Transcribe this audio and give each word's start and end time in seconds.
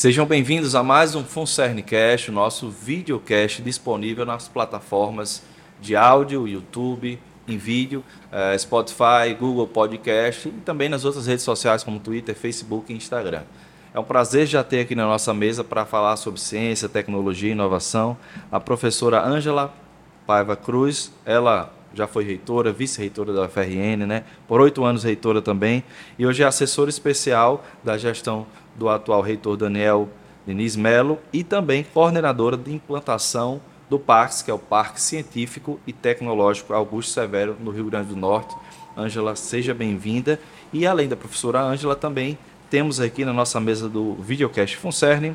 Sejam 0.00 0.24
bem-vindos 0.24 0.74
a 0.74 0.82
mais 0.82 1.14
um 1.14 1.22
FunCernCast, 1.22 2.30
o 2.30 2.32
nosso 2.32 2.70
videocast 2.70 3.60
disponível 3.60 4.24
nas 4.24 4.48
plataformas 4.48 5.42
de 5.78 5.94
áudio, 5.94 6.48
YouTube, 6.48 7.18
em 7.46 7.58
vídeo, 7.58 8.02
eh, 8.32 8.56
Spotify, 8.56 9.36
Google 9.38 9.66
Podcast 9.66 10.48
e 10.48 10.52
também 10.52 10.88
nas 10.88 11.04
outras 11.04 11.26
redes 11.26 11.44
sociais 11.44 11.84
como 11.84 12.00
Twitter, 12.00 12.34
Facebook 12.34 12.90
e 12.90 12.96
Instagram. 12.96 13.42
É 13.92 14.00
um 14.00 14.02
prazer 14.02 14.46
já 14.46 14.64
ter 14.64 14.80
aqui 14.80 14.94
na 14.94 15.04
nossa 15.04 15.34
mesa 15.34 15.62
para 15.62 15.84
falar 15.84 16.16
sobre 16.16 16.40
ciência, 16.40 16.88
tecnologia 16.88 17.50
e 17.50 17.52
inovação 17.52 18.16
a 18.50 18.58
professora 18.58 19.22
Ângela 19.22 19.70
Paiva 20.26 20.56
Cruz. 20.56 21.12
Ela 21.26 21.74
já 21.92 22.06
foi 22.06 22.24
reitora, 22.24 22.72
vice-reitora 22.72 23.34
da 23.34 23.42
UFRN, 23.42 24.06
né? 24.06 24.24
por 24.48 24.62
oito 24.62 24.82
anos 24.82 25.04
reitora 25.04 25.42
também, 25.42 25.84
e 26.18 26.24
hoje 26.24 26.42
é 26.42 26.46
assessora 26.46 26.88
especial 26.88 27.64
da 27.84 27.98
gestão 27.98 28.46
do 28.76 28.88
atual 28.88 29.20
reitor 29.20 29.56
Daniel 29.56 30.08
Diniz 30.46 30.76
Melo 30.76 31.18
e 31.32 31.44
também 31.44 31.84
coordenadora 31.84 32.56
de 32.56 32.72
implantação 32.72 33.60
do 33.88 33.98
PARCS, 33.98 34.42
que 34.42 34.50
é 34.50 34.54
o 34.54 34.58
Parque 34.58 35.00
Científico 35.00 35.80
e 35.86 35.92
Tecnológico 35.92 36.72
Augusto 36.72 37.12
Severo, 37.12 37.56
no 37.60 37.70
Rio 37.70 37.86
Grande 37.86 38.10
do 38.10 38.16
Norte. 38.16 38.54
Ângela, 38.96 39.34
seja 39.34 39.74
bem-vinda. 39.74 40.38
E 40.72 40.86
além 40.86 41.08
da 41.08 41.16
professora 41.16 41.60
Ângela, 41.60 41.96
também 41.96 42.38
temos 42.70 43.00
aqui 43.00 43.24
na 43.24 43.32
nossa 43.32 43.58
mesa 43.58 43.88
do 43.88 44.14
Videocast 44.14 44.76
Funcerne, 44.76 45.34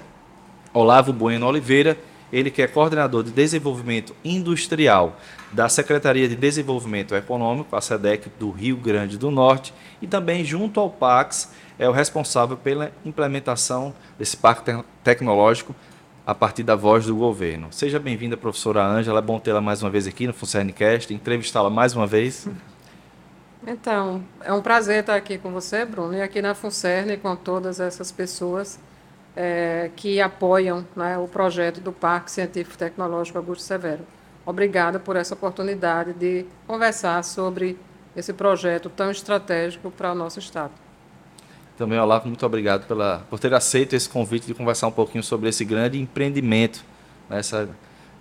Olavo 0.74 1.12
Bueno 1.12 1.46
Oliveira, 1.46 1.98
ele 2.36 2.52
que 2.52 2.62
é 2.62 2.68
coordenador 2.68 3.24
de 3.24 3.32
desenvolvimento 3.32 4.14
industrial 4.22 5.16
da 5.54 5.70
Secretaria 5.70 6.28
de 6.28 6.36
Desenvolvimento 6.36 7.16
Econômico, 7.16 7.74
a 7.74 7.80
SEDEC 7.80 8.30
do 8.38 8.52
Rio 8.52 8.76
Grande 8.76 9.18
do 9.18 9.32
Norte, 9.32 9.74
e 10.02 10.08
também 10.08 10.44
junto 10.44 10.82
ao 10.82 10.90
PAX 10.90 11.54
é 11.80 11.88
o 11.88 11.94
responsável 11.94 12.58
pela 12.58 12.92
implementação 13.06 13.96
desse 14.20 14.36
parque 14.36 14.70
te 14.70 14.84
tecnológico 15.02 15.74
a 16.28 16.36
partir 16.36 16.64
da 16.64 16.76
voz 16.76 17.06
do 17.06 17.16
governo. 17.16 17.68
Seja 17.72 18.00
bem-vinda, 18.00 18.36
professora 18.36 18.86
Ângela. 18.86 19.20
É 19.20 19.22
bom 19.22 19.40
tê-la 19.40 19.62
mais 19.62 19.82
uma 19.82 19.90
vez 19.90 20.06
aqui 20.06 20.28
no 20.28 20.34
Funcernecast, 20.34 21.14
entrevistá-la 21.14 21.70
mais 21.70 21.96
uma 21.96 22.06
vez. 22.06 22.50
Então, 23.66 24.22
é 24.42 24.52
um 24.52 24.62
prazer 24.62 25.00
estar 25.00 25.16
aqui 25.16 25.38
com 25.38 25.54
você, 25.54 25.86
Bruno, 25.86 26.14
e 26.16 26.22
aqui 26.22 26.42
na 26.42 26.54
Funcerne 26.54 27.16
com 27.16 27.34
todas 27.34 27.80
essas 27.80 28.12
pessoas 28.12 28.78
é, 29.36 29.92
que 29.96 30.22
apoiam 30.22 30.86
né, 30.96 31.18
o 31.18 31.28
projeto 31.28 31.82
do 31.82 31.92
Parque 31.92 32.32
Científico 32.32 32.78
Tecnológico 32.78 33.38
Augusto 33.38 33.64
Severo. 33.64 34.06
Obrigada 34.46 35.00
por 35.00 35.16
essa 35.16 35.34
oportunidade 35.34 36.14
de 36.14 36.46
conversar 36.68 37.24
sobre 37.24 37.78
esse 38.16 38.32
projeto 38.32 38.90
tão 38.90 39.12
estratégico 39.12 39.92
para 39.92 40.12
o 40.12 40.16
nosso 40.16 40.40
Estado. 40.40 40.72
Também, 41.78 42.00
Olavo, 42.00 42.28
muito 42.28 42.46
obrigado 42.46 42.88
pela, 42.88 43.26
por 43.30 43.38
ter 43.38 43.54
aceito 43.54 43.94
esse 43.96 44.08
convite 44.08 44.48
de 44.48 44.54
conversar 44.54 44.88
um 44.88 44.92
pouquinho 44.92 45.24
sobre 45.24 45.50
esse 45.50 45.66
grande 45.66 46.00
empreendimento, 46.00 46.86
né, 47.30 47.40
essa, 47.40 47.68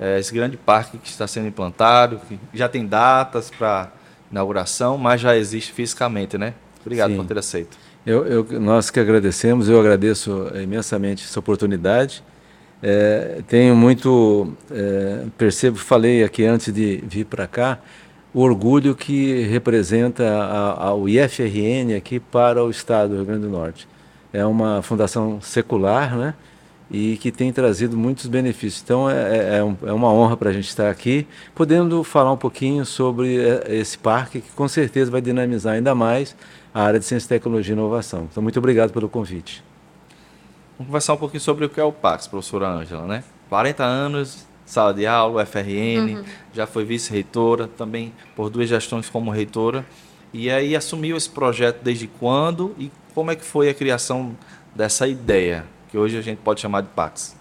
é, 0.00 0.18
esse 0.18 0.34
grande 0.34 0.56
parque 0.56 0.98
que 0.98 1.08
está 1.08 1.26
sendo 1.28 1.46
implantado, 1.46 2.20
que 2.26 2.38
já 2.52 2.68
tem 2.68 2.84
datas 2.84 3.50
para 3.50 3.92
inauguração, 4.30 4.98
mas 4.98 5.20
já 5.20 5.36
existe 5.36 5.72
fisicamente, 5.72 6.36
né? 6.36 6.54
Obrigado 6.80 7.10
Sim. 7.12 7.16
por 7.16 7.26
ter 7.26 7.38
aceito. 7.38 7.83
Eu, 8.06 8.26
eu, 8.26 8.60
nós 8.60 8.90
que 8.90 9.00
agradecemos, 9.00 9.68
eu 9.68 9.80
agradeço 9.80 10.50
imensamente 10.62 11.24
essa 11.24 11.40
oportunidade. 11.40 12.22
É, 12.82 13.40
tenho 13.48 13.74
muito, 13.74 14.52
é, 14.70 15.24
percebo, 15.38 15.78
falei 15.78 16.22
aqui 16.22 16.44
antes 16.44 16.72
de 16.72 17.02
vir 17.06 17.24
para 17.24 17.46
cá, 17.46 17.78
o 18.34 18.40
orgulho 18.40 18.94
que 18.94 19.44
representa 19.44 20.22
a, 20.22 20.88
a, 20.88 20.94
o 20.94 21.08
IFRN 21.08 21.96
aqui 21.96 22.20
para 22.20 22.62
o 22.62 22.68
Estado 22.68 23.10
do 23.10 23.16
Rio 23.16 23.24
Grande 23.24 23.42
do 23.42 23.48
Norte. 23.48 23.88
É 24.32 24.44
uma 24.44 24.82
fundação 24.82 25.40
secular, 25.40 26.14
né? 26.14 26.34
e 26.90 27.16
que 27.16 27.32
tem 27.32 27.50
trazido 27.52 27.96
muitos 27.96 28.26
benefícios. 28.26 28.82
Então 28.82 29.08
é, 29.08 29.14
é, 29.14 29.38
é, 29.58 29.88
é 29.88 29.92
uma 29.92 30.12
honra 30.12 30.36
para 30.36 30.50
a 30.50 30.52
gente 30.52 30.68
estar 30.68 30.90
aqui, 30.90 31.26
podendo 31.54 32.04
falar 32.04 32.32
um 32.32 32.36
pouquinho 32.36 32.84
sobre 32.84 33.36
esse 33.68 33.96
parque 33.96 34.42
que 34.42 34.50
com 34.50 34.68
certeza 34.68 35.10
vai 35.10 35.22
dinamizar 35.22 35.74
ainda 35.74 35.94
mais 35.94 36.36
a 36.74 36.82
área 36.82 36.98
de 36.98 37.06
ciência, 37.06 37.28
tecnologia 37.28 37.72
e 37.72 37.78
inovação. 37.78 38.28
Então 38.30 38.42
muito 38.42 38.58
obrigado 38.58 38.92
pelo 38.92 39.08
convite. 39.08 39.64
Vamos 40.76 40.88
conversar 40.88 41.14
um 41.14 41.16
pouquinho 41.16 41.40
sobre 41.40 41.64
o 41.64 41.68
que 41.68 41.80
é 41.80 41.84
o 41.84 41.92
PAX, 41.92 42.26
professora 42.26 42.68
Ângela, 42.68 43.06
né? 43.06 43.22
40 43.48 43.84
anos, 43.84 44.44
sala 44.66 44.92
de 44.92 45.06
aula, 45.06 45.44
UFRN, 45.44 46.16
uhum. 46.16 46.24
já 46.52 46.66
foi 46.66 46.84
vice-reitora, 46.84 47.68
também 47.68 48.12
por 48.34 48.50
duas 48.50 48.68
gestões 48.68 49.08
como 49.08 49.30
reitora. 49.30 49.86
E 50.32 50.50
aí 50.50 50.74
assumiu 50.74 51.16
esse 51.16 51.30
projeto 51.30 51.80
desde 51.82 52.08
quando 52.08 52.74
e 52.76 52.90
como 53.14 53.30
é 53.30 53.36
que 53.36 53.44
foi 53.44 53.68
a 53.68 53.74
criação 53.74 54.36
dessa 54.74 55.06
ideia? 55.06 55.64
que 55.94 55.98
hoje 55.98 56.18
a 56.18 56.20
gente 56.20 56.38
pode 56.38 56.60
chamar 56.60 56.80
de 56.80 56.88
Pax. 56.88 57.36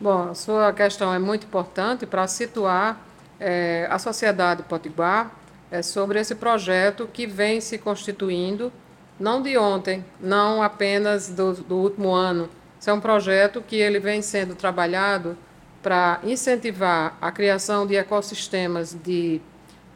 Bom, 0.00 0.28
a 0.30 0.34
sua 0.34 0.72
questão 0.72 1.12
é 1.12 1.18
muito 1.18 1.44
importante 1.44 2.06
para 2.06 2.24
situar 2.28 3.00
é, 3.40 3.88
a 3.90 3.98
sociedade 3.98 4.62
potiguar 4.62 5.32
é, 5.70 5.82
sobre 5.82 6.20
esse 6.20 6.34
projeto 6.34 7.08
que 7.12 7.26
vem 7.26 7.60
se 7.60 7.78
constituindo, 7.78 8.72
não 9.18 9.42
de 9.42 9.56
ontem, 9.56 10.04
não 10.20 10.62
apenas 10.62 11.28
do, 11.28 11.54
do 11.54 11.76
último 11.76 12.12
ano. 12.12 12.48
Isso 12.78 12.90
é 12.90 12.92
um 12.92 13.00
projeto 13.00 13.62
que 13.66 13.76
ele 13.76 13.98
vem 13.98 14.22
sendo 14.22 14.54
trabalhado 14.54 15.36
para 15.82 16.20
incentivar 16.24 17.16
a 17.20 17.30
criação 17.30 17.86
de 17.86 17.96
ecossistemas 17.96 18.94
de 19.04 19.40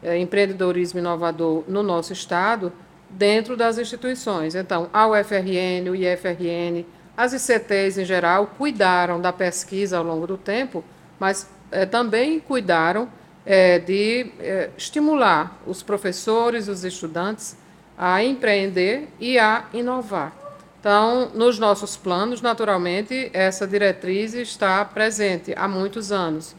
é, 0.01 0.17
empreendedorismo 0.17 0.99
inovador 0.99 1.63
no 1.67 1.83
nosso 1.83 2.13
estado, 2.13 2.71
dentro 3.09 3.57
das 3.57 3.77
instituições. 3.77 4.55
Então, 4.55 4.89
a 4.93 5.07
UFRN, 5.07 5.89
o 5.89 5.95
IFRN, 5.95 6.85
as 7.15 7.33
ICTs, 7.33 7.97
em 7.97 8.05
geral, 8.05 8.47
cuidaram 8.57 9.19
da 9.19 9.33
pesquisa 9.33 9.97
ao 9.97 10.03
longo 10.03 10.25
do 10.25 10.37
tempo, 10.37 10.83
mas 11.19 11.49
é, 11.71 11.85
também 11.85 12.39
cuidaram 12.39 13.09
é, 13.45 13.79
de 13.79 14.31
é, 14.39 14.69
estimular 14.77 15.59
os 15.65 15.81
professores, 15.81 16.67
os 16.67 16.83
estudantes 16.83 17.57
a 17.97 18.23
empreender 18.23 19.07
e 19.19 19.37
a 19.37 19.65
inovar. 19.73 20.33
Então, 20.79 21.29
nos 21.35 21.59
nossos 21.59 21.95
planos, 21.95 22.41
naturalmente, 22.41 23.29
essa 23.33 23.67
diretriz 23.67 24.33
está 24.33 24.83
presente 24.83 25.53
há 25.55 25.67
muitos 25.67 26.11
anos. 26.11 26.55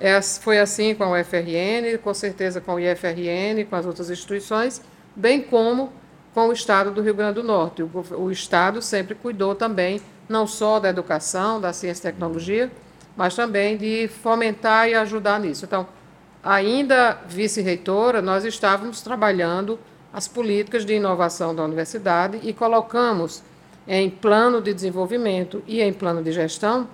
É, 0.00 0.20
foi 0.22 0.58
assim 0.58 0.94
com 0.94 1.04
a 1.04 1.20
UFRN, 1.20 1.98
com 2.02 2.14
certeza 2.14 2.60
com 2.60 2.74
o 2.74 2.80
IFRN, 2.80 3.64
com 3.68 3.76
as 3.76 3.84
outras 3.84 4.08
instituições, 4.08 4.80
bem 5.14 5.42
como 5.42 5.92
com 6.32 6.48
o 6.48 6.52
Estado 6.52 6.90
do 6.90 7.02
Rio 7.02 7.14
Grande 7.14 7.34
do 7.34 7.42
Norte. 7.42 7.82
O, 7.82 7.90
o 8.18 8.30
Estado 8.30 8.80
sempre 8.80 9.14
cuidou 9.14 9.54
também, 9.54 10.00
não 10.28 10.46
só 10.46 10.78
da 10.80 10.88
educação, 10.88 11.60
da 11.60 11.72
ciência 11.72 12.08
e 12.08 12.12
tecnologia, 12.12 12.70
mas 13.16 13.34
também 13.34 13.76
de 13.76 14.08
fomentar 14.08 14.88
e 14.88 14.94
ajudar 14.94 15.40
nisso. 15.40 15.64
Então, 15.64 15.86
ainda 16.46 17.18
vice-reitora, 17.28 18.22
nós 18.22 18.44
estávamos 18.44 19.02
trabalhando 19.02 19.78
as 20.12 20.28
políticas 20.28 20.84
de 20.84 20.94
inovação 20.94 21.54
da 21.54 21.64
universidade 21.64 22.38
e 22.42 22.52
colocamos 22.52 23.42
em 23.86 24.08
plano 24.08 24.62
de 24.62 24.72
desenvolvimento 24.72 25.62
e 25.66 25.82
em 25.82 25.92
plano 25.92 26.22
de 26.22 26.30
gestão 26.32 26.88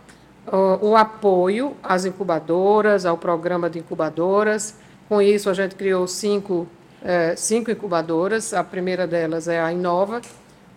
o, 0.80 0.96
apoio 0.96 1.76
às 1.82 2.04
incubadoras, 2.04 3.06
ao 3.06 3.16
programa 3.16 3.70
de 3.70 3.78
incubadoras. 3.78 4.74
Com 5.08 5.22
isso, 5.22 5.48
a 5.48 5.54
gente 5.54 5.74
criou 5.74 6.06
cinco 6.08 6.66
é, 7.04 7.36
cinco 7.36 7.70
incubadoras. 7.70 8.54
A 8.54 8.64
primeira 8.64 9.06
delas 9.06 9.48
é 9.48 9.60
a 9.60 9.72
Inova, 9.72 10.20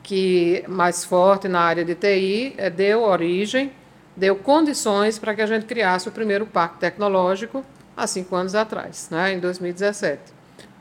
que 0.04 0.64
mais 0.68 1.04
forte 1.04 1.48
na 1.48 1.62
área 1.62 1.86
de 1.86 1.96
TI, 1.96 2.54
é, 2.58 2.70
deu 2.70 3.04
origem, 3.04 3.72
deu 4.16 4.36
condições 4.36 5.18
para 5.18 5.34
que 5.34 5.42
a 5.42 5.48
gente 5.48 5.66
criasse 5.66 6.08
o 6.08 6.12
primeiro 6.12 6.46
parque 6.46 6.80
tecnológico 6.80 7.64
há 7.96 8.08
cinco 8.08 8.36
anos 8.36 8.56
atrás, 8.56 9.08
né, 9.10 9.34
em 9.34 9.40
2017. 9.40 10.22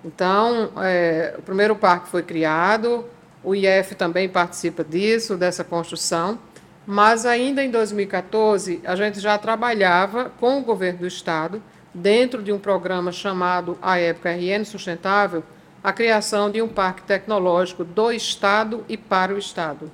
Então, 0.04 0.70
é, 0.82 1.34
o 1.38 1.42
primeiro 1.42 1.74
parque 1.74 2.08
foi 2.08 2.22
criado, 2.22 3.04
o 3.42 3.54
IF 3.54 3.94
também 3.94 4.28
participa 4.28 4.84
disso, 4.84 5.36
dessa 5.36 5.64
construção, 5.64 6.38
mas 6.86 7.24
ainda 7.24 7.62
em 7.62 7.70
2014 7.70 8.80
a 8.84 8.94
gente 8.96 9.20
já 9.20 9.38
trabalhava 9.38 10.30
com 10.38 10.58
o 10.58 10.62
governo 10.62 11.00
do 11.00 11.06
estado 11.06 11.62
dentro 11.94 12.42
de 12.42 12.52
um 12.52 12.58
programa 12.58 13.12
chamado, 13.12 13.78
à 13.80 13.98
época, 13.98 14.30
RN 14.30 14.64
Sustentável, 14.64 15.42
a 15.82 15.92
criação 15.92 16.50
de 16.50 16.60
um 16.60 16.68
parque 16.68 17.02
tecnológico 17.02 17.84
do 17.84 18.10
Estado 18.10 18.84
e 18.88 18.96
para 18.96 19.34
o 19.34 19.38
Estado. 19.38 19.90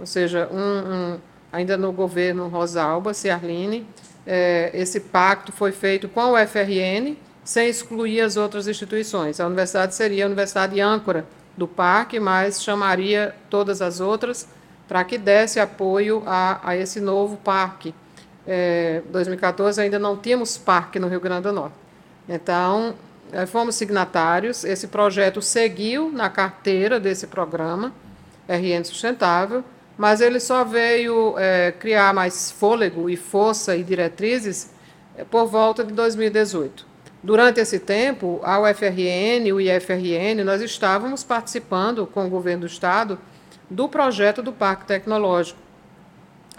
Ou 0.00 0.06
seja, 0.06 0.48
um, 0.50 0.58
um, 1.14 1.18
ainda 1.52 1.76
no 1.76 1.92
governo 1.92 2.48
Rosalba, 2.48 3.14
Ciarline, 3.14 3.86
é, 4.26 4.70
esse 4.74 5.00
pacto 5.00 5.52
foi 5.52 5.72
feito 5.72 6.08
com 6.08 6.32
o 6.32 6.46
FRN, 6.46 7.16
sem 7.44 7.68
excluir 7.68 8.20
as 8.20 8.36
outras 8.36 8.66
instituições. 8.66 9.38
A 9.38 9.46
universidade 9.46 9.94
seria 9.94 10.24
a 10.24 10.26
universidade 10.26 10.80
âncora 10.80 11.24
do 11.56 11.68
parque, 11.68 12.18
mas 12.18 12.62
chamaria 12.62 13.34
todas 13.48 13.80
as 13.80 14.00
outras 14.00 14.48
para 14.88 15.02
que 15.04 15.18
desse 15.18 15.58
apoio 15.58 16.22
a, 16.26 16.60
a 16.62 16.76
esse 16.76 17.00
novo 17.00 17.36
parque 17.36 17.94
é, 18.46 19.02
2014 19.10 19.80
ainda 19.80 19.98
não 19.98 20.16
tínhamos 20.16 20.56
parque 20.56 20.98
no 20.98 21.08
Rio 21.08 21.20
Grande 21.20 21.42
do 21.42 21.52
Norte. 21.52 21.74
Então, 22.28 22.94
é, 23.32 23.44
fomos 23.44 23.74
signatários, 23.74 24.64
esse 24.64 24.86
projeto 24.86 25.42
seguiu 25.42 26.12
na 26.12 26.30
carteira 26.30 27.00
desse 27.00 27.26
programa, 27.26 27.92
RN 28.48 28.84
Sustentável, 28.84 29.64
mas 29.96 30.20
ele 30.20 30.38
só 30.38 30.64
veio 30.64 31.34
é, 31.38 31.72
criar 31.72 32.12
mais 32.12 32.50
fôlego 32.50 33.08
e 33.08 33.16
força 33.16 33.76
e 33.76 33.82
diretrizes 33.82 34.70
é, 35.16 35.24
por 35.24 35.46
volta 35.46 35.82
de 35.82 35.92
2018. 35.92 36.86
Durante 37.22 37.58
esse 37.58 37.80
tempo, 37.80 38.40
a 38.44 38.60
UFRN 38.60 39.46
e 39.46 39.52
o 39.52 39.60
IFRN, 39.60 40.44
nós 40.44 40.60
estávamos 40.60 41.24
participando 41.24 42.06
com 42.06 42.26
o 42.26 42.30
governo 42.30 42.60
do 42.60 42.66
Estado 42.66 43.18
do 43.68 43.88
projeto 43.88 44.42
do 44.42 44.52
Parque 44.52 44.86
Tecnológico, 44.86 45.58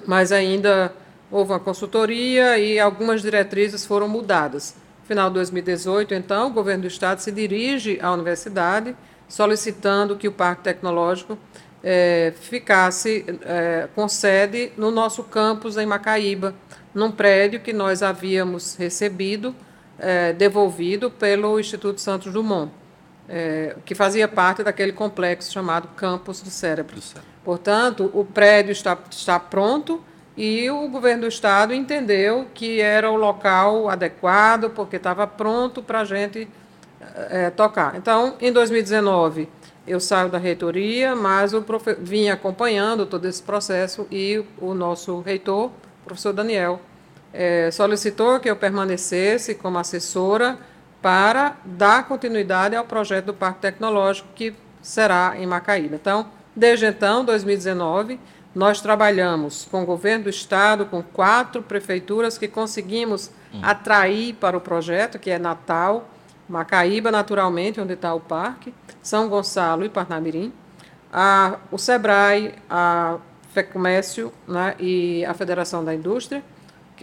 mas 0.05 0.31
ainda 0.31 0.93
houve 1.31 1.51
uma 1.51 1.59
consultoria 1.59 2.57
e 2.57 2.79
algumas 2.79 3.21
diretrizes 3.21 3.85
foram 3.85 4.09
mudadas. 4.09 4.75
Final 5.05 5.29
de 5.29 5.35
2018, 5.35 6.13
então, 6.13 6.47
o 6.47 6.53
governo 6.53 6.81
do 6.81 6.87
Estado 6.87 7.19
se 7.19 7.31
dirige 7.31 7.97
à 8.01 8.11
universidade 8.11 8.95
solicitando 9.27 10.15
que 10.15 10.27
o 10.27 10.31
Parque 10.31 10.63
Tecnológico 10.63 11.37
é, 11.83 12.33
ficasse 12.39 13.25
é, 13.43 13.87
com 13.93 14.07
sede 14.07 14.71
no 14.77 14.91
nosso 14.91 15.23
campus 15.23 15.77
em 15.77 15.85
Macaíba, 15.85 16.53
num 16.93 17.11
prédio 17.11 17.59
que 17.59 17.73
nós 17.73 18.01
havíamos 18.01 18.75
recebido, 18.75 19.55
é, 19.99 20.33
devolvido 20.33 21.11
pelo 21.11 21.59
Instituto 21.59 22.01
Santos 22.01 22.33
Dumont, 22.33 22.71
é, 23.29 23.75
que 23.85 23.93
fazia 23.93 24.27
parte 24.27 24.63
daquele 24.63 24.91
complexo 24.91 25.51
chamado 25.51 25.87
Campus 25.95 26.41
do 26.41 26.49
Cérebro. 26.49 26.95
do 26.95 27.01
Cérebro. 27.01 27.29
Portanto, 27.43 28.09
o 28.13 28.25
prédio 28.25 28.71
está, 28.71 28.97
está 29.09 29.39
pronto 29.39 30.03
e 30.35 30.69
o 30.69 30.87
governo 30.87 31.21
do 31.21 31.27
estado 31.27 31.73
entendeu 31.73 32.47
que 32.53 32.79
era 32.79 33.09
o 33.09 33.15
local 33.15 33.89
adequado, 33.89 34.69
porque 34.69 34.97
estava 34.97 35.25
pronto 35.25 35.81
para 35.81 36.01
a 36.01 36.05
gente 36.05 36.47
é, 37.29 37.49
tocar. 37.49 37.95
Então, 37.95 38.35
em 38.39 38.51
2019, 38.51 39.49
eu 39.87 39.99
saio 39.99 40.29
da 40.29 40.37
reitoria, 40.37 41.15
mas 41.15 41.53
eu 41.53 41.63
vim 41.99 42.29
acompanhando 42.29 43.05
todo 43.05 43.25
esse 43.25 43.41
processo 43.41 44.05
e 44.11 44.43
o 44.59 44.73
nosso 44.73 45.21
reitor, 45.21 45.71
professor 46.05 46.33
Daniel, 46.33 46.81
é, 47.33 47.69
solicitou 47.71 48.39
que 48.39 48.49
eu 48.49 48.55
permanecesse 48.55 49.55
como 49.55 49.77
assessora 49.77 50.57
para 51.01 51.55
dar 51.63 52.07
continuidade 52.07 52.75
ao 52.75 52.83
projeto 52.83 53.25
do 53.25 53.33
Parque 53.33 53.61
Tecnológico, 53.61 54.27
que 54.35 54.53
será 54.81 55.35
em 55.37 55.45
Macaíba. 55.45 55.95
Então, 55.95 56.27
desde 56.55 56.85
então, 56.85 57.23
2019, 57.23 58.19
nós 58.53 58.81
trabalhamos 58.81 59.67
com 59.69 59.83
o 59.83 59.85
governo 59.85 60.25
do 60.25 60.29
estado, 60.29 60.85
com 60.85 61.03
quatro 61.03 61.61
prefeituras 61.61 62.37
que 62.37 62.47
conseguimos 62.47 63.29
hum. 63.53 63.59
atrair 63.61 64.33
para 64.33 64.57
o 64.57 64.61
projeto, 64.61 65.19
que 65.19 65.29
é 65.29 65.37
Natal, 65.37 66.09
Macaíba, 66.47 67.11
naturalmente, 67.11 67.79
onde 67.81 67.93
está 67.93 68.13
o 68.13 68.19
parque, 68.19 68.73
São 69.01 69.27
Gonçalo 69.27 69.83
e 69.83 69.89
Parnamirim, 69.89 70.53
a, 71.11 71.57
o 71.71 71.77
SEBRAE, 71.77 72.53
a 72.69 73.17
FEComércio 73.53 74.31
né, 74.47 74.75
e 74.79 75.25
a 75.25 75.33
Federação 75.33 75.83
da 75.83 75.93
Indústria, 75.93 76.43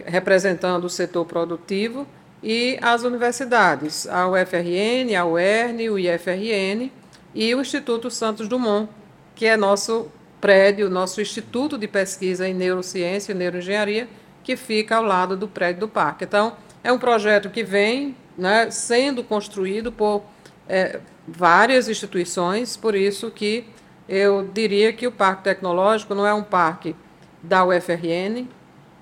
representando 0.05 0.85
o 0.85 0.89
setor 0.89 1.25
produtivo, 1.25 2.07
e 2.43 2.77
as 2.81 3.03
universidades, 3.03 4.07
a 4.07 4.27
UFRN, 4.27 5.15
a 5.17 5.25
UERN, 5.25 5.89
o 5.89 5.97
IFRN 5.97 6.91
e 7.33 7.55
o 7.55 7.61
Instituto 7.61 8.11
Santos 8.11 8.47
Dumont, 8.47 8.87
que 9.33 9.47
é 9.47 9.57
nosso 9.57 10.11
prédio, 10.39 10.89
nosso 10.89 11.19
Instituto 11.19 11.75
de 11.75 11.87
Pesquisa 11.87 12.47
em 12.47 12.53
Neurociência 12.53 13.31
e 13.31 13.35
Neuroengenharia, 13.35 14.07
que 14.43 14.55
fica 14.55 14.97
ao 14.97 15.03
lado 15.03 15.35
do 15.35 15.47
prédio 15.47 15.81
do 15.81 15.87
parque. 15.87 16.23
Então, 16.23 16.55
é 16.83 16.91
um 16.91 16.99
projeto 16.99 17.49
que 17.49 17.63
vem 17.63 18.15
né, 18.37 18.69
sendo 18.71 19.23
construído 19.23 19.91
por 19.91 20.23
é, 20.67 20.99
várias 21.27 21.87
instituições, 21.87 22.75
por 22.77 22.95
isso 22.95 23.31
que 23.31 23.65
eu 24.07 24.47
diria 24.53 24.93
que 24.93 25.07
o 25.07 25.11
Parque 25.11 25.43
Tecnológico 25.43 26.13
não 26.13 26.25
é 26.25 26.33
um 26.33 26.43
parque 26.43 26.95
da 27.41 27.65
UFRN 27.65 28.47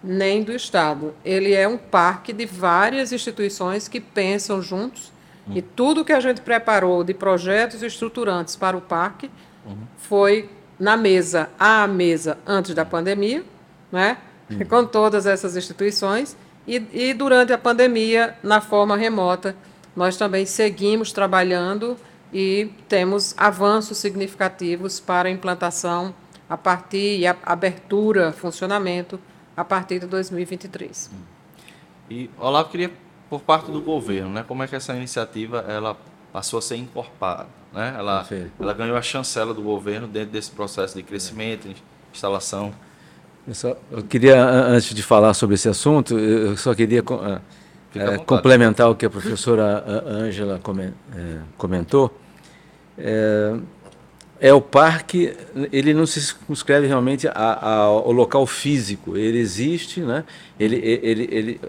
nem 0.04 0.44
do 0.44 0.52
Estado. 0.52 1.14
Ele 1.24 1.54
é 1.54 1.68
um 1.68 1.78
parque 1.78 2.34
de 2.34 2.46
várias 2.46 3.12
instituições 3.12 3.88
que 3.88 4.00
pensam 4.00 4.62
juntos 4.62 5.12
uhum. 5.48 5.58
e 5.58 5.62
tudo 5.62 6.04
que 6.04 6.12
a 6.12 6.20
gente 6.20 6.42
preparou 6.42 7.04
de 7.04 7.14
projetos 7.14 7.82
estruturantes 7.82 8.56
para 8.56 8.76
o 8.76 8.82
parque 8.82 9.30
uhum. 9.66 9.78
foi 9.98 10.50
na 10.78 10.98
mesa, 10.98 11.50
à 11.58 11.88
mesa 11.88 12.38
antes 12.46 12.74
da 12.74 12.84
pandemia, 12.84 13.44
né? 13.92 14.18
Uhum. 14.50 14.66
com 14.68 14.86
todas 14.86 15.26
essas 15.26 15.56
instituições 15.56 16.36
e, 16.68 16.82
e 16.94 17.14
durante 17.14 17.52
a 17.52 17.58
pandemia, 17.58 18.36
na 18.42 18.62
forma 18.62 18.96
remota, 18.96 19.56
nós 19.96 20.18
também 20.18 20.46
seguimos 20.46 21.12
trabalhando 21.12 21.98
e 22.34 22.72
temos 22.88 23.36
avanços 23.38 23.98
significativos 23.98 25.00
para 25.00 25.30
a 25.30 25.32
implantação 25.32 26.14
a 26.50 26.58
partir 26.58 27.20
e 27.20 27.28
a 27.28 27.36
abertura, 27.44 28.32
funcionamento 28.32 29.20
a 29.56 29.64
partir 29.64 30.00
de 30.00 30.08
2023. 30.08 31.12
E 32.10 32.30
Olavo 32.38 32.70
queria 32.70 32.92
por 33.30 33.42
parte 33.42 33.72
do 33.72 33.82
governo, 33.82 34.30
né, 34.30 34.46
como 34.48 34.64
é 34.64 34.68
que 34.68 34.76
essa 34.76 34.96
iniciativa 34.96 35.66
ela 35.68 35.98
passou 36.32 36.60
a 36.60 36.62
ser 36.62 36.76
incorporada, 36.76 37.48
né? 37.72 37.96
Ela, 37.98 38.28
ela 38.60 38.74
ganhou 38.74 38.98
a 38.98 39.02
chancela 39.02 39.54
do 39.54 39.62
governo 39.62 40.08
dentro 40.08 40.32
desse 40.32 40.50
processo 40.50 40.96
de 40.96 41.04
crescimento, 41.04 41.68
instalação 42.12 42.74
eu, 43.48 43.54
só, 43.54 43.78
eu 43.92 44.04
queria, 44.04 44.42
antes 44.44 44.94
de 44.94 45.04
falar 45.04 45.34
sobre 45.34 45.56
esse 45.56 45.68
assunto, 45.68 46.18
eu 46.18 46.56
só 46.56 46.74
queria 46.74 47.04
é, 47.96 48.18
complementar 48.20 48.90
o 48.90 48.96
que 48.96 49.06
a 49.06 49.10
professora 49.10 49.84
Ângela 50.08 50.60
é, 51.16 51.38
comentou. 51.58 52.18
É, 52.98 53.56
é, 54.40 54.54
o 54.54 54.62
parque, 54.62 55.36
ele 55.72 55.94
não 55.94 56.06
se 56.06 56.22
circunscreve 56.22 56.88
realmente 56.88 57.28
ao 57.34 58.12
local 58.12 58.46
físico, 58.46 59.16
ele 59.16 59.40
existe, 59.40 60.02
né? 60.02 60.24
ele, 60.60 60.76
ele, 60.78 61.30
ele 61.32 61.62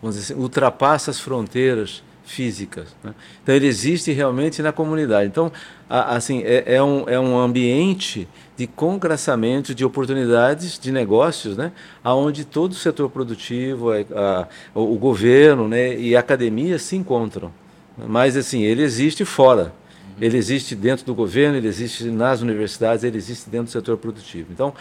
vamos 0.00 0.16
dizer 0.16 0.32
assim, 0.32 0.42
ultrapassa 0.42 1.10
as 1.10 1.20
fronteiras 1.20 2.02
físicas. 2.24 2.94
Né? 3.02 3.14
Então 3.42 3.54
ele 3.54 3.66
existe 3.66 4.12
realmente 4.12 4.62
na 4.62 4.72
comunidade. 4.72 5.28
Então, 5.28 5.50
a, 5.88 6.16
assim, 6.16 6.42
é, 6.42 6.74
é, 6.74 6.82
um, 6.82 7.08
é 7.08 7.18
um 7.18 7.38
ambiente 7.38 8.28
de 8.58 8.66
congraçamento 8.66 9.72
de 9.72 9.84
oportunidades 9.84 10.80
de 10.80 10.90
negócios, 10.90 11.56
né? 11.56 11.70
Onde 12.04 12.44
todo 12.44 12.72
o 12.72 12.74
setor 12.74 13.08
produtivo, 13.08 13.92
a, 13.92 13.94
a, 13.94 14.48
o 14.74 14.96
governo 14.96 15.68
né? 15.68 15.96
e 15.96 16.16
a 16.16 16.20
academia 16.20 16.76
se 16.76 16.96
encontram. 16.96 17.52
Mas 17.96 18.36
assim, 18.36 18.62
ele 18.62 18.82
existe 18.82 19.24
fora. 19.24 19.72
Ele 20.20 20.36
existe 20.36 20.74
dentro 20.74 21.06
do 21.06 21.14
governo, 21.14 21.56
ele 21.56 21.68
existe 21.68 22.10
nas 22.10 22.40
universidades, 22.40 23.04
ele 23.04 23.16
existe 23.16 23.48
dentro 23.48 23.66
do 23.66 23.70
setor 23.70 23.96
produtivo. 23.96 24.48
Então, 24.52 24.74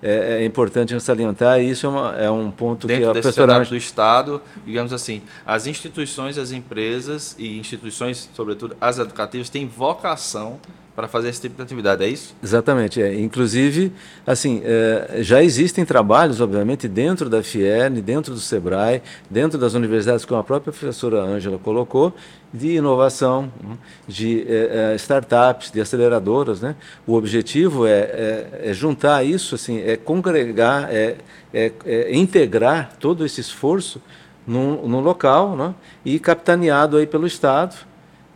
é, 0.00 0.42
é 0.42 0.44
importante 0.44 0.98
salientar, 1.00 1.60
e 1.60 1.70
isso 1.70 1.86
é, 1.86 1.88
uma, 1.88 2.16
é 2.16 2.30
um 2.30 2.52
ponto 2.52 2.86
Dentro 2.86 3.02
que 3.02 3.08
a 3.08 3.12
professora... 3.20 3.64
do 3.64 3.76
Estado, 3.76 4.40
digamos 4.64 4.92
assim, 4.92 5.22
as 5.44 5.66
instituições, 5.66 6.38
as 6.38 6.52
empresas 6.52 7.34
e 7.36 7.58
instituições, 7.58 8.30
sobretudo 8.32 8.76
as 8.80 9.00
educativas, 9.00 9.48
têm 9.48 9.66
vocação 9.66 10.60
para 10.94 11.08
fazer 11.08 11.28
esse 11.28 11.40
tipo 11.40 11.56
de 11.56 11.62
atividade, 11.62 12.04
é 12.04 12.08
isso? 12.08 12.36
Exatamente. 12.42 13.02
É. 13.02 13.18
Inclusive, 13.18 13.92
assim, 14.24 14.62
é, 14.64 15.18
já 15.22 15.42
existem 15.42 15.84
trabalhos, 15.84 16.40
obviamente, 16.40 16.86
dentro 16.86 17.28
da 17.28 17.42
FIERN, 17.42 18.00
dentro 18.00 18.32
do 18.32 18.40
SEBRAE, 18.40 19.02
dentro 19.28 19.58
das 19.58 19.74
universidades, 19.74 20.24
como 20.24 20.40
a 20.40 20.44
própria 20.44 20.72
professora 20.72 21.20
Ângela 21.20 21.58
colocou, 21.58 22.14
de 22.52 22.76
inovação, 22.76 23.52
né, 23.60 23.76
de 24.06 24.46
é, 24.48 24.92
é, 24.92 24.94
startups, 24.94 25.72
de 25.72 25.80
aceleradoras. 25.80 26.60
Né? 26.60 26.76
O 27.04 27.14
objetivo 27.14 27.86
é, 27.86 27.90
é, 27.90 28.60
é, 28.66 28.72
juntar 28.72 29.24
isso, 29.24 29.56
assim, 29.56 29.80
é 29.80 29.96
congregar, 29.96 30.88
é, 30.92 31.16
é, 31.52 32.16
integrar 32.16 32.92
todo 33.00 33.26
esse 33.26 33.40
esforço 33.40 34.00
num 34.46 35.00
local 35.00 35.56
né? 35.56 35.74
e 36.04 36.18
capitaneado 36.18 36.98
aí 36.98 37.06
pelo 37.06 37.26
Estado, 37.26 37.74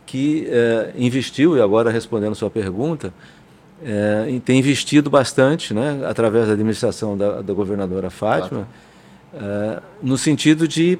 que 0.09 0.47
é, 0.49 0.91
investiu, 0.97 1.55
e 1.55 1.61
agora 1.61 1.91
respondendo 1.91 2.31
a 2.31 2.35
sua 2.35 2.49
pergunta, 2.49 3.13
é, 3.85 4.39
tem 4.43 4.57
investido 4.57 5.07
bastante, 5.07 5.71
né, 5.71 6.01
através 6.03 6.47
da 6.47 6.53
administração 6.53 7.15
da, 7.15 7.43
da 7.43 7.53
governadora 7.53 8.09
Fátima, 8.09 8.67
é, 9.31 9.79
no 10.01 10.17
sentido 10.17 10.67
de 10.67 10.97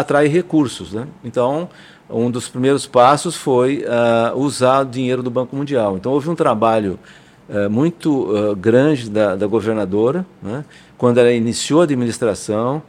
atrair 0.00 0.30
recursos. 0.30 0.94
Né? 0.94 1.06
Então, 1.22 1.68
um 2.08 2.30
dos 2.30 2.48
primeiros 2.48 2.86
passos 2.86 3.36
foi 3.36 3.84
usar 4.34 4.80
o 4.80 4.84
dinheiro 4.86 5.22
do 5.22 5.30
Banco 5.30 5.54
Mundial. 5.54 5.96
Então, 5.96 6.10
houve 6.10 6.30
um 6.30 6.34
trabalho 6.34 6.98
muito 7.70 8.56
grande 8.58 9.10
da, 9.10 9.36
da 9.36 9.46
governadora, 9.46 10.24
né, 10.42 10.64
quando 10.96 11.18
ela 11.18 11.30
iniciou 11.30 11.82
a 11.82 11.84
administração, 11.84 12.82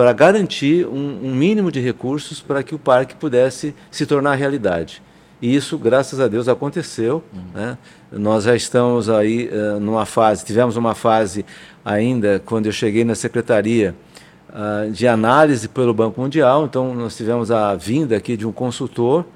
para 0.00 0.14
garantir 0.14 0.86
um, 0.86 1.26
um, 1.26 1.34
mínimo 1.34 1.70
de 1.70 1.78
recursos 1.78 2.40
para 2.40 2.62
que 2.62 2.74
o 2.74 2.78
parque 2.78 3.14
pudesse 3.14 3.74
se 3.90 4.06
tornar 4.06 4.34
realidade. 4.34 5.02
E 5.42 5.54
isso, 5.54 5.76
graças 5.76 6.18
a 6.20 6.26
Deus, 6.26 6.48
aconteceu. 6.48 7.22
Uhum. 7.34 7.42
Né? 7.52 7.78
Nós 8.10 8.44
já 8.44 8.56
estamos 8.56 9.10
aí 9.10 9.50
uh, 9.52 9.78
numa 9.78 10.06
fase, 10.06 10.42
tivemos 10.42 10.78
uma 10.78 10.94
fase 10.94 11.44
ainda, 11.84 12.40
quando 12.46 12.64
eu 12.64 12.72
cheguei 12.72 13.04
na 13.04 13.14
secretaria, 13.14 13.94
uh, 14.48 14.90
de 14.90 15.06
análise 15.06 15.68
pelo 15.68 15.92
Banco 15.92 16.18
Mundial. 16.18 16.64
Então, 16.64 16.94
nós 16.94 17.14
tivemos 17.14 17.50
a 17.50 17.74
vinda 17.74 18.16
aqui 18.16 18.38
de 18.38 18.46
um 18.46 18.52
consultor 18.52 19.26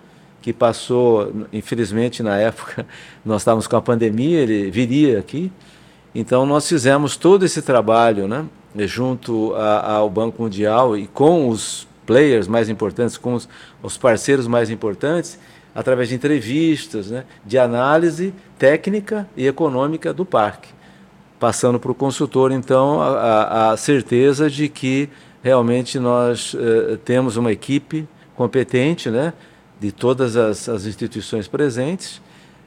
que 0.40 0.50
passou, 0.50 1.30
infelizmente, 1.52 2.22
na 2.22 2.38
época, 2.38 2.86
nós 3.22 3.42
estávamos 3.42 3.66
com 3.66 3.76
a 3.76 3.82
pandemia, 3.82 4.40
ele 4.40 4.70
viria 4.70 5.18
aqui 5.18 5.52
Então, 6.14 6.46
nós 6.46 6.66
fizemos 6.66 7.18
todo 7.18 7.44
esse 7.44 7.60
trabalho 7.60 8.26
né, 8.26 8.46
junto 8.78 9.54
a, 9.54 9.92
ao 9.96 10.10
Banco 10.10 10.42
Mundial 10.42 10.96
e 10.96 11.06
com 11.06 11.48
os 11.48 11.86
players 12.04 12.48
mais 12.48 12.68
importantes, 12.68 13.16
com 13.16 13.34
os, 13.34 13.48
os 13.82 13.96
parceiros 13.96 14.46
mais 14.46 14.70
importantes, 14.70 15.38
através 15.74 16.08
de 16.08 16.14
entrevistas, 16.14 17.10
né, 17.10 17.24
de 17.44 17.58
análise 17.58 18.32
técnica 18.58 19.28
e 19.36 19.46
econômica 19.46 20.12
do 20.12 20.24
parque, 20.24 20.68
passando 21.40 21.80
para 21.80 21.90
o 21.90 21.94
consultor, 21.94 22.52
então, 22.52 23.00
a, 23.00 23.72
a, 23.72 23.76
certeza 23.76 24.48
de 24.48 24.68
que 24.68 25.08
realmente 25.42 25.98
nós 25.98 26.54
eh, 26.58 26.96
temos 27.04 27.36
uma 27.36 27.50
equipe 27.50 28.06
competente, 28.36 29.10
né, 29.10 29.32
de 29.80 29.90
todas 29.90 30.36
as, 30.36 30.68
as 30.68 30.86
instituições 30.86 31.48
presentes 31.48 32.22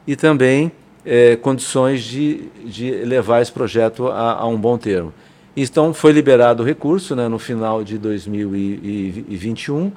e 0.05 0.15
também 0.15 0.71
eh, 1.05 1.37
condições 1.37 2.03
de, 2.03 2.49
de 2.65 2.91
levar 2.91 3.41
esse 3.41 3.51
projeto 3.51 4.07
a, 4.07 4.33
a 4.33 4.47
um 4.47 4.57
bom 4.57 4.77
termo. 4.77 5.13
Então, 5.59 5.91
foi 5.91 6.11
liberado 6.11 6.61
o 6.61 6.65
recurso 6.65 7.15
né, 7.15 7.27
no 7.27 7.39
final 7.39 7.83
de 7.83 7.97
2021 7.97 9.91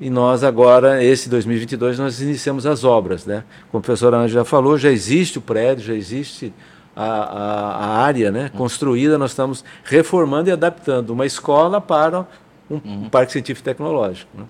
e 0.00 0.10
nós 0.10 0.42
agora, 0.42 1.04
esse 1.04 1.28
2022, 1.28 1.96
nós 1.96 2.20
iniciamos 2.20 2.66
as 2.66 2.82
obras. 2.82 3.24
Né? 3.24 3.44
Como 3.70 3.80
a 3.80 3.84
professora 3.84 4.16
Ana 4.16 4.26
já 4.26 4.44
falou, 4.44 4.76
já 4.76 4.90
existe 4.90 5.38
o 5.38 5.40
prédio, 5.40 5.84
já 5.84 5.94
existe 5.94 6.52
a, 6.96 7.04
a, 7.04 7.76
a 7.76 8.02
área 8.02 8.32
né, 8.32 8.50
construída, 8.56 9.16
nós 9.16 9.30
estamos 9.30 9.64
reformando 9.84 10.50
e 10.50 10.52
adaptando 10.52 11.10
uma 11.10 11.24
escola 11.24 11.80
para 11.80 12.26
um, 12.68 12.80
um 12.84 13.08
parque 13.08 13.30
científico 13.30 13.64
tecnológico. 13.64 14.36
Né? 14.36 14.44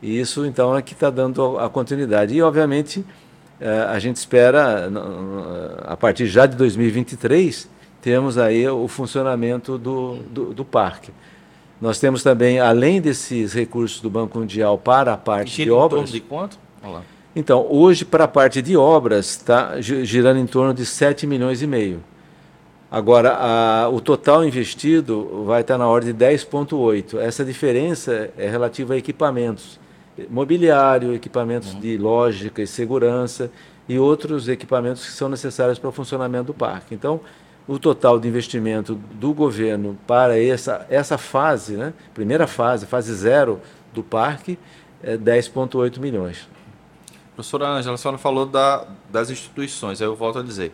E 0.00 0.18
isso, 0.18 0.46
então, 0.46 0.74
é 0.74 0.80
que 0.80 0.94
está 0.94 1.10
dando 1.10 1.58
a 1.58 1.68
continuidade. 1.68 2.34
E, 2.34 2.40
obviamente, 2.40 3.04
eh, 3.60 3.86
a 3.90 3.98
gente 3.98 4.16
espera, 4.16 4.90
a 5.84 5.96
partir 5.98 6.26
já 6.28 6.46
de 6.46 6.56
2023, 6.56 7.68
temos 8.02 8.36
aí 8.36 8.68
o 8.68 8.88
funcionamento 8.88 9.78
do, 9.78 10.16
do, 10.28 10.52
do, 10.52 10.64
parque. 10.64 11.12
Nós 11.80 12.00
temos 12.00 12.22
também, 12.22 12.58
além 12.58 13.00
desses 13.00 13.52
recursos 13.52 14.00
do 14.00 14.10
Banco 14.10 14.40
Mundial 14.40 14.76
para 14.76 15.12
a 15.12 15.16
parte 15.16 15.64
de 15.64 15.70
obras. 15.70 16.10
de 16.10 16.20
quanto? 16.20 16.58
Então, 17.34 17.64
hoje, 17.70 18.04
para 18.04 18.24
a 18.24 18.28
parte 18.28 18.60
de 18.60 18.76
obras, 18.76 19.30
está 19.30 19.80
girando 19.80 20.38
em 20.38 20.46
torno 20.46 20.74
de 20.74 20.84
7 20.84 21.26
milhões 21.28 21.62
e 21.62 21.66
meio. 21.66 22.02
Agora, 22.90 23.36
a, 23.36 23.88
o 23.88 24.00
total 24.00 24.44
investido 24.44 25.44
vai 25.46 25.62
estar 25.62 25.78
na 25.78 25.86
ordem 25.86 26.12
de 26.12 26.24
10,8. 26.24 27.18
Essa 27.18 27.44
diferença 27.44 28.30
é 28.36 28.50
relativa 28.50 28.94
a 28.94 28.96
equipamentos, 28.96 29.80
mobiliário, 30.28 31.14
equipamentos 31.14 31.72
uhum. 31.72 31.80
de 31.80 31.96
lógica 31.96 32.60
e 32.60 32.66
segurança 32.66 33.50
e 33.88 33.98
outros 33.98 34.48
equipamentos 34.48 35.06
que 35.06 35.12
são 35.12 35.28
necessários 35.28 35.78
para 35.78 35.88
o 35.88 35.92
funcionamento 35.92 36.46
do 36.46 36.54
parque. 36.54 36.94
Então, 36.94 37.20
o 37.66 37.78
total 37.78 38.18
de 38.18 38.28
investimento 38.28 38.94
do 38.94 39.32
governo 39.32 39.98
para 40.06 40.40
essa, 40.42 40.86
essa 40.90 41.16
fase, 41.16 41.76
né, 41.76 41.92
primeira 42.12 42.46
fase, 42.46 42.86
fase 42.86 43.14
zero 43.14 43.60
do 43.92 44.02
parque, 44.02 44.58
é 45.02 45.16
10,8 45.16 45.98
milhões. 45.98 46.48
Professora 47.34 47.68
Ângela, 47.68 47.94
a 47.94 47.98
senhora 47.98 48.18
falou 48.18 48.46
da, 48.46 48.86
das 49.10 49.30
instituições, 49.30 50.00
aí 50.02 50.06
eu 50.06 50.14
volto 50.14 50.38
a 50.38 50.42
dizer. 50.42 50.72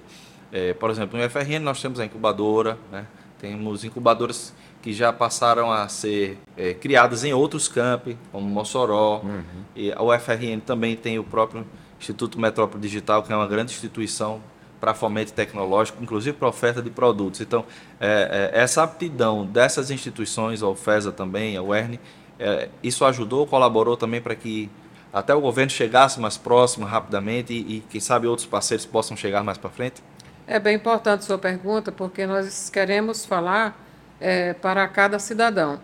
É, 0.50 0.72
por 0.72 0.90
exemplo, 0.90 1.18
no 1.18 1.30
FRN 1.30 1.60
nós 1.60 1.80
temos 1.80 2.00
a 2.00 2.04
incubadora, 2.04 2.78
né, 2.90 3.06
temos 3.38 3.84
incubadoras 3.84 4.54
que 4.82 4.92
já 4.92 5.12
passaram 5.12 5.70
a 5.70 5.88
ser 5.88 6.38
é, 6.56 6.72
criadas 6.72 7.24
em 7.24 7.32
outros 7.32 7.68
campi, 7.68 8.16
como 8.32 8.48
Mossoró, 8.48 9.20
uhum. 9.22 9.42
e 9.74 9.92
a 9.92 10.02
UFRN 10.02 10.60
também 10.64 10.96
tem 10.96 11.18
o 11.18 11.24
próprio 11.24 11.66
Instituto 12.00 12.40
Metrópole 12.40 12.80
Digital, 12.80 13.22
que 13.22 13.32
é 13.32 13.36
uma 13.36 13.46
grande 13.46 13.72
instituição 13.72 14.40
para 14.80 14.94
fomento 14.94 15.32
tecnológico, 15.32 16.02
inclusive 16.02 16.36
para 16.36 16.48
oferta 16.48 16.80
de 16.80 16.90
produtos. 16.90 17.40
Então, 17.40 17.64
é, 18.00 18.50
é, 18.54 18.60
essa 18.60 18.82
aptidão 18.82 19.44
dessas 19.44 19.90
instituições, 19.90 20.62
a 20.62 20.68
UFESA 20.68 21.12
também, 21.12 21.56
a 21.56 21.62
UERN, 21.62 21.98
é, 22.38 22.68
isso 22.82 23.04
ajudou, 23.04 23.46
colaborou 23.46 23.96
também 23.96 24.20
para 24.20 24.34
que 24.34 24.70
até 25.12 25.34
o 25.34 25.40
governo 25.40 25.70
chegasse 25.70 26.20
mais 26.20 26.36
próximo 26.36 26.86
rapidamente 26.86 27.52
e, 27.52 27.78
e 27.78 27.84
quem 27.88 28.00
sabe, 28.00 28.26
outros 28.26 28.46
parceiros 28.46 28.86
possam 28.86 29.16
chegar 29.16 29.42
mais 29.42 29.58
para 29.58 29.70
frente? 29.70 30.02
É 30.46 30.58
bem 30.58 30.76
importante 30.76 31.24
sua 31.24 31.38
pergunta, 31.38 31.90
porque 31.90 32.26
nós 32.26 32.70
queremos 32.70 33.24
falar 33.26 33.78
é, 34.20 34.54
para 34.54 34.86
cada 34.88 35.18
cidadão. 35.18 35.80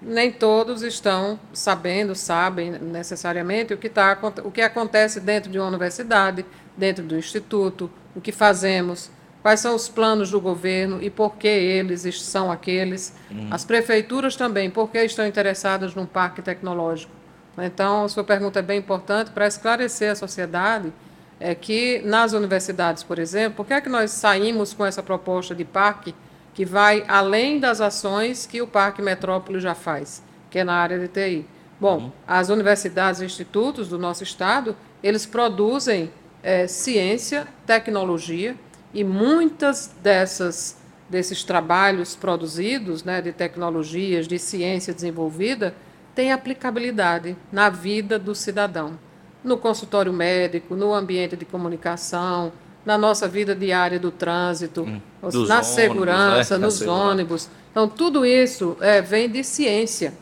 Nem 0.00 0.30
todos 0.30 0.82
estão 0.82 1.38
sabendo, 1.52 2.14
sabem 2.14 2.72
necessariamente 2.72 3.72
o 3.72 3.78
que, 3.78 3.88
tá, 3.88 4.18
o 4.44 4.50
que 4.50 4.60
acontece 4.60 5.18
dentro 5.18 5.50
de 5.50 5.58
uma 5.58 5.66
universidade, 5.66 6.44
dentro 6.76 7.02
do 7.04 7.16
instituto, 7.16 7.90
o 8.14 8.20
que 8.20 8.32
fazemos, 8.32 9.10
quais 9.42 9.60
são 9.60 9.74
os 9.74 9.88
planos 9.88 10.30
do 10.30 10.40
governo 10.40 11.02
e 11.02 11.10
por 11.10 11.36
que 11.36 11.48
eles 11.48 12.22
são 12.22 12.50
aqueles. 12.50 13.14
Uhum. 13.30 13.48
As 13.50 13.64
prefeituras 13.64 14.36
também, 14.36 14.70
por 14.70 14.88
que 14.90 14.98
estão 14.98 15.26
interessadas 15.26 15.94
num 15.94 16.06
parque 16.06 16.40
tecnológico. 16.40 17.12
Então, 17.58 18.04
a 18.04 18.08
sua 18.08 18.24
pergunta 18.24 18.58
é 18.58 18.62
bem 18.62 18.78
importante 18.78 19.30
para 19.30 19.46
esclarecer 19.46 20.10
a 20.10 20.14
sociedade 20.14 20.92
é 21.38 21.54
que 21.54 22.00
nas 22.04 22.32
universidades, 22.32 23.02
por 23.02 23.18
exemplo, 23.18 23.56
por 23.56 23.66
que 23.66 23.74
é 23.74 23.80
que 23.80 23.88
nós 23.88 24.10
saímos 24.12 24.72
com 24.72 24.84
essa 24.86 25.02
proposta 25.02 25.54
de 25.54 25.64
parque 25.64 26.14
que 26.54 26.64
vai 26.64 27.04
além 27.08 27.58
das 27.58 27.80
ações 27.80 28.46
que 28.46 28.62
o 28.62 28.66
Parque 28.66 29.02
Metrópole 29.02 29.60
já 29.60 29.74
faz, 29.74 30.22
que 30.50 30.60
é 30.60 30.64
na 30.64 30.74
área 30.74 30.98
de 30.98 31.08
TI? 31.08 31.46
Bom, 31.80 31.98
uhum. 31.98 32.12
as 32.26 32.48
universidades 32.48 33.20
e 33.20 33.24
institutos 33.24 33.88
do 33.88 33.98
nosso 33.98 34.22
estado, 34.22 34.76
eles 35.02 35.26
produzem 35.26 36.10
é, 36.44 36.66
ciência, 36.66 37.48
tecnologia 37.66 38.54
e 38.92 39.02
muitas 39.02 39.90
dessas 40.02 40.76
desses 41.08 41.44
trabalhos 41.44 42.16
produzidos, 42.16 43.04
né, 43.04 43.20
de 43.20 43.30
tecnologias, 43.30 44.26
de 44.26 44.38
ciência 44.38 44.92
desenvolvida, 44.92 45.74
têm 46.14 46.32
aplicabilidade 46.32 47.36
na 47.52 47.68
vida 47.68 48.18
do 48.18 48.34
cidadão, 48.34 48.98
no 49.42 49.58
consultório 49.58 50.12
médico, 50.12 50.74
no 50.74 50.94
ambiente 50.94 51.36
de 51.36 51.44
comunicação, 51.44 52.52
na 52.84 52.96
nossa 52.96 53.28
vida 53.28 53.54
diária 53.54 53.98
do 53.98 54.10
trânsito, 54.10 54.82
hum, 54.82 55.00
na 55.22 55.28
ônibus, 55.28 55.66
segurança, 55.66 56.58
né? 56.58 56.64
nos 56.66 56.80
ônibus. 56.82 57.48
Então, 57.70 57.86
tudo 57.86 58.24
isso 58.24 58.76
é, 58.80 59.02
vem 59.02 59.28
de 59.28 59.44
ciência, 59.44 60.14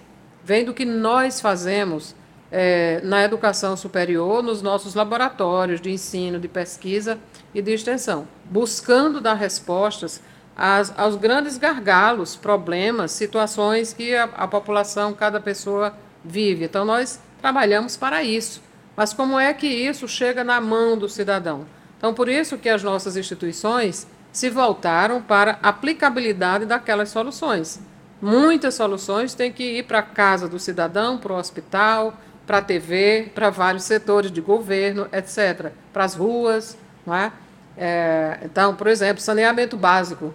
vem 0.44 0.64
do 0.64 0.74
que 0.74 0.84
nós 0.84 1.40
fazemos 1.40 2.14
é, 2.52 3.00
na 3.02 3.24
educação 3.24 3.74
superior, 3.78 4.42
nos 4.42 4.60
nossos 4.60 4.94
laboratórios 4.94 5.80
de 5.80 5.90
ensino, 5.90 6.38
de 6.38 6.46
pesquisa 6.46 7.18
e 7.54 7.62
de 7.62 7.72
extensão, 7.72 8.28
buscando 8.44 9.22
dar 9.22 9.34
respostas 9.34 10.20
às, 10.54 10.92
aos 10.98 11.16
grandes 11.16 11.56
gargalos, 11.56 12.36
problemas, 12.36 13.10
situações 13.10 13.94
que 13.94 14.14
a, 14.14 14.24
a 14.24 14.46
população, 14.46 15.14
cada 15.14 15.40
pessoa 15.40 15.94
vive. 16.22 16.66
Então, 16.66 16.84
nós 16.84 17.18
trabalhamos 17.40 17.96
para 17.96 18.22
isso. 18.22 18.62
Mas 18.94 19.14
como 19.14 19.40
é 19.40 19.54
que 19.54 19.66
isso 19.66 20.06
chega 20.06 20.44
na 20.44 20.60
mão 20.60 20.98
do 20.98 21.08
cidadão? 21.08 21.66
Então, 21.96 22.12
por 22.12 22.28
isso 22.28 22.58
que 22.58 22.68
as 22.68 22.82
nossas 22.82 23.16
instituições 23.16 24.06
se 24.30 24.50
voltaram 24.50 25.22
para 25.22 25.58
a 25.62 25.70
aplicabilidade 25.70 26.66
daquelas 26.66 27.08
soluções. 27.08 27.80
Muitas 28.20 28.74
soluções 28.74 29.34
têm 29.34 29.50
que 29.50 29.78
ir 29.78 29.84
para 29.84 30.00
a 30.00 30.02
casa 30.02 30.48
do 30.48 30.58
cidadão, 30.58 31.16
para 31.16 31.32
o 31.32 31.36
hospital, 31.36 32.14
para 32.52 32.58
a 32.58 32.62
TV, 32.62 33.30
para 33.34 33.48
vários 33.48 33.84
setores 33.84 34.30
de 34.30 34.42
governo, 34.42 35.08
etc. 35.10 35.72
Para 35.90 36.04
as 36.04 36.14
ruas. 36.14 36.76
Não 37.06 37.14
é? 37.14 37.32
É, 37.78 38.40
então, 38.44 38.76
por 38.76 38.88
exemplo, 38.88 39.22
saneamento 39.22 39.74
básico. 39.74 40.34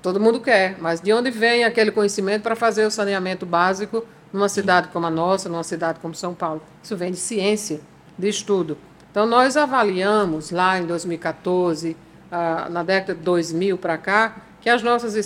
Todo 0.00 0.20
mundo 0.20 0.40
quer, 0.40 0.76
mas 0.78 1.00
de 1.00 1.12
onde 1.12 1.28
vem 1.28 1.64
aquele 1.64 1.90
conhecimento 1.90 2.42
para 2.42 2.54
fazer 2.54 2.86
o 2.86 2.90
saneamento 2.92 3.44
básico 3.44 4.06
numa 4.32 4.48
cidade 4.48 4.86
como 4.92 5.06
a 5.06 5.10
nossa, 5.10 5.48
numa 5.48 5.64
cidade 5.64 5.98
como 5.98 6.14
São 6.14 6.32
Paulo? 6.32 6.62
Isso 6.80 6.96
vem 6.96 7.10
de 7.10 7.16
ciência, 7.16 7.80
de 8.16 8.28
estudo. 8.28 8.78
Então, 9.10 9.26
nós 9.26 9.56
avaliamos 9.56 10.52
lá 10.52 10.78
em 10.78 10.86
2014, 10.86 11.96
ah, 12.30 12.68
na 12.70 12.84
década 12.84 13.16
de 13.16 13.22
2000 13.22 13.76
para 13.76 13.98
cá, 13.98 14.36
que 14.60 14.70
as 14.70 14.84
nossas 14.84 15.16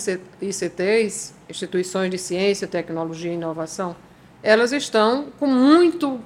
ICTs, 0.41 1.35
Instituições 1.47 2.09
de 2.09 2.17
Ciência, 2.17 2.67
Tecnologia 2.67 3.29
e 3.29 3.35
Inovação, 3.35 3.95
elas 4.43 4.71
estão 4.71 5.27
com 5.39 5.47
muito, 5.47 6.19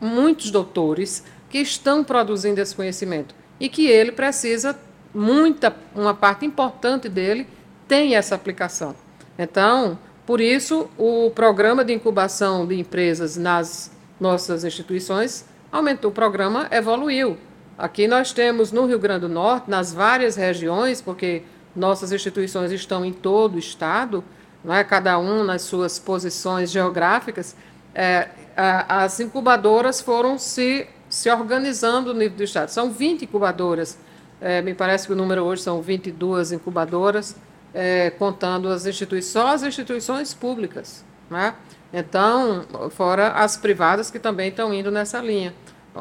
muitos 0.00 0.50
doutores 0.50 1.24
que 1.48 1.58
estão 1.58 2.02
produzindo 2.02 2.60
esse 2.60 2.74
conhecimento 2.74 3.34
e 3.60 3.68
que 3.68 3.86
ele 3.86 4.12
precisa 4.12 4.78
muita 5.14 5.74
uma 5.94 6.14
parte 6.14 6.46
importante 6.46 7.08
dele 7.08 7.46
tem 7.86 8.16
essa 8.16 8.34
aplicação. 8.34 8.94
Então, 9.38 9.98
por 10.24 10.40
isso 10.40 10.88
o 10.96 11.30
programa 11.30 11.84
de 11.84 11.92
incubação 11.92 12.66
de 12.66 12.78
empresas 12.78 13.36
nas 13.36 13.90
nossas 14.18 14.64
instituições 14.64 15.44
aumentou, 15.70 16.10
o 16.10 16.14
programa 16.14 16.68
evoluiu. 16.70 17.36
Aqui 17.76 18.06
nós 18.06 18.32
temos 18.32 18.70
no 18.70 18.86
Rio 18.86 18.98
Grande 18.98 19.22
do 19.22 19.28
Norte, 19.28 19.68
nas 19.68 19.92
várias 19.92 20.36
regiões, 20.36 21.00
porque 21.00 21.42
nossas 21.74 22.12
instituições 22.12 22.70
estão 22.70 23.04
em 23.04 23.12
todo 23.12 23.56
o 23.56 23.58
estado, 23.58 24.22
não 24.64 24.74
é? 24.74 24.84
cada 24.84 25.18
um 25.18 25.44
nas 25.44 25.62
suas 25.62 25.98
posições 25.98 26.70
geográficas, 26.70 27.56
é, 27.94 28.28
a, 28.56 29.04
as 29.04 29.18
incubadoras 29.20 30.00
foram 30.00 30.38
se, 30.38 30.86
se 31.08 31.30
organizando 31.30 32.12
no 32.12 32.20
nível 32.20 32.36
do 32.38 32.44
Estado. 32.44 32.68
São 32.68 32.90
20 32.90 33.22
incubadoras 33.24 33.98
É, 34.44 34.60
me 34.60 34.74
parece 34.74 35.06
que 35.06 35.12
o 35.12 35.16
número 35.16 35.44
hoje 35.44 35.62
são 35.62 35.80
22 35.80 36.50
incubadoras, 36.50 37.36
é, 37.72 38.10
contando 38.10 38.68
as 38.68 38.86
instituições, 38.86 39.32
só 39.32 39.54
as 39.54 39.62
instituições 39.62 40.34
públicas. 40.34 41.04
Né? 41.30 41.54
Então, 41.92 42.66
fora 42.90 43.28
as 43.28 43.56
privadas 43.56 44.10
que 44.10 44.18
também 44.18 44.48
estão 44.48 44.74
indo 44.74 44.90
nessa 44.90 45.20
linha. 45.20 45.54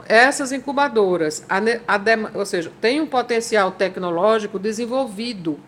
Essas 0.07 0.51
incubadoras, 0.51 1.45
a, 1.47 1.57
a, 1.87 1.99
ou 2.33 2.45
seja, 2.45 2.71
tem 2.81 2.99
um 2.99 3.05
potencial 3.05 3.71
tecnológico 3.71 4.57
desenvolvido, 4.57 5.59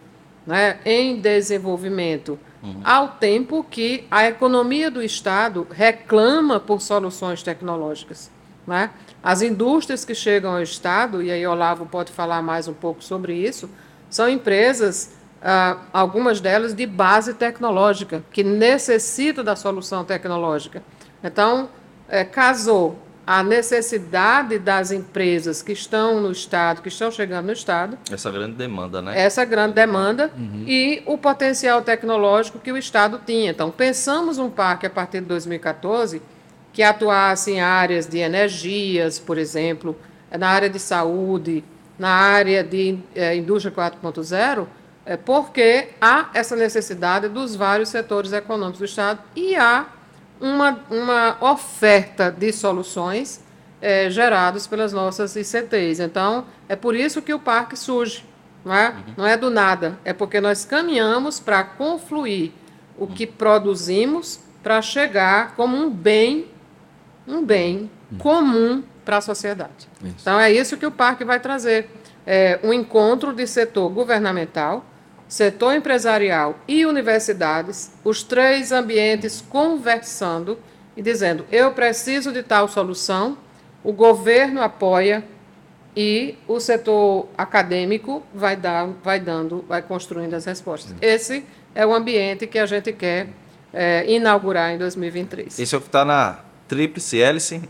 né, 0.46 0.80
em 0.86 1.20
desenvolvimento, 1.20 2.38
uhum. 2.62 2.82
ao 2.84 3.10
tempo 3.10 3.64
que 3.64 4.06
a 4.12 4.28
economia 4.28 4.92
do 4.92 5.02
Estado 5.02 5.68
reclama 5.72 6.60
por 6.60 6.82
soluções 6.82 7.42
tecnológicas. 7.42 8.30
Né? 8.68 8.90
As 9.22 9.42
indústrias 9.42 10.06
que 10.06 10.14
chegam 10.14 10.52
ao 10.52 10.62
Estado, 10.62 11.22
e 11.22 11.32
aí 11.32 11.46
Olavo 11.46 11.86
pode 11.86 12.12
falar 12.12 12.42
mais 12.42 12.68
um 12.68 12.74
pouco 12.74 13.04
sobre 13.04 13.36
isso, 13.36 13.70
são 14.10 14.30
empresas, 14.30 15.16
ah, 15.42 15.78
algumas 15.92 16.40
delas 16.40 16.74
de 16.74 16.86
base 16.86 17.34
tecnológica, 17.34 18.24
que 18.32 18.44
necessitam 18.44 19.44
da 19.44 19.56
solução 19.56 20.04
tecnológica. 20.04 20.84
Então, 21.24 21.70
é, 22.08 22.24
casou 22.24 22.98
a 23.26 23.42
necessidade 23.42 24.60
das 24.60 24.92
empresas 24.92 25.62
que 25.62 25.72
estão 25.72 26.20
no 26.20 26.32
Estado, 26.32 26.82
que 26.82 26.90
estão 26.90 27.10
chegando 27.10 27.46
no 27.46 27.54
Estado. 27.54 27.98
Essa 28.12 28.30
grande 28.30 28.56
demanda, 28.56 29.02
né? 29.02 29.18
Essa 29.20 29.46
grande 29.46 29.74
demanda 29.74 30.32
uhum. 30.38 30.66
e 30.68 31.02
o 31.06 31.18
potencial 31.18 31.82
tecnológico 31.82 32.60
que 32.60 32.72
o 32.72 32.78
Estado 32.78 33.22
tinha. 33.26 33.52
Então, 33.52 33.72
pensamos 33.72 34.38
um 34.38 34.50
parque 34.50 34.86
a 34.86 34.90
partir 34.90 35.22
de 35.22 35.28
2014 35.28 36.22
que 36.74 36.84
atuasse 36.84 37.52
em 37.52 37.62
áreas 37.62 38.08
de 38.08 38.18
energias, 38.18 39.20
por 39.20 39.38
exemplo, 39.38 39.96
na 40.32 40.50
área 40.50 40.70
de 40.70 40.80
saúde, 40.80 41.64
na 41.98 42.10
área 42.10 42.64
de 42.64 42.98
é, 43.16 43.36
indústria 43.36 43.74
4.0, 43.74 44.66
é, 45.06 45.16
porque 45.16 45.90
há 46.02 46.30
essa 46.34 46.56
necessidade 46.56 47.30
dos 47.30 47.56
vários 47.56 47.90
setores 47.90 48.34
econômicos 48.34 48.80
do 48.80 48.86
Estado 48.86 49.20
e 49.36 49.56
há 49.56 49.86
uma, 50.44 50.78
uma 50.92 51.38
oferta 51.40 52.30
de 52.30 52.52
soluções 52.52 53.42
é, 53.82 54.10
geradas 54.10 54.68
pelas 54.68 54.92
nossas 54.92 55.38
ICTs. 55.38 56.02
Então, 56.02 56.46
é 56.68 56.76
por 56.76 56.94
isso 56.96 57.22
que 57.22 57.34
o 57.34 57.40
parque 57.40 57.78
surge. 57.78 58.26
Não 58.66 58.74
é, 58.74 58.90
uhum. 58.90 59.14
não 59.18 59.26
é 59.26 59.38
do 59.38 59.50
nada, 59.50 59.98
é 60.04 60.12
porque 60.12 60.42
nós 60.42 60.66
caminhamos 60.66 61.40
para 61.40 61.64
confluir 61.64 62.52
o 62.98 63.08
que 63.08 63.26
produzimos 63.26 64.40
para 64.62 64.82
chegar 64.82 65.56
como 65.56 65.76
um 65.76 65.90
bem 65.90 66.48
um 67.26 67.44
bem 67.44 67.90
comum 68.18 68.84
para 69.06 69.18
a 69.18 69.22
sociedade. 69.22 69.88
Isso. 70.04 70.16
Então, 70.22 70.40
é 70.40 70.52
isso 70.52 70.78
que 70.78 70.86
o 70.86 70.92
parque 70.92 71.24
vai 71.24 71.40
trazer. 71.40 71.90
É 72.26 72.60
um 72.64 72.74
encontro 72.74 73.34
de 73.34 73.48
setor 73.48 73.90
governamental, 73.90 74.86
setor 75.34 75.74
empresarial 75.74 76.60
e 76.68 76.86
universidades, 76.86 77.92
os 78.04 78.22
três 78.22 78.72
ambientes 78.72 79.44
conversando 79.50 80.60
e 80.96 81.02
dizendo: 81.02 81.44
eu 81.52 81.72
preciso 81.72 82.32
de 82.32 82.44
tal 82.44 82.68
solução, 82.68 83.36
o 83.84 83.92
governo 83.92 84.62
apoia 84.62 85.24
e 85.98 86.38
o 86.48 86.60
setor 86.60 87.30
acadêmico 87.36 88.22
vai, 88.32 88.56
dar, 88.56 88.86
vai 89.04 89.20
dando, 89.20 89.66
vai 89.68 89.82
construindo 89.82 90.36
as 90.36 90.46
respostas. 90.46 90.94
Esse 91.02 91.44
é 91.74 91.84
o 91.84 91.96
ambiente 91.96 92.46
que 92.46 92.60
a 92.60 92.68
gente 92.68 92.94
quer 92.94 93.30
é, 93.74 94.06
inaugurar 94.08 94.72
em 94.72 94.78
2023. 94.78 95.58
Esse 95.58 95.74
é 95.74 95.78
o 95.80 95.82
que 95.82 95.88
está 95.88 96.06
na 96.06 96.42
tríplice 96.68 97.20
hélice. 97.20 97.62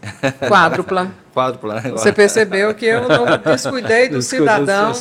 Quádrupla. 0.48 1.12
Quádrupla, 1.34 1.82
né? 1.82 1.92
Você 1.92 2.14
percebeu 2.14 2.74
que 2.76 2.86
eu 2.86 3.08
não 3.08 3.26
descuidei 3.44 4.08
do 4.08 4.22
cidadão, 4.22 4.94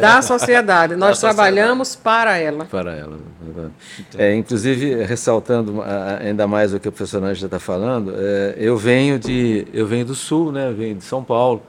da 0.00 0.22
sociedade. 0.22 0.94
Nós 0.94 1.20
da 1.20 1.28
trabalhamos 1.28 1.88
sociedade. 1.88 2.22
para 2.22 2.38
ela. 2.38 2.64
Para 2.64 2.92
ela. 2.94 3.18
É, 4.16 4.34
inclusive, 4.34 5.02
ressaltando 5.04 5.82
ainda 6.20 6.46
mais 6.46 6.72
o 6.72 6.78
que 6.78 6.88
o 6.88 6.92
professor 6.92 7.22
Ângela 7.22 7.46
está 7.46 7.58
falando, 7.58 8.14
é, 8.16 8.54
eu 8.56 8.76
venho 8.76 9.18
de 9.18 9.66
eu 9.72 9.86
venho 9.86 10.06
do 10.06 10.14
Sul, 10.14 10.52
né? 10.52 10.68
Eu 10.68 10.74
venho 10.74 10.94
de 10.94 11.04
São 11.04 11.24
Paulo. 11.24 11.62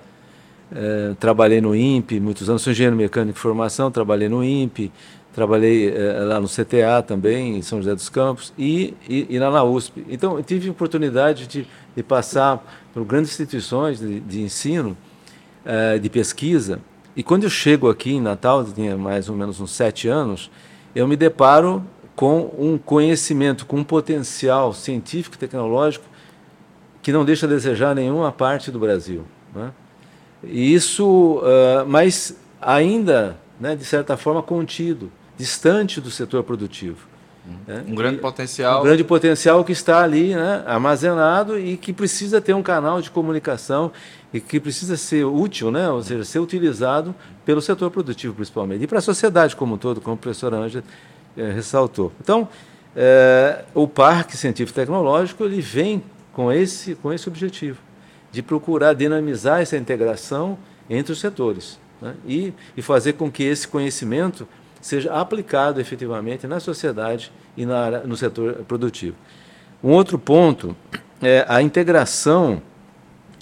É, 0.73 1.13
trabalhei 1.19 1.59
no 1.59 1.75
INPE 1.75 2.19
muitos 2.21 2.49
anos, 2.49 2.61
sou 2.61 2.71
engenheiro 2.71 2.95
mecânico 2.95 3.33
de 3.33 3.39
formação, 3.41 3.91
trabalhei 3.91 4.29
no 4.29 4.41
INPE, 4.41 4.89
trabalhei 5.33 5.89
eh, 5.89 6.19
lá 6.23 6.39
no 6.39 6.47
CTA 6.47 7.01
também, 7.05 7.57
em 7.57 7.61
São 7.61 7.79
José 7.79 7.95
dos 7.95 8.09
Campos, 8.09 8.53
e, 8.57 8.93
e, 9.07 9.27
e 9.29 9.39
lá 9.39 9.49
na 9.49 9.63
USP. 9.63 10.05
Então, 10.09 10.37
eu 10.37 10.43
tive 10.43 10.69
oportunidade 10.69 11.47
de, 11.47 11.67
de 11.95 12.03
passar 12.03 12.63
por 12.93 13.05
grandes 13.05 13.31
instituições 13.31 13.99
de, 13.99 14.19
de 14.19 14.41
ensino, 14.41 14.97
eh, 15.65 15.97
de 15.97 16.09
pesquisa, 16.09 16.79
e 17.15 17.23
quando 17.23 17.43
eu 17.43 17.49
chego 17.49 17.89
aqui 17.89 18.13
em 18.13 18.21
Natal, 18.21 18.63
tinha 18.63 18.95
mais 18.95 19.27
ou 19.27 19.35
menos 19.35 19.59
uns 19.59 19.71
sete 19.71 20.07
anos, 20.07 20.49
eu 20.95 21.07
me 21.07 21.15
deparo 21.15 21.83
com 22.15 22.53
um 22.57 22.77
conhecimento, 22.77 23.65
com 23.65 23.77
um 23.77 23.83
potencial 23.83 24.73
científico 24.73 25.35
e 25.35 25.39
tecnológico 25.39 26.05
que 27.01 27.11
não 27.11 27.25
deixa 27.25 27.45
a 27.45 27.49
desejar 27.49 27.95
nenhuma 27.95 28.31
parte 28.31 28.71
do 28.71 28.79
Brasil. 28.79 29.25
Né? 29.53 29.71
E 30.43 30.73
isso, 30.73 31.39
uh, 31.39 31.85
mas 31.87 32.37
ainda, 32.61 33.37
né, 33.59 33.75
de 33.75 33.83
certa 33.83 34.15
forma, 34.15 34.41
contido 34.41 35.11
distante 35.37 35.99
do 35.99 36.11
setor 36.11 36.43
produtivo. 36.43 37.11
Né? 37.67 37.83
Um 37.87 37.95
grande 37.95 38.19
potencial. 38.19 38.81
Um 38.81 38.83
grande 38.83 39.03
potencial 39.03 39.63
que 39.63 39.71
está 39.71 40.03
ali 40.03 40.35
né, 40.35 40.63
armazenado 40.65 41.57
e 41.57 41.75
que 41.75 41.91
precisa 41.91 42.39
ter 42.39 42.53
um 42.53 42.61
canal 42.61 43.01
de 43.01 43.09
comunicação 43.09 43.91
e 44.33 44.39
que 44.39 44.59
precisa 44.59 44.95
ser 44.95 45.25
útil, 45.25 45.71
né, 45.71 45.89
ou 45.89 46.01
seja, 46.03 46.23
ser 46.23 46.39
utilizado 46.39 47.15
pelo 47.43 47.61
setor 47.61 47.89
produtivo 47.89 48.35
principalmente 48.35 48.83
e 48.83 48.87
para 48.87 48.99
a 48.99 49.01
sociedade 49.01 49.55
como 49.55 49.75
um 49.75 49.77
todo, 49.77 49.99
como 49.99 50.15
o 50.15 50.17
professor 50.17 50.53
Ângela 50.53 50.83
é, 51.35 51.51
ressaltou. 51.51 52.11
Então, 52.21 52.47
é, 52.95 53.63
o 53.73 53.87
Parque 53.87 54.37
Científico 54.37 54.75
Tecnológico 54.75 55.43
ele 55.43 55.61
vem 55.61 56.03
com 56.33 56.51
esse, 56.51 56.95
com 56.95 57.11
esse 57.11 57.27
objetivo 57.27 57.79
de 58.31 58.41
procurar 58.41 58.93
dinamizar 58.93 59.61
essa 59.61 59.75
integração 59.75 60.57
entre 60.89 61.11
os 61.11 61.19
setores 61.19 61.79
né, 62.01 62.15
e, 62.25 62.53
e 62.77 62.81
fazer 62.81 63.13
com 63.13 63.29
que 63.31 63.43
esse 63.43 63.67
conhecimento 63.67 64.47
seja 64.81 65.13
aplicado 65.13 65.79
efetivamente 65.79 66.47
na 66.47 66.59
sociedade 66.59 67.31
e 67.55 67.65
na, 67.65 67.99
no 67.99 68.17
setor 68.17 68.63
produtivo. 68.67 69.15
Um 69.83 69.91
outro 69.91 70.17
ponto 70.17 70.75
é 71.21 71.45
a 71.47 71.61
integração 71.61 72.61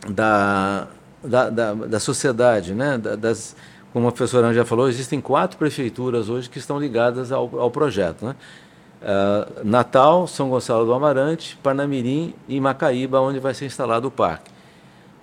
da, 0.07 0.87
da, 1.23 1.49
da, 1.49 1.73
da 1.73 1.99
sociedade, 1.99 2.73
né? 2.73 2.97
das, 2.97 3.55
como 3.91 4.07
a 4.07 4.11
professora 4.11 4.53
já 4.53 4.65
falou, 4.65 4.87
existem 4.87 5.19
quatro 5.19 5.57
prefeituras 5.57 6.29
hoje 6.29 6.49
que 6.49 6.59
estão 6.59 6.79
ligadas 6.79 7.31
ao, 7.31 7.59
ao 7.59 7.71
projeto. 7.71 8.25
Né? 8.25 8.35
Uh, 9.01 9.65
Natal, 9.65 10.27
São 10.27 10.49
Gonçalo 10.49 10.85
do 10.85 10.93
Amarante, 10.93 11.57
Parnamirim 11.63 12.33
e 12.47 12.59
Macaíba, 12.59 13.19
onde 13.19 13.39
vai 13.39 13.53
ser 13.53 13.65
instalado 13.65 14.07
o 14.07 14.11
parque. 14.11 14.51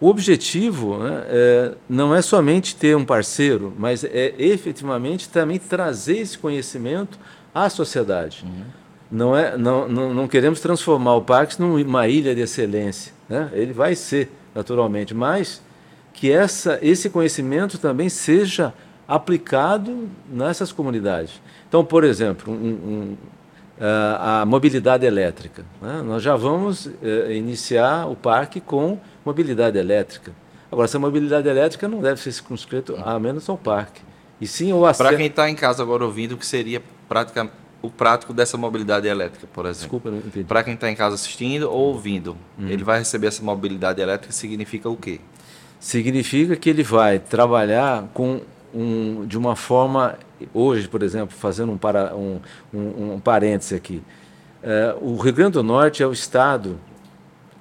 O 0.00 0.09
objetivo 0.09 0.98
né, 0.98 1.24
é, 1.28 1.72
não 1.88 2.14
é 2.14 2.20
somente 2.20 2.76
ter 2.76 2.96
um 2.96 3.04
parceiro, 3.04 3.72
mas 3.78 4.04
é 4.04 4.35
efetivamente 4.38 5.28
também 5.28 5.59
trazer 5.59 6.18
esse 6.18 6.37
conhecimento 6.37 7.18
à 7.54 7.70
sociedade. 7.70 8.44
Uhum. 8.44 8.64
Não, 9.11 9.37
é, 9.37 9.56
não, 9.56 9.88
não, 9.88 10.12
não, 10.12 10.28
queremos 10.28 10.61
transformar 10.61 11.14
o 11.14 11.22
Parques 11.22 11.59
numa 11.59 12.09
ilha 12.09 12.35
de 12.35 12.42
excelência. 12.42 13.12
Né? 13.28 13.50
Ele 13.52 13.72
vai 13.72 13.94
ser, 13.94 14.30
naturalmente, 14.54 15.14
mas 15.14 15.62
que 16.12 16.30
essa, 16.30 16.78
esse 16.82 17.09
conhecimento 17.09 17.78
também 17.78 18.09
seja 18.09 18.74
aplicado 19.06 20.09
nessas 20.28 20.72
comunidades. 20.72 21.40
Então, 21.68 21.85
por 21.85 22.04
exemplo, 22.04 22.52
um, 22.52 22.56
um, 22.56 23.16
a 23.81 24.45
mobilidade 24.47 25.05
elétrica. 25.05 25.65
Né? 25.81 26.03
Nós 26.03 26.23
já 26.23 26.35
vamos 26.37 26.87
uh, 26.87 27.31
iniciar 27.31 28.07
o 28.07 28.17
parque 28.17 28.61
com 28.61 28.99
mobilidade 29.25 29.79
elétrica. 29.79 30.33
Agora, 30.71 30.87
essa 30.87 30.99
mobilidade 30.99 31.49
elétrica 31.49 31.87
não 31.87 32.01
deve 32.01 32.21
ser 32.21 32.33
circunscrito 32.33 32.97
a 33.05 33.19
menos 33.19 33.49
ao 33.49 33.57
parque. 33.57 34.03
E 34.41 34.47
sim 34.47 34.73
o 34.73 34.85
acesso. 34.85 35.09
Para 35.09 35.17
quem 35.17 35.27
está 35.27 35.49
em 35.49 35.55
casa 35.55 35.83
agora 35.83 36.05
ouvindo, 36.05 36.33
o 36.33 36.37
que 36.37 36.47
seria 36.47 36.83
prática, 37.09 37.51
o 37.81 37.91
prático 37.91 38.33
dessa 38.35 38.57
mobilidade 38.57 39.07
elétrica, 39.07 39.47
por 39.53 39.65
exemplo? 39.65 39.81
Desculpa, 39.81 40.11
não 40.11 40.19
entendi. 40.19 40.45
Para 40.45 40.62
quem 40.62 40.75
está 40.75 40.91
em 40.91 40.97
casa 40.97 41.15
assistindo 41.15 41.71
ou 41.71 41.95
ouvindo, 41.95 42.37
uhum. 42.59 42.69
ele 42.69 42.85
vai 42.85 42.99
receber 42.99 43.29
essa 43.29 43.43
mobilidade 43.43 44.01
elétrica, 44.01 44.33
significa 44.33 44.89
o 44.89 44.97
quê? 44.97 45.21
Significa 45.79 46.57
que 46.57 46.69
ele 46.69 46.83
vai 46.83 47.19
trabalhar 47.19 48.05
com 48.12 48.41
um, 48.75 49.25
de 49.27 49.39
uma 49.39 49.57
forma, 49.57 50.19
hoje, 50.53 50.88
por 50.88 51.03
exemplo, 51.03 51.37
fazendo 51.37 51.72
um, 51.72 51.79
para, 51.79 52.14
um, 52.14 52.40
um, 52.72 53.14
um 53.14 53.20
parêntese 53.20 53.75
aqui, 53.75 54.03
é, 54.62 54.96
o 55.01 55.16
Rio 55.16 55.33
Grande 55.33 55.53
do 55.53 55.62
Norte 55.62 56.03
é 56.03 56.07
o 56.07 56.12
estado 56.12 56.79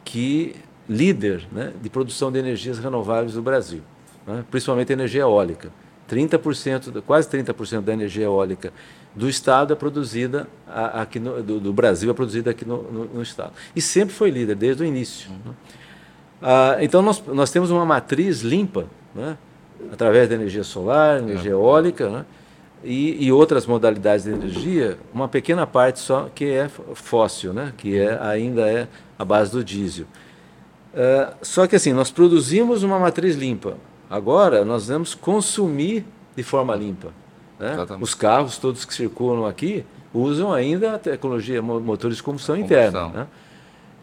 que 0.04 0.56
líder 0.88 1.48
né, 1.52 1.74
de 1.82 1.90
produção 1.90 2.32
de 2.32 2.40
energias 2.40 2.80
renováveis 2.80 3.34
do 3.34 3.42
Brasil, 3.42 3.82
né, 4.26 4.44
principalmente 4.50 4.92
energia 4.94 5.22
eólica. 5.22 5.70
30%, 6.10 7.02
quase 7.02 7.28
30% 7.30 7.82
da 7.82 7.94
energia 7.94 8.26
eólica 8.26 8.72
do 9.16 9.28
Estado 9.28 9.74
é 9.74 9.76
produzida 9.76 10.48
aqui 10.68 11.20
no, 11.20 11.42
do, 11.42 11.60
do, 11.60 11.74
Brasil 11.74 12.12
é 12.12 12.14
produzida 12.14 12.52
aqui 12.52 12.64
no, 12.64 12.84
no, 12.84 13.06
no, 13.06 13.22
Estado. 13.22 13.54
E 13.76 13.82
sempre 13.82 14.14
foi 14.14 14.30
líder, 14.30 14.56
desde 14.56 14.84
o 14.84 14.86
início. 14.86 15.32
Né? 15.32 15.54
Ah, 16.42 16.78
então, 16.82 17.02
nós, 17.02 17.24
nós 17.26 17.50
temos 17.50 17.72
uma 17.72 17.86
matriz 17.86 18.42
limpa 18.42 18.86
né, 19.16 19.38
através 19.92 20.30
da 20.30 20.36
energia 20.36 20.64
solar, 20.64 21.20
energia 21.20 21.52
eólica, 21.52 22.10
né? 22.10 22.26
E, 22.86 23.26
e, 23.26 23.32
outras 23.32 23.66
modalidades 23.66 24.26
de 24.26 24.32
energia, 24.32 24.98
uma 25.14 25.28
pequena 25.28 25.66
parte 25.66 26.00
só 26.00 26.30
que 26.34 26.46
é 26.46 26.70
fóssil, 26.94 27.52
né? 27.52 27.74
que 27.76 27.98
é, 27.98 28.18
ainda 28.22 28.62
é 28.70 28.88
a 29.18 29.26
base 29.26 29.52
do 29.52 29.64
diesel. 29.64 30.06
Uh, 30.94 31.36
só 31.42 31.68
que 31.68 31.76
assim, 31.76 31.92
nós 31.92 32.10
produzimos 32.12 32.84
uma 32.84 32.98
matriz 32.98 33.36
limpa. 33.36 33.76
Agora 34.10 34.64
nós 34.64 34.88
vamos 34.88 35.14
consumir 35.14 36.06
de 36.36 36.44
forma 36.44 36.76
limpa. 36.76 37.12
Né? 37.60 37.76
Os 38.00 38.14
carros 38.14 38.58
todos 38.58 38.86
que 38.86 38.94
circulam 38.94 39.46
aqui 39.46 39.86
usam 40.14 40.54
ainda 40.54 40.96
a 40.96 41.00
tecnologia 41.00 41.62
motores 41.62 42.18
de 42.18 42.24
combustão, 42.24 42.56
combustão. 42.56 42.80
interna. 42.88 43.08
Né? 43.10 43.28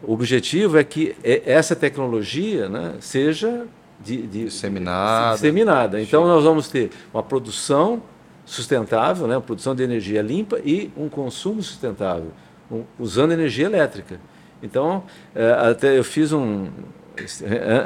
O 0.03 0.13
objetivo 0.13 0.77
é 0.77 0.83
que 0.83 1.15
essa 1.23 1.75
tecnologia 1.75 2.67
né, 2.67 2.95
seja 2.99 3.65
de, 4.03 4.21
de, 4.23 4.45
disseminada. 4.45 5.35
disseminada. 5.35 6.01
Então 6.01 6.27
nós 6.27 6.43
vamos 6.43 6.67
ter 6.67 6.91
uma 7.13 7.23
produção 7.23 8.01
sustentável, 8.45 9.27
né, 9.27 9.39
produção 9.39 9.73
de 9.73 9.83
energia 9.83 10.21
limpa 10.21 10.59
e 10.63 10.91
um 10.97 11.07
consumo 11.07 11.61
sustentável, 11.63 12.31
um, 12.71 12.83
usando 12.99 13.31
energia 13.31 13.65
elétrica. 13.65 14.19
Então, 14.61 15.03
é, 15.35 15.51
até 15.51 15.97
eu 15.97 16.03
fiz 16.03 16.31
um. 16.31 16.69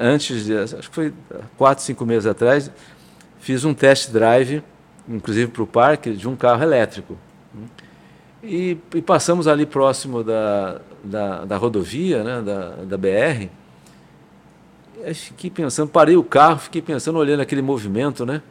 Antes, 0.02 0.46
de, 0.46 0.58
acho 0.58 0.90
que 0.90 0.96
foi 0.96 1.14
quatro, 1.58 1.84
cinco 1.84 2.06
meses 2.06 2.26
atrás, 2.26 2.72
fiz 3.40 3.66
um 3.66 3.74
test 3.74 4.10
drive, 4.10 4.64
inclusive 5.08 5.52
para 5.52 5.64
o 5.64 5.68
parque, 5.68 6.14
de 6.14 6.30
um 6.30 6.36
carro 6.36 6.64
elétrico. 6.64 7.18
E, 8.42 8.78
e 8.94 9.02
passamos 9.02 9.48
ali 9.48 9.66
próximo 9.66 10.24
da, 10.24 10.80
da, 11.04 11.46
da 11.46 11.58
rodovia, 11.58 12.24
né, 12.24 12.42
da, 12.42 12.70
da 12.86 12.98
BR. 12.98 13.50
Eu 15.04 15.16
fiquei 15.16 15.50
pensando, 15.50 15.90
parei 15.90 16.16
o 16.16 16.24
carro, 16.24 16.60
fiquei 16.60 16.82
pensando, 16.82 17.18
olhando 17.18 17.42
aquele 17.42 17.62
movimento, 17.62 18.26
né? 18.26 18.42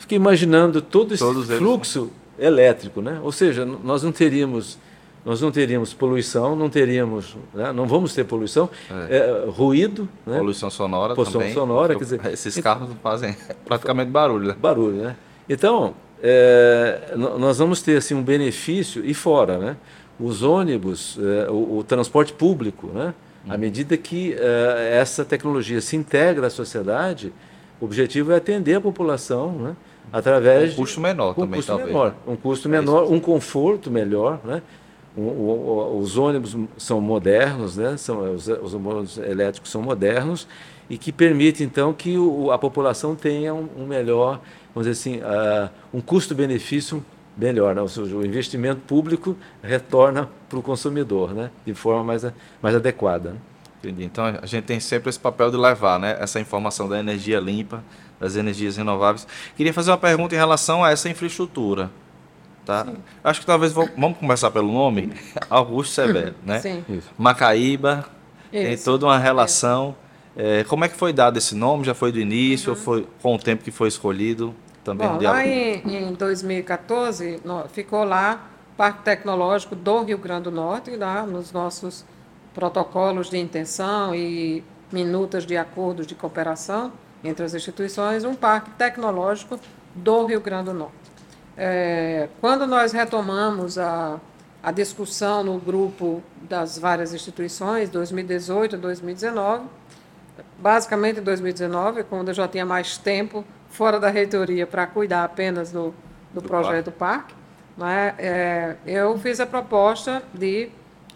Fiquei 0.00 0.16
imaginando 0.16 0.82
todo 0.82 1.14
esse 1.14 1.22
Todos 1.22 1.46
fluxo 1.46 2.10
eles... 2.38 2.48
elétrico, 2.52 3.00
né? 3.00 3.20
Ou 3.22 3.30
seja, 3.30 3.64
nós 3.64 4.02
não 4.02 4.10
teríamos 4.10 4.78
nós 5.22 5.38
não 5.42 5.52
teríamos 5.52 5.92
poluição, 5.92 6.56
não 6.56 6.70
teríamos, 6.70 7.36
né? 7.52 7.72
não 7.74 7.86
vamos 7.86 8.14
ter 8.14 8.24
poluição, 8.24 8.70
é. 8.90 9.16
É, 9.18 9.50
ruído, 9.50 10.08
né? 10.26 10.38
poluição 10.38 10.70
sonora 10.70 11.14
poluição 11.14 11.40
também. 11.40 11.54
sonora, 11.54 11.94
quer 11.94 12.04
dizer, 12.04 12.20
esses 12.32 12.56
carros 12.58 12.88
fazem 13.02 13.36
praticamente 13.66 14.10
barulho, 14.10 14.48
né? 14.48 14.56
Barulho, 14.58 14.96
né? 14.96 15.16
Então 15.46 15.94
é, 16.22 17.14
nós 17.16 17.58
vamos 17.58 17.82
ter 17.82 17.98
assim 17.98 18.14
um 18.14 18.22
benefício 18.22 19.04
e 19.04 19.12
fora, 19.12 19.58
né? 19.58 19.76
Os 20.18 20.42
ônibus, 20.42 21.18
é, 21.18 21.50
o, 21.50 21.78
o, 21.78 21.84
transporte 21.84 22.32
público, 22.32 22.88
né? 22.88 23.12
À 23.48 23.54
hum. 23.54 23.58
medida 23.58 23.96
que 23.98 24.34
é, 24.38 24.98
essa 25.00 25.22
tecnologia 25.22 25.82
se 25.82 25.96
integra 25.96 26.46
à 26.46 26.50
sociedade, 26.50 27.30
o 27.78 27.84
objetivo 27.84 28.32
é 28.32 28.36
atender 28.36 28.74
a 28.74 28.80
população, 28.80 29.52
né? 29.52 29.76
Através 30.12 30.72
um 30.72 30.76
custo 30.76 31.00
menor 31.00 31.30
um 31.30 31.34
também 31.34 31.58
custo 31.58 31.72
talvez. 31.72 31.88
menor 31.88 32.14
um 32.26 32.36
custo 32.36 32.68
é 32.68 32.70
menor 32.70 33.12
um 33.12 33.20
conforto 33.20 33.90
melhor 33.90 34.40
né 34.44 34.62
o, 35.16 35.20
o, 35.22 35.98
os 35.98 36.16
ônibus 36.16 36.56
são 36.76 37.00
modernos 37.00 37.76
né 37.76 37.96
são 37.96 38.34
os, 38.34 38.48
os 38.48 38.74
ônibus 38.74 39.18
elétricos 39.18 39.70
são 39.70 39.82
modernos 39.82 40.46
e 40.88 40.98
que 40.98 41.12
permite 41.12 41.62
então 41.62 41.92
que 41.92 42.16
o, 42.18 42.50
a 42.50 42.58
população 42.58 43.14
tenha 43.14 43.54
um, 43.54 43.68
um, 43.78 43.86
melhor 43.86 44.40
vamos 44.74 44.88
dizer 44.88 44.90
assim 44.90 45.20
uh, 45.20 45.70
um 45.92 46.00
custo-benefício 46.00 47.04
melhor 47.36 47.74
né? 47.74 47.86
seja, 47.88 48.16
o 48.16 48.24
investimento 48.24 48.80
público 48.80 49.36
retorna 49.62 50.28
para 50.48 50.58
o 50.58 50.62
consumidor 50.62 51.32
né 51.32 51.50
de 51.64 51.74
forma 51.74 52.04
mais 52.04 52.24
mais 52.62 52.74
adequada 52.74 53.30
né? 53.30 53.36
Entendi. 53.82 54.04
Então 54.04 54.24
a 54.24 54.46
gente 54.46 54.64
tem 54.64 54.78
sempre 54.78 55.08
esse 55.08 55.18
papel 55.18 55.50
de 55.50 55.56
levar 55.56 55.98
né, 55.98 56.16
essa 56.20 56.38
informação 56.38 56.88
da 56.88 56.98
energia 56.98 57.40
limpa, 57.40 57.82
das 58.20 58.36
energias 58.36 58.76
renováveis. 58.76 59.26
Queria 59.56 59.72
fazer 59.72 59.90
uma 59.90 59.98
pergunta 59.98 60.34
em 60.34 60.38
relação 60.38 60.84
a 60.84 60.90
essa 60.90 61.08
infraestrutura. 61.08 61.90
Tá? 62.66 62.86
Acho 63.24 63.40
que 63.40 63.46
talvez 63.46 63.72
vou, 63.72 63.88
vamos 63.96 64.18
começar 64.18 64.50
pelo 64.50 64.70
nome, 64.70 65.12
Augusto 65.48 65.94
Severo, 65.94 66.34
né? 66.44 66.60
Sim. 66.60 66.84
Macaíba, 67.16 68.04
Isso. 68.52 68.64
tem 68.64 68.76
toda 68.76 69.06
uma 69.06 69.18
relação. 69.18 69.96
É, 70.36 70.62
como 70.64 70.84
é 70.84 70.88
que 70.88 70.94
foi 70.94 71.12
dado 71.12 71.38
esse 71.38 71.54
nome? 71.54 71.84
Já 71.84 71.94
foi 71.94 72.12
do 72.12 72.20
início 72.20 72.70
uhum. 72.70 72.78
ou 72.78 72.84
foi 72.84 73.08
com 73.22 73.34
o 73.34 73.38
tempo 73.38 73.64
que 73.64 73.70
foi 73.70 73.88
escolhido? 73.88 74.54
Também 74.84 75.08
Bom, 75.08 75.20
lá 75.20 75.44
em, 75.44 75.82
em 75.84 76.12
2014 76.14 77.40
no, 77.44 77.68
ficou 77.68 78.04
lá 78.04 78.48
Parque 78.76 79.02
Tecnológico 79.02 79.74
do 79.74 80.02
Rio 80.02 80.16
Grande 80.16 80.44
do 80.44 80.50
Norte, 80.50 80.94
lá 80.96 81.26
nos 81.26 81.52
nossos 81.52 82.04
protocolos 82.54 83.28
de 83.28 83.38
intenção 83.38 84.14
e 84.14 84.64
minutas 84.92 85.44
de 85.44 85.56
acordos 85.56 86.06
de 86.06 86.14
cooperação 86.14 86.92
entre 87.22 87.44
as 87.44 87.54
instituições, 87.54 88.24
um 88.24 88.34
parque 88.34 88.70
tecnológico 88.70 89.58
do 89.94 90.26
Rio 90.26 90.40
Grande 90.40 90.66
do 90.66 90.74
Norte. 90.74 90.94
É, 91.56 92.28
quando 92.40 92.66
nós 92.66 92.92
retomamos 92.92 93.78
a, 93.78 94.18
a 94.62 94.72
discussão 94.72 95.44
no 95.44 95.58
grupo 95.58 96.22
das 96.48 96.78
várias 96.78 97.12
instituições, 97.12 97.90
2018 97.90 98.76
e 98.76 98.78
2019, 98.78 99.64
basicamente 100.58 101.20
em 101.20 101.22
2019, 101.22 102.04
quando 102.04 102.28
eu 102.28 102.34
já 102.34 102.48
tinha 102.48 102.64
mais 102.64 102.96
tempo 102.96 103.44
fora 103.68 104.00
da 104.00 104.08
reitoria 104.08 104.66
para 104.66 104.86
cuidar 104.86 105.24
apenas 105.24 105.70
do, 105.70 105.94
do, 106.32 106.40
do 106.40 106.42
projeto 106.42 106.90
parque, 106.90 107.34
parque 107.34 107.40
né, 107.76 108.14
é, 108.18 108.76
eu 108.86 109.18
fiz 109.18 109.40
a 109.40 109.46
proposta 109.46 110.22
de 110.32 110.70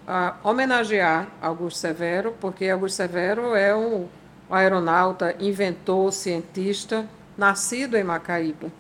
a 0.07 0.37
homenagear 0.43 1.29
Augusto 1.41 1.79
Severo, 1.79 2.35
porque 2.41 2.69
Augusto 2.69 2.97
Severo 2.97 3.55
é 3.55 3.75
um, 3.75 4.07
um 4.51 4.55
aeronauta, 4.55 5.35
inventor, 5.41 6.13
cientista, 6.13 7.09
nascido 7.37 7.97
em 7.97 8.05
Macaíba. 8.05 8.71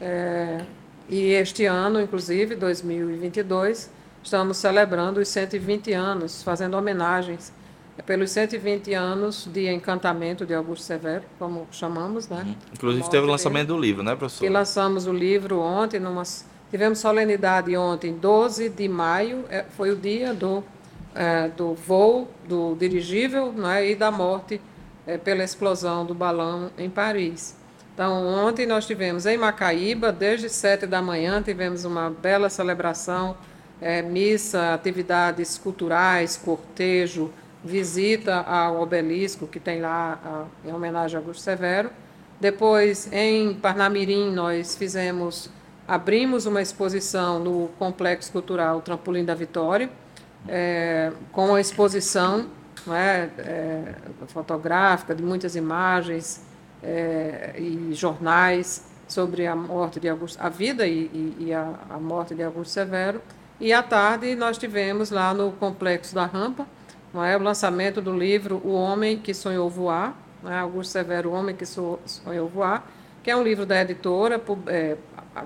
É, 0.00 0.64
e 1.08 1.32
este 1.32 1.64
ano, 1.64 2.00
inclusive, 2.00 2.54
2022, 2.54 3.90
estamos 4.22 4.56
celebrando 4.58 5.20
os 5.20 5.28
120 5.28 5.92
anos, 5.92 6.42
fazendo 6.42 6.76
homenagens 6.76 7.52
pelos 8.06 8.30
120 8.30 8.94
anos 8.94 9.48
de 9.52 9.68
encantamento 9.68 10.46
de 10.46 10.54
Augusto 10.54 10.84
Severo, 10.84 11.24
como 11.38 11.66
chamamos, 11.72 12.28
né? 12.28 12.44
Uhum. 12.46 12.54
Inclusive 12.72 13.10
teve 13.10 13.26
o 13.26 13.30
lançamento 13.30 13.68
do 13.68 13.78
livro, 13.78 14.04
né, 14.04 14.14
professor? 14.14 14.44
E 14.44 14.48
lançamos 14.48 15.06
o 15.06 15.12
livro 15.12 15.58
ontem, 15.58 15.98
numa 15.98 16.24
Tivemos 16.70 16.98
solenidade 16.98 17.74
ontem, 17.76 18.12
12 18.12 18.68
de 18.68 18.88
maio, 18.88 19.44
é, 19.48 19.64
foi 19.64 19.90
o 19.90 19.96
dia 19.96 20.34
do, 20.34 20.62
é, 21.14 21.48
do 21.48 21.72
voo 21.72 22.28
do 22.46 22.76
dirigível 22.78 23.50
né, 23.52 23.90
e 23.90 23.94
da 23.94 24.10
morte 24.10 24.60
é, 25.08 25.16
pela 25.16 25.42
explosão 25.42 26.04
do 26.04 26.14
balão 26.14 26.70
em 26.76 26.90
Paris. 26.90 27.56
Então, 27.94 28.26
ontem 28.26 28.66
nós 28.66 28.86
tivemos 28.86 29.24
em 29.24 29.38
Macaíba, 29.38 30.12
desde 30.12 30.50
sete 30.50 30.86
da 30.86 31.00
manhã, 31.00 31.42
tivemos 31.42 31.84
uma 31.84 32.10
bela 32.10 32.50
celebração, 32.50 33.34
é, 33.80 34.02
missa, 34.02 34.74
atividades 34.74 35.56
culturais, 35.56 36.36
cortejo, 36.36 37.32
visita 37.64 38.36
ao 38.42 38.80
obelisco 38.82 39.46
que 39.46 39.58
tem 39.58 39.80
lá 39.80 40.20
a, 40.24 40.68
em 40.68 40.72
homenagem 40.72 41.16
a 41.16 41.20
Augusto 41.20 41.42
Severo. 41.42 41.90
Depois, 42.38 43.10
em 43.10 43.54
Parnamirim, 43.54 44.30
nós 44.30 44.76
fizemos 44.76 45.50
abrimos 45.88 46.44
uma 46.44 46.60
exposição 46.60 47.38
no 47.38 47.68
Complexo 47.78 48.30
Cultural 48.30 48.82
Trampolim 48.82 49.24
da 49.24 49.34
Vitória, 49.34 49.88
é, 50.46 51.10
com 51.32 51.54
a 51.54 51.60
exposição 51.60 52.46
é, 52.94 53.30
é, 53.38 53.94
fotográfica 54.28 55.14
de 55.14 55.22
muitas 55.22 55.56
imagens 55.56 56.44
é, 56.82 57.54
e 57.58 57.92
jornais 57.92 58.86
sobre 59.06 59.46
a 59.46 59.56
morte 59.56 59.98
de 59.98 60.08
Augusto, 60.08 60.38
a 60.40 60.48
vida 60.48 60.86
e, 60.86 61.04
e, 61.12 61.36
e 61.46 61.54
a, 61.54 61.74
a, 61.90 61.98
morte 61.98 62.34
de 62.34 62.42
Augusto 62.42 62.70
Severo. 62.70 63.22
E 63.60 63.72
à 63.72 63.82
tarde 63.82 64.34
nós 64.36 64.58
tivemos 64.58 65.10
lá 65.10 65.32
no 65.32 65.52
Complexo 65.52 66.14
da 66.14 66.26
Rampa 66.26 66.66
é, 67.14 67.36
o 67.36 67.42
lançamento 67.42 68.00
do 68.02 68.16
livro 68.16 68.60
O 68.64 68.72
Homem 68.72 69.18
que 69.18 69.32
Sonhou 69.32 69.68
Voar, 69.70 70.14
é, 70.44 70.58
Augusto 70.58 70.90
Severo, 70.90 71.30
O 71.30 71.32
Homem 71.32 71.56
que 71.56 71.64
Sonhou 71.64 72.48
Voar, 72.48 72.84
que 73.22 73.30
é 73.30 73.36
um 73.36 73.42
livro 73.42 73.64
da 73.64 73.80
editora, 73.80 74.40
é, 74.66 74.96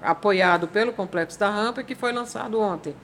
apoiado 0.03 0.67
pelo 0.67 0.93
Complexo 0.93 1.39
da 1.39 1.49
Rampa 1.49 1.83
que 1.83 1.95
foi 1.95 2.13
lançado 2.13 2.61
ontem. 2.61 2.95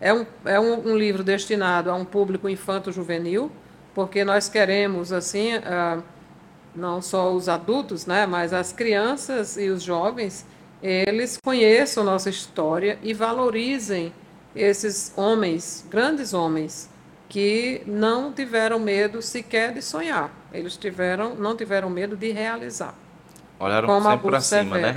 É 0.00 0.12
um, 0.12 0.26
é 0.44 0.60
um, 0.60 0.90
um 0.90 0.96
livro 0.96 1.24
destinado 1.24 1.90
a 1.90 1.94
um 1.94 2.04
público 2.04 2.48
infanto-juvenil, 2.48 3.50
porque 3.94 4.24
nós 4.24 4.48
queremos, 4.48 5.12
assim, 5.12 5.56
uh, 5.56 6.02
não 6.74 7.00
só 7.00 7.32
os 7.32 7.48
adultos, 7.48 8.06
né, 8.06 8.26
mas 8.26 8.52
as 8.52 8.72
crianças 8.72 9.56
e 9.56 9.68
os 9.68 9.82
jovens, 9.82 10.44
eles 10.82 11.38
conheçam 11.42 12.04
nossa 12.04 12.28
história 12.28 12.98
e 13.02 13.14
valorizem 13.14 14.12
esses 14.54 15.12
homens, 15.16 15.86
grandes 15.90 16.34
homens, 16.34 16.90
que 17.28 17.82
não 17.86 18.32
tiveram 18.32 18.78
medo 18.78 19.22
sequer 19.22 19.72
de 19.72 19.82
sonhar. 19.82 20.30
Eles 20.52 20.76
tiveram, 20.76 21.34
não 21.34 21.56
tiveram 21.56 21.88
medo 21.88 22.16
de 22.16 22.30
realizar. 22.30 22.94
Olharam 23.58 23.88
como 23.88 24.08
sempre 24.08 24.28
para 24.28 24.40
cima, 24.40 24.78
né? 24.78 24.96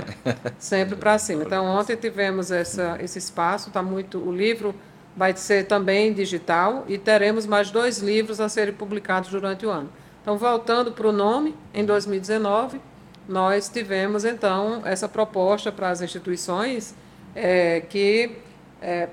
sempre 0.58 0.96
para 0.96 1.18
cima. 1.18 1.44
Então, 1.48 1.64
ontem 1.64 1.96
tivemos 1.96 2.50
essa, 2.50 2.98
esse 3.00 3.18
espaço, 3.18 3.70
tá 3.70 3.82
muito. 3.82 4.18
O 4.18 4.30
livro 4.30 4.74
vai 5.18 5.36
ser 5.36 5.66
também 5.66 6.12
digital 6.12 6.84
e 6.86 6.96
teremos 6.96 7.44
mais 7.44 7.72
dois 7.72 7.98
livros 7.98 8.40
a 8.40 8.48
serem 8.48 8.72
publicados 8.72 9.30
durante 9.30 9.66
o 9.66 9.70
ano. 9.70 9.90
Então, 10.22 10.38
voltando 10.38 10.92
para 10.92 11.08
o 11.08 11.10
nome, 11.10 11.56
em 11.74 11.84
2019, 11.84 12.80
nós 13.28 13.68
tivemos 13.68 14.24
então 14.24 14.80
essa 14.84 15.08
proposta 15.08 15.72
para 15.72 15.90
as 15.90 16.00
instituições 16.00 16.94
é, 17.34 17.80
que 17.80 18.36
é, 18.80 19.08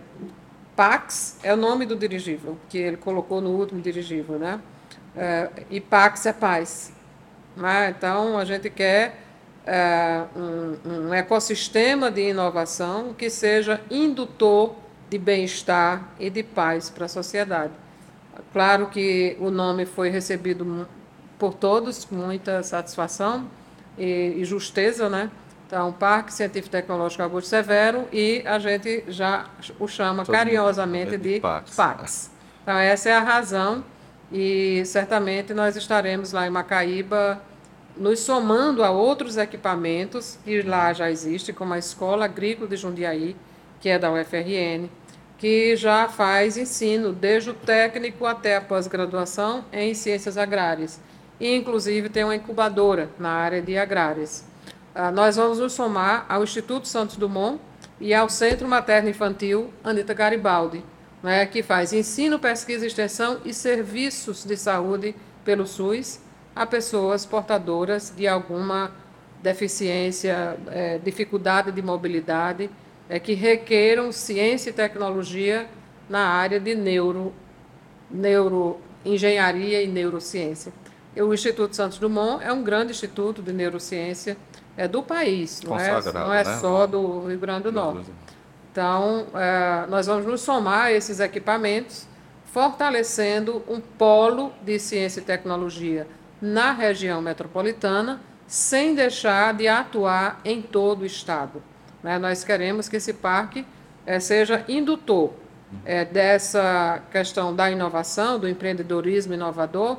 Pax 0.75 1.39
é 1.41 1.51
o 1.51 1.57
nome 1.57 1.87
do 1.87 1.95
dirigível, 1.95 2.55
que 2.69 2.77
ele 2.77 2.97
colocou 2.97 3.41
no 3.41 3.49
último 3.49 3.81
dirigível, 3.81 4.37
né? 4.37 4.61
É, 5.17 5.49
e 5.71 5.81
Pax 5.81 6.27
é 6.27 6.33
paz. 6.33 6.93
Né? 7.57 7.95
Então, 7.97 8.37
a 8.37 8.45
gente 8.45 8.69
quer 8.69 9.21
é, 9.65 10.21
um, 10.35 11.07
um 11.07 11.13
ecossistema 11.15 12.11
de 12.11 12.29
inovação 12.29 13.11
que 13.11 13.27
seja 13.27 13.81
indutor 13.89 14.84
de 15.09 15.17
bem-estar 15.17 16.09
e 16.19 16.29
de 16.29 16.43
paz 16.43 16.89
para 16.89 17.05
a 17.05 17.09
sociedade. 17.09 17.73
Claro 18.51 18.87
que 18.87 19.37
o 19.39 19.49
nome 19.49 19.85
foi 19.85 20.09
recebido 20.09 20.87
por 21.37 21.53
todos 21.53 22.05
com 22.05 22.15
muita 22.15 22.63
satisfação 22.63 23.47
e, 23.97 24.35
e 24.37 24.45
justeza, 24.45 25.09
né? 25.09 25.29
Então, 25.67 25.91
Parque 25.91 26.33
Científico 26.33 26.69
Tecnológico 26.69 27.23
Augusto 27.23 27.47
Severo 27.47 28.07
e 28.13 28.43
a 28.45 28.59
gente 28.59 29.03
já 29.07 29.45
o 29.79 29.87
chama 29.87 30.23
Todo 30.23 30.35
carinhosamente 30.35 31.17
de 31.17 31.39
Pax. 31.39 31.75
Pax. 31.75 32.31
Então, 32.61 32.77
essa 32.77 33.09
é 33.09 33.13
a 33.13 33.19
razão 33.19 33.83
e 34.31 34.83
certamente 34.85 35.53
nós 35.53 35.75
estaremos 35.75 36.31
lá 36.31 36.45
em 36.45 36.49
Macaíba 36.49 37.41
nos 37.97 38.19
somando 38.19 38.83
a 38.83 38.91
outros 38.91 39.37
equipamentos 39.37 40.37
que 40.43 40.61
lá 40.61 40.93
já 40.93 41.09
existem, 41.09 41.55
como 41.55 41.73
a 41.73 41.79
Escola 41.79 42.25
Agrícola 42.25 42.67
de 42.67 42.75
Jundiaí, 42.75 43.35
que 43.79 43.89
é 43.89 43.99
da 43.99 44.11
UFRN, 44.11 44.89
que 45.37 45.75
já 45.75 46.07
faz 46.07 46.57
ensino 46.57 47.11
desde 47.11 47.49
o 47.49 47.53
técnico 47.53 48.25
até 48.25 48.55
a 48.55 48.61
pós-graduação 48.61 49.65
em 49.71 49.93
ciências 49.93 50.37
agrárias. 50.37 50.99
E, 51.39 51.53
inclusive, 51.55 52.09
tem 52.09 52.23
uma 52.23 52.35
incubadora 52.35 53.09
na 53.19 53.29
área 53.29 53.61
de 53.61 53.77
agrárias. 53.77 54.45
Ah, 54.93 55.11
nós 55.11 55.35
vamos 55.35 55.59
nos 55.59 55.73
somar 55.73 56.25
ao 56.29 56.43
Instituto 56.43 56.87
Santos 56.87 57.17
Dumont 57.17 57.59
e 57.99 58.13
ao 58.13 58.29
Centro 58.29 58.67
Materno 58.67 59.09
Infantil 59.09 59.73
Anita 59.83 60.13
Garibaldi, 60.13 60.83
né, 61.21 61.45
que 61.45 61.61
faz 61.61 61.91
ensino, 61.91 62.39
pesquisa, 62.39 62.85
extensão 62.85 63.41
e 63.43 63.53
serviços 63.53 64.45
de 64.45 64.55
saúde 64.55 65.13
pelo 65.43 65.67
SUS 65.67 66.19
a 66.55 66.65
pessoas 66.65 67.25
portadoras 67.25 68.13
de 68.15 68.25
alguma 68.27 68.91
deficiência, 69.43 70.57
é, 70.71 70.97
dificuldade 70.97 71.71
de 71.71 71.81
mobilidade, 71.81 72.69
é, 73.09 73.19
que 73.19 73.33
requeram 73.33 74.11
ciência 74.11 74.69
e 74.69 74.73
tecnologia 74.73 75.67
na 76.09 76.27
área 76.27 76.59
de 76.59 76.75
neuro, 76.75 77.33
neuroengenharia 78.09 79.81
e 79.81 79.87
neurociência. 79.87 80.71
E 81.15 81.21
o 81.21 81.33
Instituto 81.33 81.75
Santos 81.75 81.97
Dumont 81.97 82.43
é 82.43 82.51
um 82.51 82.63
grande 82.63 82.91
instituto 82.91 83.41
de 83.41 83.53
neurociência 83.53 84.37
é 84.77 84.87
do 84.87 85.01
país, 85.01 85.61
não 85.61 85.79
é, 85.79 86.01
não 86.13 86.33
é 86.33 86.43
né? 86.43 86.57
só 86.57 86.85
do 86.85 87.27
Rio 87.27 87.39
Grande 87.39 87.63
do 87.63 87.71
Norte. 87.71 88.11
Então, 88.71 89.27
é, 89.33 89.85
nós 89.87 90.05
vamos 90.07 90.25
nos 90.25 90.41
somar 90.41 90.87
a 90.87 90.91
esses 90.91 91.21
equipamentos, 91.21 92.05
fortalecendo 92.43 93.63
um 93.69 93.79
polo 93.79 94.51
de 94.61 94.77
ciência 94.77 95.21
e 95.21 95.23
tecnologia 95.23 96.05
na 96.41 96.73
região 96.73 97.21
metropolitana, 97.21 98.19
sem 98.45 98.93
deixar 98.93 99.53
de 99.53 99.67
atuar 99.67 100.41
em 100.43 100.61
todo 100.61 101.03
o 101.03 101.05
Estado. 101.05 101.63
Né? 102.05 102.19
Nós 102.19 102.43
queremos 102.43 102.87
que 102.87 102.97
esse 102.97 103.13
parque 103.13 103.65
é, 104.05 104.19
seja 104.19 104.63
indutor 104.67 105.33
é, 105.83 106.05
dessa 106.05 107.01
questão 107.11 107.53
da 107.53 107.71
inovação, 107.71 108.37
do 108.37 108.47
empreendedorismo 108.47 109.33
inovador, 109.33 109.97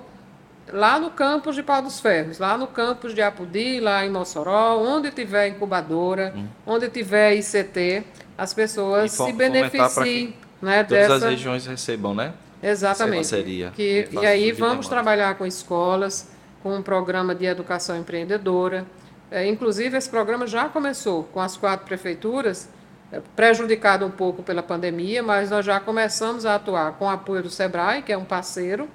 lá 0.72 1.00
no 1.00 1.10
campus 1.10 1.56
de 1.56 1.64
Pau 1.64 1.82
dos 1.82 1.98
Ferros, 1.98 2.38
lá 2.38 2.56
no 2.56 2.68
campus 2.68 3.12
de 3.12 3.20
Apudi, 3.20 3.80
lá 3.80 4.06
em 4.06 4.10
Mossoró, 4.10 4.78
onde 4.78 5.10
tiver 5.10 5.48
incubadora, 5.48 6.32
hum. 6.36 6.46
onde 6.64 6.88
tiver 6.88 7.34
ICT, 7.34 8.04
as 8.38 8.54
pessoas 8.54 9.10
se 9.10 9.32
beneficiem. 9.32 10.36
Né, 10.62 10.84
todas 10.84 11.08
dessa... 11.08 11.14
as 11.16 11.22
regiões 11.32 11.66
recebam, 11.66 12.14
né? 12.14 12.32
Exatamente. 12.62 13.26
Seria, 13.26 13.70
que, 13.70 14.08
e 14.12 14.18
aí 14.24 14.52
vamos 14.52 14.86
trabalhar 14.86 15.34
com 15.34 15.44
escolas, 15.44 16.28
com 16.62 16.76
um 16.76 16.82
programa 16.82 17.34
de 17.34 17.46
educação 17.46 17.98
empreendedora. 17.98 18.86
É, 19.30 19.46
inclusive, 19.46 19.96
esse 19.96 20.08
programa 20.08 20.46
já 20.46 20.68
começou 20.68 21.24
com 21.24 21.40
as 21.40 21.56
quatro 21.56 21.86
prefeituras, 21.86 22.68
é, 23.10 23.20
prejudicado 23.34 24.06
um 24.06 24.10
pouco 24.10 24.42
pela 24.42 24.62
pandemia, 24.62 25.22
mas 25.22 25.50
nós 25.50 25.64
já 25.64 25.80
começamos 25.80 26.46
a 26.46 26.54
atuar 26.54 26.92
com 26.92 27.06
o 27.06 27.08
apoio 27.08 27.42
do 27.42 27.50
SEBRAE, 27.50 28.02
que 28.02 28.12
é 28.12 28.16
um 28.16 28.24
parceiro 28.24 28.88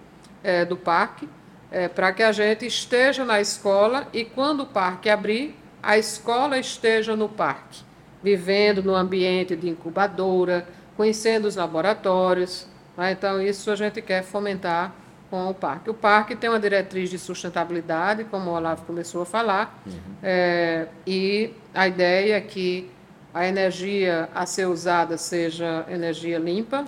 é, 0.44 0.64
do 0.66 0.78
parque, 0.78 1.28
é, 1.72 1.88
para 1.88 2.12
que 2.12 2.24
a 2.24 2.32
gente 2.32 2.66
esteja 2.66 3.24
na 3.26 3.40
escola 3.40 4.08
e, 4.14 4.26
quando 4.26 4.64
o 4.64 4.66
parque 4.66 5.10
abrir, 5.10 5.56
a 5.82 5.98
escola 5.98 6.58
esteja 6.58 7.16
no 7.16 7.28
parque, 7.28 7.82
vivendo 8.22 8.84
no 8.84 8.96
ambiente 8.96 9.56
de 9.56 9.70
incubadora, 9.70 10.68
conhecendo 10.96 11.48
os 11.48 11.56
laboratórios, 11.56 12.68
né? 12.96 13.12
Então, 13.12 13.42
isso 13.42 13.72
a 13.72 13.76
gente 13.76 14.02
quer 14.02 14.24
fomentar 14.24 14.94
com 15.32 15.50
o 15.50 15.54
parque. 15.54 15.90
O 15.90 15.94
parque 15.94 16.36
tem 16.36 16.50
uma 16.50 16.60
diretriz 16.60 17.10
de 17.10 17.18
sustentabilidade, 17.18 18.26
como 18.26 18.52
o 18.52 18.54
Olavo 18.54 18.86
começou 18.86 19.22
a 19.22 19.26
falar, 19.26 19.82
uhum. 19.88 19.94
é, 20.22 20.88
e 21.08 21.54
a 21.74 21.88
ideia 21.88 22.36
é 22.36 22.42
que 22.42 22.92
a 23.34 23.48
energia 23.48 24.28
a 24.36 24.46
ser 24.46 24.66
usada 24.66 25.18
seja 25.18 25.86
energia 25.90 26.38
limpa. 26.38 26.86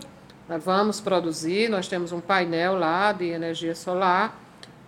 Nós 0.50 0.62
vamos 0.62 1.00
produzir, 1.00 1.70
nós 1.70 1.88
temos 1.88 2.12
um 2.12 2.20
painel 2.20 2.78
lá 2.78 3.14
de 3.14 3.30
energia 3.30 3.74
solar, 3.74 4.38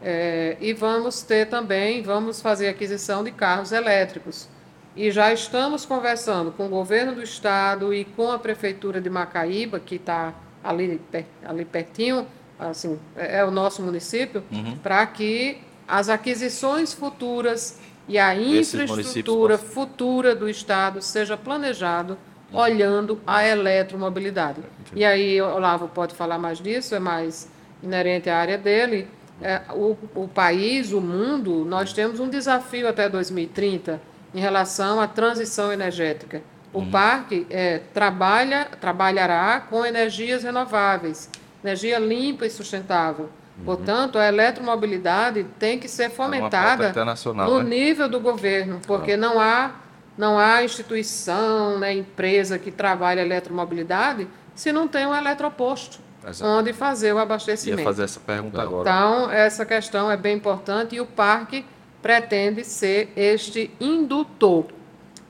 é, 0.01 0.57
e 0.59 0.73
vamos 0.73 1.21
ter 1.21 1.47
também, 1.47 2.03
vamos 2.03 2.41
fazer 2.41 2.67
aquisição 2.67 3.23
de 3.23 3.31
carros 3.31 3.71
elétricos. 3.71 4.49
E 4.97 5.09
já 5.11 5.31
estamos 5.31 5.85
conversando 5.85 6.51
com 6.51 6.65
o 6.65 6.69
governo 6.69 7.15
do 7.15 7.23
estado 7.23 7.93
e 7.93 8.03
com 8.03 8.31
a 8.31 8.37
prefeitura 8.37 8.99
de 8.99 9.09
Macaíba, 9.09 9.79
que 9.79 9.95
está 9.95 10.33
ali, 10.61 11.01
ali 11.43 11.63
pertinho, 11.63 12.27
assim, 12.59 12.99
é, 13.15 13.39
é 13.39 13.45
o 13.45 13.51
nosso 13.51 13.81
município, 13.81 14.43
uhum. 14.51 14.77
para 14.77 15.05
que 15.05 15.57
as 15.87 16.09
aquisições 16.09 16.93
futuras 16.93 17.79
e 18.07 18.17
a 18.17 18.35
infraestrutura 18.35 19.57
futura 19.57 20.35
do 20.35 20.49
Estado 20.49 21.01
seja 21.01 21.35
planejado 21.35 22.17
uhum. 22.51 22.59
olhando 22.59 23.21
a 23.25 23.45
eletromobilidade. 23.45 24.59
Entendi. 24.59 25.01
E 25.01 25.05
aí, 25.05 25.41
Olavo 25.41 25.87
pode 25.87 26.15
falar 26.15 26.37
mais 26.37 26.59
disso, 26.59 26.95
é 26.95 26.99
mais 26.99 27.49
inerente 27.81 28.29
à 28.29 28.37
área 28.37 28.57
dele. 28.57 29.07
É, 29.41 29.61
o, 29.73 29.97
o 30.15 30.27
país, 30.27 30.93
o 30.93 31.01
mundo, 31.01 31.65
nós 31.65 31.91
temos 31.91 32.19
um 32.19 32.29
desafio 32.29 32.87
até 32.87 33.09
2030 33.09 34.01
em 34.33 34.39
relação 34.39 34.99
à 34.99 35.07
transição 35.07 35.73
energética. 35.73 36.41
O 36.73 36.79
uhum. 36.79 36.91
parque 36.91 37.47
é, 37.49 37.79
trabalha, 37.93 38.65
trabalhará 38.79 39.61
com 39.61 39.85
energias 39.85 40.43
renováveis, 40.43 41.29
energia 41.65 41.99
limpa 41.99 42.45
e 42.45 42.49
sustentável. 42.49 43.30
Uhum. 43.58 43.65
Portanto, 43.65 44.17
a 44.17 44.28
eletromobilidade 44.28 45.45
tem 45.58 45.80
que 45.80 45.88
ser 45.88 46.04
é 46.04 46.10
fomentada 46.10 46.93
é 46.95 47.34
no 47.45 47.63
né? 47.63 47.69
nível 47.69 48.08
do 48.08 48.19
governo, 48.19 48.80
porque 48.86 49.13
ah. 49.13 49.17
não 49.17 49.39
há 49.39 49.71
não 50.17 50.39
há 50.39 50.63
instituição, 50.63 51.78
né, 51.78 51.93
empresa 51.93 52.58
que 52.58 52.71
trabalhe 52.71 53.19
eletromobilidade 53.19 54.30
se 54.54 54.71
não 54.71 54.88
tem 54.88 55.06
um 55.06 55.13
eletroposto 55.13 55.99
Exato. 56.25 56.49
onde 56.49 56.71
fazer 56.71 57.13
o 57.13 57.17
abastecimento. 57.17 57.80
Ia 57.80 57.84
fazer 57.84 58.04
essa 58.04 58.19
pergunta 58.21 58.62
agora. 58.62 58.89
Então, 58.89 59.30
essa 59.30 59.65
questão 59.65 60.10
é 60.10 60.15
bem 60.15 60.38
importante 60.38 60.95
e 60.95 61.01
o 61.01 61.06
parque 61.06 61.65
pretende 62.01 62.63
ser 62.63 63.12
este 63.15 63.69
indutor 63.80 64.67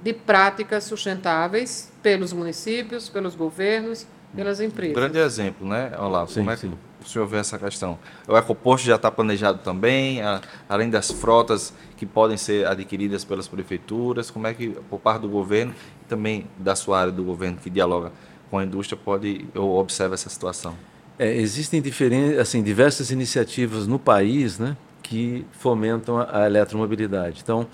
de 0.01 0.13
práticas 0.13 0.83
sustentáveis 0.83 1.91
pelos 2.03 2.31
municípios, 2.31 3.09
pelos 3.09 3.33
governos, 3.33 4.05
pelas 4.35 4.59
empresas. 4.59 4.95
Grande 4.95 5.17
exemplo, 5.17 5.67
né, 5.67 5.91
Olavo? 5.97 6.29
Sim, 6.29 6.39
como 6.39 6.51
é 6.51 6.55
que 6.55 6.61
sim. 6.61 6.73
o 7.03 7.07
senhor 7.07 7.27
vê 7.27 7.37
essa 7.37 7.57
questão? 7.57 7.97
O 8.27 8.37
ecoposto 8.37 8.85
já 8.85 8.95
está 8.95 9.09
planejado 9.09 9.59
também, 9.59 10.21
a, 10.21 10.41
além 10.67 10.89
das 10.89 11.11
frotas 11.11 11.73
que 11.97 12.05
podem 12.05 12.37
ser 12.37 12.67
adquiridas 12.67 13.23
pelas 13.23 13.47
prefeituras, 13.47 14.29
como 14.29 14.47
é 14.47 14.53
que, 14.53 14.69
por 14.89 14.99
parte 14.99 15.21
do 15.21 15.29
governo, 15.29 15.73
e 16.03 16.05
também 16.05 16.45
da 16.57 16.75
sua 16.75 16.99
área 16.99 17.11
do 17.11 17.23
governo, 17.23 17.57
que 17.57 17.69
dialoga 17.69 18.11
com 18.49 18.59
a 18.59 18.63
indústria, 18.63 18.99
pode 19.03 19.45
ou 19.55 19.79
observa 19.79 20.13
essa 20.13 20.29
situação? 20.29 20.75
É, 21.17 21.33
existem 21.33 21.81
diferentes, 21.81 22.37
assim, 22.37 22.61
diversas 22.61 23.09
iniciativas 23.09 23.87
no 23.87 23.97
país 23.97 24.59
né, 24.59 24.75
que 25.01 25.45
fomentam 25.51 26.19
a, 26.19 26.43
a 26.43 26.45
eletromobilidade. 26.45 27.39
Então, 27.41 27.67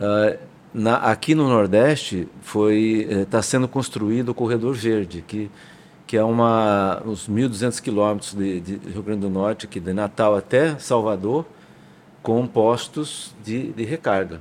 uh, 0.00 0.38
na, 0.72 0.96
aqui 0.96 1.34
no 1.34 1.48
Nordeste 1.48 2.28
foi 2.40 3.06
está 3.22 3.38
eh, 3.38 3.42
sendo 3.42 3.66
construído 3.66 4.30
o 4.30 4.34
Corredor 4.34 4.72
Verde, 4.72 5.24
que, 5.26 5.50
que 6.10 6.16
é 6.16 6.24
uma, 6.24 7.00
uns 7.06 7.28
1.200 7.28 7.80
quilômetros 7.80 8.34
de, 8.34 8.60
de, 8.60 8.90
Rio 8.90 9.00
Grande 9.00 9.20
do 9.20 9.30
Norte, 9.30 9.66
aqui 9.66 9.78
de 9.78 9.92
Natal 9.92 10.34
até 10.34 10.76
Salvador, 10.76 11.46
com 12.20 12.44
postos 12.48 13.32
de, 13.44 13.70
de 13.70 13.84
recarga. 13.84 14.40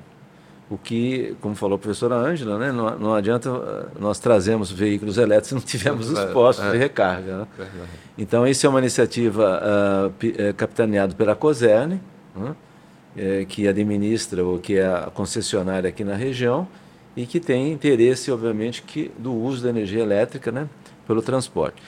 O 0.68 0.80
que, 0.80 1.38
como 1.40 1.54
falou 1.54 1.76
a 1.76 1.78
professora 1.78 2.16
Ângela, 2.16 2.58
né, 2.58 2.72
não, 2.72 2.98
não 2.98 3.14
adianta 3.14 3.52
eh, 3.52 3.86
nós 4.00 4.18
trazemos 4.18 4.72
veículos 4.72 5.20
elétricos 5.20 5.50
se 5.50 5.54
não 5.54 5.62
tivermos 5.62 6.10
os 6.10 6.20
postos 6.34 6.66
é, 6.66 6.72
de 6.72 6.78
recarga. 6.80 7.38
Né? 7.38 7.48
Então, 8.18 8.48
isso 8.48 8.66
é 8.66 8.70
uma 8.70 8.80
iniciativa 8.80 9.62
uh, 10.10 10.54
capitaneada 10.56 11.14
pela 11.14 11.36
COSERN, 11.36 12.00
né? 12.36 12.56
é, 13.16 13.46
que 13.46 13.68
administra 13.68 14.44
ou 14.44 14.58
que 14.58 14.80
é 14.80 14.88
a 14.88 15.12
concessionária 15.14 15.88
aqui 15.88 16.04
na 16.04 16.16
região 16.16 16.68
e 17.16 17.28
que 17.28 17.40
tem 17.40 17.72
interesse, 17.72 18.32
obviamente, 18.32 18.82
que, 18.82 19.12
do 19.20 19.32
uso 19.36 19.62
da 19.62 19.70
energia 19.70 20.02
elétrica 20.02 20.52
né, 20.52 20.68
pelo 21.10 21.24
transporte. 21.24 21.82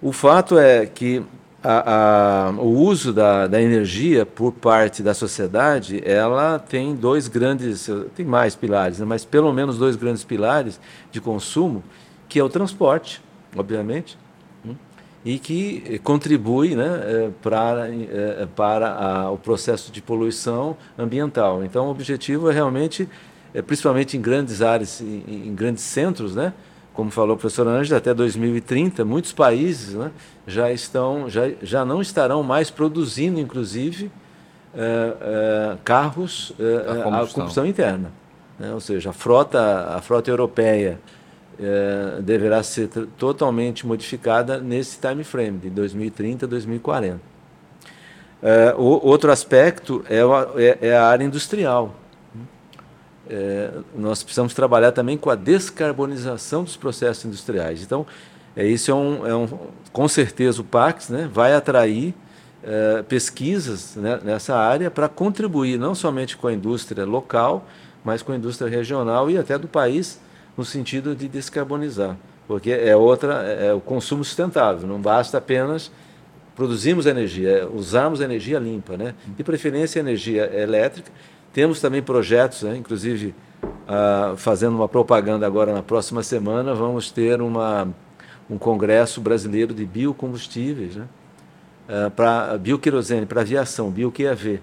O 0.00 0.10
fato 0.10 0.58
é 0.58 0.86
que 0.86 1.22
a, 1.62 2.48
a, 2.48 2.50
o 2.52 2.78
uso 2.78 3.12
da, 3.12 3.46
da, 3.46 3.60
energia 3.60 4.24
por 4.24 4.52
parte 4.52 5.02
da 5.02 5.12
sociedade, 5.12 6.02
ela 6.02 6.58
tem 6.58 6.96
dois 6.96 7.28
grandes, 7.28 7.90
tem 8.16 8.24
mais 8.24 8.56
pilares, 8.56 9.00
né, 9.00 9.04
mas 9.04 9.22
pelo 9.22 9.52
menos 9.52 9.76
dois 9.76 9.96
grandes 9.96 10.24
pilares 10.24 10.80
de 11.12 11.20
consumo, 11.20 11.84
que 12.26 12.38
é 12.38 12.42
o 12.42 12.48
transporte, 12.48 13.22
obviamente, 13.54 14.16
hum, 14.64 14.74
e 15.22 15.38
que 15.38 16.00
contribui 16.02 16.74
né, 16.74 17.02
é, 17.04 17.30
para, 17.42 17.88
é, 17.90 18.48
para 18.56 18.94
a, 18.94 19.30
o 19.30 19.36
processo 19.36 19.92
de 19.92 20.00
poluição 20.00 20.74
ambiental. 20.98 21.62
Então, 21.62 21.88
o 21.88 21.90
objetivo 21.90 22.50
é 22.50 22.54
realmente, 22.54 23.06
é, 23.52 23.60
principalmente 23.60 24.16
em 24.16 24.22
grandes 24.22 24.62
áreas, 24.62 25.02
em, 25.02 25.48
em 25.48 25.54
grandes 25.54 25.82
centros, 25.82 26.34
né, 26.34 26.54
como 26.94 27.10
falou 27.10 27.34
o 27.34 27.38
professor 27.38 27.66
Ângela, 27.66 27.98
até 27.98 28.14
2030, 28.14 29.04
muitos 29.04 29.32
países 29.32 29.94
né, 29.94 30.12
já, 30.46 30.70
estão, 30.70 31.28
já, 31.28 31.50
já 31.60 31.84
não 31.84 32.00
estarão 32.00 32.42
mais 32.42 32.70
produzindo, 32.70 33.40
inclusive, 33.40 34.10
é, 34.76 35.14
é, 35.20 35.76
carros 35.84 36.52
é, 36.58 36.76
a, 36.76 37.02
combustão. 37.02 37.12
a, 37.12 37.26
combustão. 37.26 37.66
interna. 37.66 38.12
Né? 38.58 38.72
Ou 38.72 38.80
seja, 38.80 39.10
a 39.10 39.12
frota, 39.12 39.94
a 39.96 40.00
frota 40.00 40.30
europeia 40.30 40.98
deverá 42.24 42.64
ser 42.64 42.88
totalmente 43.16 43.86
modificada 43.86 44.58
nesse 44.58 44.98
time 44.98 45.22
frame, 45.22 45.58
de 45.58 45.70
2030 45.70 46.46
a 46.46 46.48
2040. 46.48 47.20
o, 48.76 49.08
outro 49.08 49.30
aspecto 49.30 50.04
é, 50.10 50.18
é, 50.60 50.88
é 50.88 50.96
a 50.96 51.06
área 51.06 51.24
industrial 51.24 51.94
é, 53.28 53.70
nós 53.94 54.22
precisamos 54.22 54.54
trabalhar 54.54 54.92
também 54.92 55.16
com 55.16 55.30
a 55.30 55.34
descarbonização 55.34 56.64
dos 56.64 56.76
processos 56.76 57.24
industriais. 57.24 57.82
Então, 57.82 58.06
é, 58.56 58.66
isso 58.66 58.90
é 58.90 58.94
um, 58.94 59.26
é 59.26 59.34
um, 59.34 59.48
com 59.92 60.06
certeza 60.06 60.60
o 60.60 60.64
Pax 60.64 61.08
né, 61.08 61.28
vai 61.32 61.54
atrair 61.54 62.14
é, 62.62 63.02
pesquisas 63.02 63.96
né, 63.96 64.20
nessa 64.22 64.56
área 64.56 64.90
para 64.90 65.08
contribuir 65.08 65.78
não 65.78 65.94
somente 65.94 66.36
com 66.36 66.46
a 66.46 66.52
indústria 66.52 67.04
local, 67.04 67.66
mas 68.04 68.22
com 68.22 68.32
a 68.32 68.36
indústria 68.36 68.70
regional 68.70 69.30
e 69.30 69.38
até 69.38 69.58
do 69.58 69.66
país 69.66 70.20
no 70.56 70.64
sentido 70.64 71.16
de 71.16 71.26
descarbonizar, 71.26 72.16
porque 72.46 72.70
é 72.70 72.94
outra 72.94 73.42
é, 73.44 73.66
é 73.68 73.72
o 73.74 73.80
consumo 73.80 74.24
sustentável. 74.24 74.86
Não 74.86 75.00
basta 75.00 75.38
apenas 75.38 75.90
produzirmos 76.54 77.06
energia, 77.06 77.50
é 77.50 77.66
usarmos 77.66 78.20
energia 78.20 78.58
limpa, 78.60 78.96
né? 78.96 79.14
De 79.26 79.42
preferência 79.42 79.98
energia 79.98 80.44
elétrica 80.54 81.10
temos 81.54 81.80
também 81.80 82.02
projetos, 82.02 82.64
né, 82.64 82.76
inclusive 82.76 83.32
uh, 83.62 84.36
fazendo 84.36 84.74
uma 84.74 84.88
propaganda 84.88 85.46
agora 85.46 85.72
na 85.72 85.84
próxima 85.84 86.20
semana, 86.20 86.74
vamos 86.74 87.12
ter 87.12 87.40
uma, 87.40 87.88
um 88.50 88.58
congresso 88.58 89.20
brasileiro 89.20 89.72
de 89.72 89.86
biocombustíveis, 89.86 90.96
né, 90.96 91.06
uh, 91.88 92.10
para 92.10 92.58
bioquerosene, 92.58 93.24
para 93.24 93.42
aviação, 93.42 93.88
bioQAV. 93.88 94.60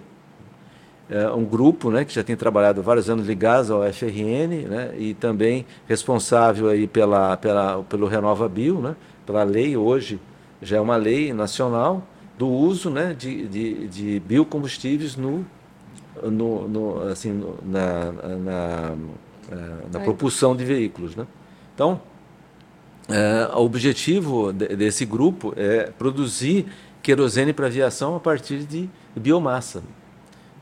Uh, 1.10 1.36
um 1.38 1.46
grupo 1.46 1.90
né, 1.90 2.04
que 2.04 2.14
já 2.14 2.26
tem 2.26 2.36
trabalhado 2.36 2.84
vários 2.84 3.10
anos 3.10 3.26
ligados 3.26 3.72
ao 3.72 3.84
FRN 3.94 4.68
né, 4.70 4.94
e 4.98 5.14
também 5.14 5.66
responsável 5.88 6.68
aí 6.68 6.88
pela, 6.88 7.38
pela, 7.38 7.84
pelo 7.84 8.06
Renova 8.06 8.50
Bio, 8.50 8.82
né, 8.82 8.98
pela 9.26 9.44
lei 9.44 9.78
hoje, 9.78 10.20
já 10.62 10.76
é 10.76 10.82
uma 10.82 10.98
lei 10.98 11.32
nacional 11.34 12.04
do 12.38 12.50
uso 12.50 12.90
né, 12.90 13.16
de, 13.18 13.48
de, 13.48 13.88
de 13.88 14.20
biocombustíveis 14.20 15.16
no 15.16 15.46
no, 16.24 16.68
no 16.68 17.02
assim, 17.10 17.32
no, 17.32 17.58
na, 17.64 18.12
na, 18.12 18.96
na 19.92 20.00
propulsão 20.00 20.56
de 20.56 20.64
veículos. 20.64 21.16
Né? 21.16 21.26
Então, 21.74 22.02
é, 23.10 23.50
o 23.56 23.62
objetivo 23.62 24.54
de, 24.54 24.68
desse 24.76 25.06
grupo 25.06 25.54
é 25.58 25.92
produzir 25.98 26.66
querosene 27.02 27.52
para 27.52 27.68
aviação 27.68 28.16
a 28.16 28.20
partir 28.20 28.60
de 28.60 28.90
biomassa, 29.16 29.82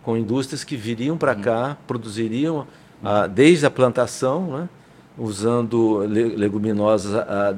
com 0.03 0.17
indústrias 0.17 0.63
que 0.63 0.75
viriam 0.75 1.17
para 1.17 1.35
cá, 1.35 1.77
produziriam 1.85 2.65
a, 3.03 3.27
desde 3.27 3.65
a 3.65 3.69
plantação, 3.69 4.47
né, 4.47 4.69
usando 5.17 5.97
leguminosas 5.97 7.13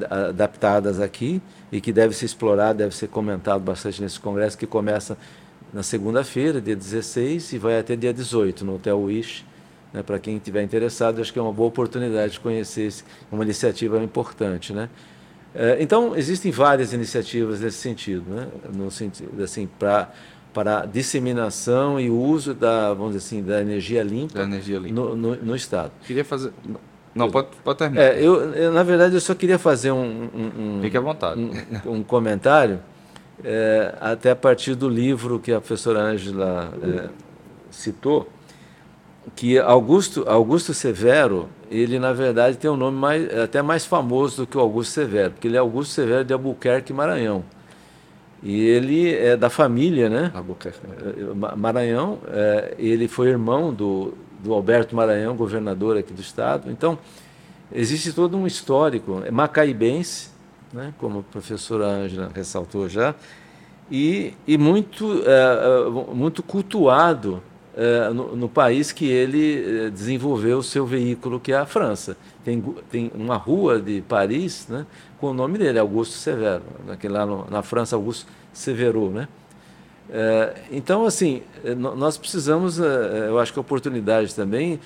adaptadas 0.09 0.99
aqui 0.99 1.39
e 1.71 1.79
que 1.79 1.93
deve 1.93 2.15
ser 2.15 2.25
explorado, 2.25 2.79
deve 2.79 2.95
ser 2.95 3.07
comentado 3.07 3.61
bastante 3.61 4.01
nesse 4.01 4.19
congresso 4.19 4.57
que 4.57 4.65
começa 4.65 5.15
na 5.73 5.83
segunda-feira, 5.83 6.59
dia 6.59 6.75
16, 6.75 7.53
e 7.53 7.57
vai 7.57 7.79
até 7.79 7.95
dia 7.95 8.13
18 8.13 8.65
no 8.65 8.75
Hotel 8.75 8.99
Wish. 8.99 9.45
Né, 9.93 10.01
para 10.01 10.19
quem 10.19 10.37
estiver 10.37 10.63
interessado, 10.63 11.19
acho 11.19 11.33
que 11.33 11.39
é 11.39 11.41
uma 11.41 11.51
boa 11.51 11.67
oportunidade 11.67 12.33
de 12.33 12.39
conhecer 12.39 12.83
esse, 12.83 13.03
uma 13.31 13.43
iniciativa 13.43 14.01
importante. 14.01 14.73
Né? 14.73 14.89
É, 15.53 15.77
então, 15.81 16.15
existem 16.15 16.51
várias 16.51 16.93
iniciativas 16.93 17.59
nesse 17.59 17.77
sentido, 17.77 18.23
né? 18.29 18.47
no 18.73 18.89
sentido 18.89 19.43
assim, 19.43 19.67
para 19.67 20.11
para 20.53 20.85
disseminação 20.85 21.97
e 21.97 22.09
uso 22.09 22.53
da, 22.53 22.93
vamos 22.93 23.13
dizer 23.13 23.25
assim, 23.25 23.41
da 23.41 23.61
energia 23.61 24.03
limpa, 24.03 24.39
da 24.39 24.43
energia 24.43 24.79
limpa. 24.79 24.93
No, 24.93 25.15
no, 25.15 25.35
no, 25.37 25.55
Estado. 25.55 25.93
Queria 26.05 26.25
fazer... 26.25 26.51
Não, 27.15 27.31
pode, 27.31 27.47
pode 27.63 27.77
terminar. 27.77 28.03
É, 28.03 28.19
eu, 28.19 28.53
eu, 28.53 28.73
na 28.73 28.83
verdade, 28.83 29.15
eu 29.15 29.21
só 29.21 29.33
queria 29.33 29.57
fazer 29.57 29.93
um... 29.93 30.29
um, 30.35 30.77
um 30.77 30.81
Fique 30.81 30.97
à 30.97 30.99
vontade. 30.99 31.39
Um, 31.39 31.91
um 31.99 32.03
comentário 32.03 32.81
é, 33.43 33.95
até 33.99 34.31
a 34.31 34.35
partir 34.35 34.75
do 34.75 34.87
livro 34.87 35.39
que 35.39 35.51
a 35.51 35.59
professora 35.59 35.99
Ângela 36.01 36.73
é, 36.81 37.09
citou, 37.69 38.29
que 39.35 39.57
Augusto, 39.59 40.23
Augusto 40.27 40.73
Severo, 40.73 41.47
ele 41.69 41.99
na 41.99 42.13
verdade 42.13 42.57
tem 42.57 42.69
um 42.69 42.75
nome 42.75 42.97
mais, 42.97 43.37
até 43.37 43.61
mais 43.61 43.85
famoso 43.85 44.37
do 44.43 44.47
que 44.47 44.57
o 44.57 44.61
Augusto 44.61 44.91
Severo, 44.91 45.31
porque 45.31 45.47
ele 45.47 45.57
é 45.57 45.59
Augusto 45.59 45.91
Severo 45.91 46.23
de 46.23 46.33
Albuquerque, 46.33 46.91
Maranhão. 46.91 47.43
E 48.43 48.59
ele 48.59 49.13
é 49.13 49.37
da 49.37 49.51
família, 49.51 50.09
né? 50.09 50.31
Albuquerque. 50.33 50.79
É, 50.83 51.55
Maranhão, 51.55 52.17
é, 52.27 52.73
ele 52.79 53.07
foi 53.07 53.29
irmão 53.29 53.71
do, 53.71 54.15
do 54.43 54.53
Alberto 54.53 54.95
Maranhão, 54.95 55.35
governador 55.35 55.95
aqui 55.95 56.11
do 56.11 56.21
estado. 56.21 56.71
Então, 56.71 56.97
existe 57.71 58.11
todo 58.11 58.35
um 58.35 58.47
histórico, 58.47 59.21
é 59.23 59.29
macaibense, 59.29 60.30
né, 60.73 60.93
como 60.97 61.19
a 61.19 61.23
professora 61.23 61.85
Ângela 61.85 62.31
ressaltou 62.33 62.87
já, 62.89 63.15
e, 63.89 64.33
e 64.47 64.57
muito, 64.57 65.21
é, 65.25 65.87
é 65.87 66.13
muito 66.13 66.41
cultuado 66.41 67.43
é, 67.75 68.09
no, 68.09 68.35
no, 68.35 68.49
país 68.49 68.91
que 68.91 69.05
ele 69.05 69.85
é, 69.85 69.89
desenvolveu 69.89 70.59
o 70.59 70.63
seu 70.63 70.85
veículo, 70.85 71.39
que 71.39 71.51
é 71.51 71.57
a 71.57 71.65
França. 71.65 72.17
Tem, 72.43 72.61
tem 72.89 73.11
uma 73.13 73.35
rua 73.35 73.79
de 73.79 74.01
Paris 74.01 74.67
né, 74.69 74.85
com 75.19 75.27
o 75.27 75.33
nome 75.33 75.57
dele, 75.57 75.79
Augusto 75.79 76.13
Severo, 76.15 76.63
naquele 76.85 77.13
lá 77.13 77.25
no, 77.25 77.49
na 77.49 77.61
França, 77.61 77.95
Augusto 77.95 78.27
Severo. 78.53 79.09
Né? 79.09 79.27
É, 80.09 80.53
então, 80.71 81.05
assim, 81.05 81.43
nós 81.77 82.17
precisamos, 82.17 82.77
eu 82.77 83.39
acho 83.39 83.53
que 83.53 83.59
a 83.59 83.61
oportunidade 83.61 84.35
também, 84.35 84.79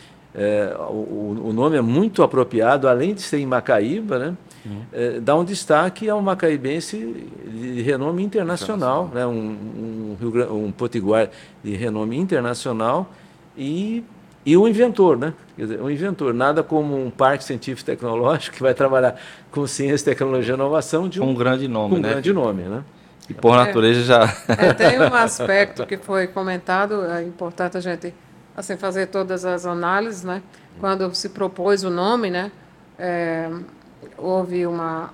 o, 0.90 1.50
o 1.50 1.54
nome 1.54 1.78
é 1.78 1.82
muito 1.82 2.22
apropriado, 2.22 2.88
além 2.88 3.14
de 3.14 3.22
ser 3.22 3.38
em 3.38 3.46
Macaíba, 3.46 4.20
né? 4.20 4.38
uhum. 4.66 4.82
é, 4.92 5.20
dá 5.20 5.36
um 5.36 5.44
destaque 5.44 6.10
a 6.10 6.16
um 6.16 6.22
macaibense 6.22 7.28
de 7.46 7.82
renome 7.82 8.24
internacional, 8.24 9.10
né? 9.14 9.26
um, 9.26 10.18
um, 10.22 10.66
um 10.66 10.72
potiguar 10.72 11.30
de 11.64 11.76
renome 11.76 12.18
internacional 12.18 13.10
e, 13.58 14.04
e 14.46 14.58
um 14.58 14.68
inventor, 14.68 15.18
né? 15.18 15.34
Quer 15.56 15.62
dizer, 15.64 15.82
um 15.82 15.90
inventor, 15.90 16.34
nada 16.34 16.62
como 16.64 17.02
um 17.02 17.10
parque 17.10 17.44
científico 17.44 17.86
tecnológico 17.86 18.58
que 18.58 18.62
vai 18.62 18.74
trabalhar 18.74 19.16
com 19.52 19.66
ciência, 19.66 20.12
tecnologia 20.12 20.54
e 20.54 20.56
inovação 20.56 21.08
de 21.08 21.22
um, 21.22 21.30
um 21.30 21.34
grande 21.34 21.68
nome, 21.68 21.96
um 21.96 22.00
né? 22.00 22.10
grande 22.10 22.34
nome, 22.34 22.64
né? 22.64 22.84
E 23.30 23.34
por 23.34 23.56
natureza 23.56 24.04
já. 24.04 24.36
É, 24.48 24.74
tem 24.74 25.00
um 25.00 25.14
aspecto 25.16 25.86
que 25.86 25.98
foi 25.98 26.28
comentado, 26.28 27.06
é 27.06 27.24
importante 27.24 27.78
a 27.78 27.80
gente 27.80 28.14
assim 28.56 28.78
fazer 28.78 29.08
todas 29.08 29.46
as 29.46 29.66
análises, 29.66 30.24
né? 30.24 30.42
Quando 30.80 31.14
se 31.14 31.30
propôs 31.30 31.84
o 31.84 31.90
nome, 31.90 32.30
né? 32.30 32.52
É, 32.98 33.50
houve 34.18 34.66
uma, 34.66 35.14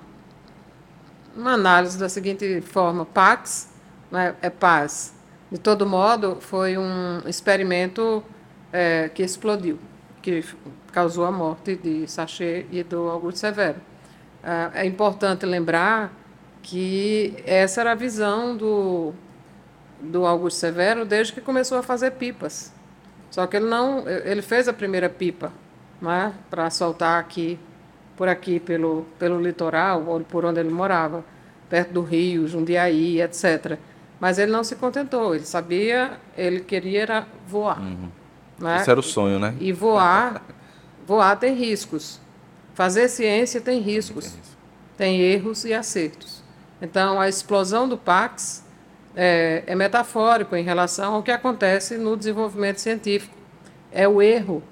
uma 1.36 1.52
análise 1.52 1.98
da 1.98 2.08
seguinte 2.08 2.60
forma: 2.60 3.04
Pax 3.04 3.70
né, 4.10 4.34
é 4.40 4.50
paz. 4.50 5.14
De 5.50 5.58
todo 5.58 5.86
modo, 5.86 6.38
foi 6.40 6.78
um 6.78 7.20
experimento 7.26 8.22
é, 8.72 9.08
que 9.08 9.22
explodiu, 9.22 9.78
que 10.22 10.44
causou 10.92 11.24
a 11.24 11.32
morte 11.32 11.76
de 11.76 12.06
Sachet 12.08 12.66
e 12.70 12.82
do 12.82 13.08
Augusto 13.08 13.38
Severo. 13.38 13.80
É, 14.42 14.82
é 14.82 14.86
importante 14.86 15.44
lembrar 15.44 16.12
que 16.62 17.34
essa 17.44 17.80
era 17.80 17.92
a 17.92 17.94
visão 17.94 18.56
do, 18.56 19.12
do 20.00 20.24
Augusto 20.24 20.58
Severo 20.58 21.04
desde 21.04 21.32
que 21.32 21.40
começou 21.40 21.76
a 21.78 21.82
fazer 21.82 22.12
pipas. 22.12 22.72
Só 23.32 23.46
que 23.48 23.56
ele 23.56 23.66
não, 23.66 24.06
ele 24.06 24.42
fez 24.42 24.68
a 24.68 24.72
primeira 24.72 25.08
pipa, 25.08 25.52
né, 26.00 26.32
para 26.48 26.70
soltar 26.70 27.18
aqui 27.18 27.58
por 28.16 28.28
aqui, 28.28 28.60
pelo, 28.60 29.06
pelo 29.18 29.40
litoral, 29.40 30.04
ou 30.06 30.20
por 30.20 30.44
onde 30.44 30.60
ele 30.60 30.70
morava, 30.70 31.24
perto 31.68 31.92
do 31.92 32.02
Rio, 32.02 32.46
Jundiaí, 32.46 33.20
etc. 33.20 33.78
Mas 34.20 34.38
ele 34.38 34.52
não 34.52 34.62
se 34.62 34.76
contentou, 34.76 35.34
ele 35.34 35.44
sabia, 35.44 36.20
ele 36.36 36.60
queria 36.60 37.02
era 37.02 37.26
voar. 37.48 37.80
Uhum. 37.80 38.10
Né? 38.60 38.76
Esse 38.76 38.90
era 38.90 39.00
o 39.00 39.02
sonho, 39.02 39.38
né? 39.38 39.56
E 39.58 39.72
voar, 39.72 40.40
voar 41.06 41.36
tem 41.36 41.54
riscos. 41.54 42.20
Fazer 42.74 43.08
ciência 43.08 43.60
tem 43.60 43.80
riscos. 43.80 44.36
Tem 44.96 45.20
erros 45.20 45.64
e 45.64 45.74
acertos. 45.74 46.42
Então, 46.80 47.20
a 47.20 47.28
explosão 47.28 47.88
do 47.88 47.96
Pax 47.96 48.62
é, 49.16 49.62
é 49.66 49.74
metafórico 49.74 50.56
em 50.56 50.62
relação 50.62 51.14
ao 51.14 51.22
que 51.22 51.30
acontece 51.30 51.96
no 51.96 52.16
desenvolvimento 52.16 52.78
científico. 52.78 53.34
É 53.92 54.08
o 54.08 54.20
erro 54.22 54.62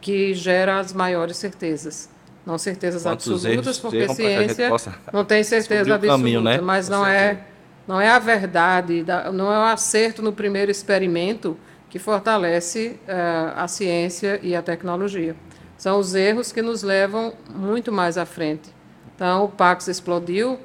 que 0.00 0.34
gera 0.34 0.78
as 0.78 0.92
maiores 0.92 1.36
certezas. 1.36 2.08
Não 2.46 2.56
certezas 2.56 3.02
Quantos 3.02 3.30
absolutas, 3.30 3.78
porque 3.78 3.98
a 3.98 4.14
ciência 4.14 4.70
não 5.12 5.24
tem 5.24 5.42
certeza 5.42 5.94
absoluta, 5.94 6.06
caminho, 6.06 6.40
né? 6.40 6.60
mas 6.60 6.88
não 6.88 7.04
é, 7.06 7.40
não 7.86 8.00
é 8.00 8.08
a 8.08 8.18
verdade, 8.18 9.02
da- 9.02 9.30
não 9.30 9.52
é 9.52 9.58
o 9.58 9.62
acerto 9.64 10.22
no 10.22 10.32
primeiro 10.32 10.70
experimento 10.70 11.58
que 11.90 11.98
fortalece 11.98 12.98
eh, 13.06 13.52
a 13.56 13.66
ciência 13.68 14.38
e 14.42 14.54
a 14.54 14.62
tecnologia. 14.62 15.34
São 15.76 15.98
os 15.98 16.14
erros 16.14 16.50
que 16.52 16.60
nos 16.62 16.82
levam 16.82 17.32
muito 17.54 17.90
mais 17.92 18.16
à 18.18 18.24
frente. 18.26 18.70
Então, 19.14 19.44
o 19.44 19.48
Pax 19.48 19.88
explodiu, 19.88 20.58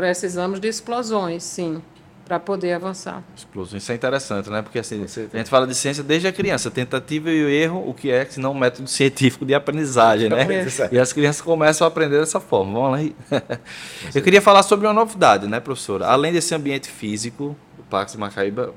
precisamos 0.00 0.58
de 0.58 0.66
explosões, 0.66 1.42
sim, 1.42 1.82
para 2.24 2.40
poder 2.40 2.72
avançar. 2.72 3.22
Explosão. 3.36 3.76
Isso 3.76 3.92
é 3.92 3.94
interessante, 3.94 4.48
né? 4.48 4.62
Porque 4.62 4.78
assim, 4.78 5.04
a 5.04 5.36
gente 5.36 5.50
fala 5.50 5.66
de 5.66 5.74
ciência 5.74 6.02
desde 6.02 6.26
a 6.26 6.32
criança. 6.32 6.70
Tentativa 6.70 7.30
e 7.30 7.44
o 7.44 7.48
erro, 7.50 7.86
o 7.86 7.92
que 7.92 8.10
é, 8.10 8.24
se 8.24 8.40
não 8.40 8.52
um 8.52 8.58
método 8.58 8.88
científico 8.90 9.44
de 9.44 9.52
aprendizagem, 9.52 10.30
né? 10.30 10.46
É. 10.50 10.94
E 10.94 10.98
as 10.98 11.12
crianças 11.12 11.42
começam 11.42 11.86
a 11.86 11.88
aprender 11.88 12.18
dessa 12.18 12.40
forma. 12.40 12.72
Vamos 12.72 12.90
lá. 12.92 12.96
aí. 12.96 13.14
Eu 14.14 14.22
queria 14.22 14.40
falar 14.40 14.62
sobre 14.62 14.86
uma 14.86 14.94
novidade, 14.94 15.46
né, 15.46 15.60
professora? 15.60 16.06
Além 16.06 16.32
desse 16.32 16.54
ambiente 16.54 16.88
físico, 16.88 17.54
o 17.78 17.82
Pax 17.82 18.12
de 18.12 18.18
Macaíba, 18.18 18.72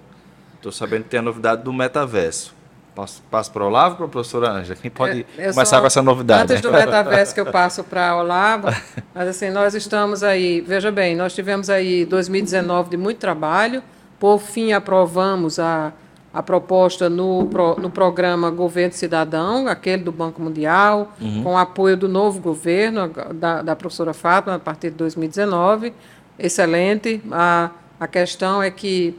estou 0.55 0.73
sabendo 0.73 1.03
que 1.03 1.09
tem 1.09 1.21
a 1.21 1.23
novidade 1.23 1.63
do 1.63 1.71
metaverso. 1.71 2.53
Passo, 2.95 3.23
passo 3.31 3.51
para 3.51 3.63
o 3.63 3.67
Olavo 3.67 3.95
para 3.95 4.05
a 4.05 4.09
professora 4.09 4.51
Ângela? 4.51 4.77
Quem 4.79 4.91
pode 4.91 5.25
É, 5.37 5.47
eu 5.47 5.53
começar 5.53 5.65
só- 5.65 5.81
com 5.81 5.87
essa 5.87 6.01
novidade? 6.03 6.43
Antes 6.43 6.61
do 6.61 6.71
né? 6.71 6.85
metaverso 6.85 7.33
que 7.33 7.39
eu 7.39 7.45
passo 7.47 7.83
para 7.83 8.09
a 8.09 8.17
Olavo, 8.17 8.67
mas 9.15 9.27
assim, 9.27 9.49
nós 9.49 9.73
estamos 9.73 10.21
aí, 10.23 10.61
veja 10.61 10.91
bem, 10.91 11.15
nós 11.15 11.33
tivemos 11.33 11.69
aí 11.71 12.05
2019 12.05 12.91
de 12.91 12.97
muito 12.97 13.17
trabalho, 13.17 13.81
por 14.19 14.37
fim 14.39 14.73
aprovamos 14.73 15.57
a, 15.57 15.91
a 16.31 16.43
proposta 16.43 17.09
no, 17.09 17.43
no 17.79 17.89
programa 17.89 18.51
Governo 18.51 18.93
Cidadão, 18.93 19.67
aquele 19.67 20.03
do 20.03 20.11
Banco 20.11 20.39
Mundial, 20.39 21.13
com 21.43 21.53
o 21.53 21.57
apoio 21.57 21.97
do 21.97 22.07
novo 22.07 22.39
governo, 22.39 23.11
da, 23.33 23.63
da 23.63 23.75
professora 23.75 24.13
Fátima, 24.13 24.55
a 24.55 24.59
partir 24.59 24.91
de 24.91 24.97
2019, 24.97 25.93
excelente. 26.37 27.21
A, 27.31 27.71
a 27.99 28.07
questão 28.07 28.61
é 28.61 28.69
que 28.69 29.17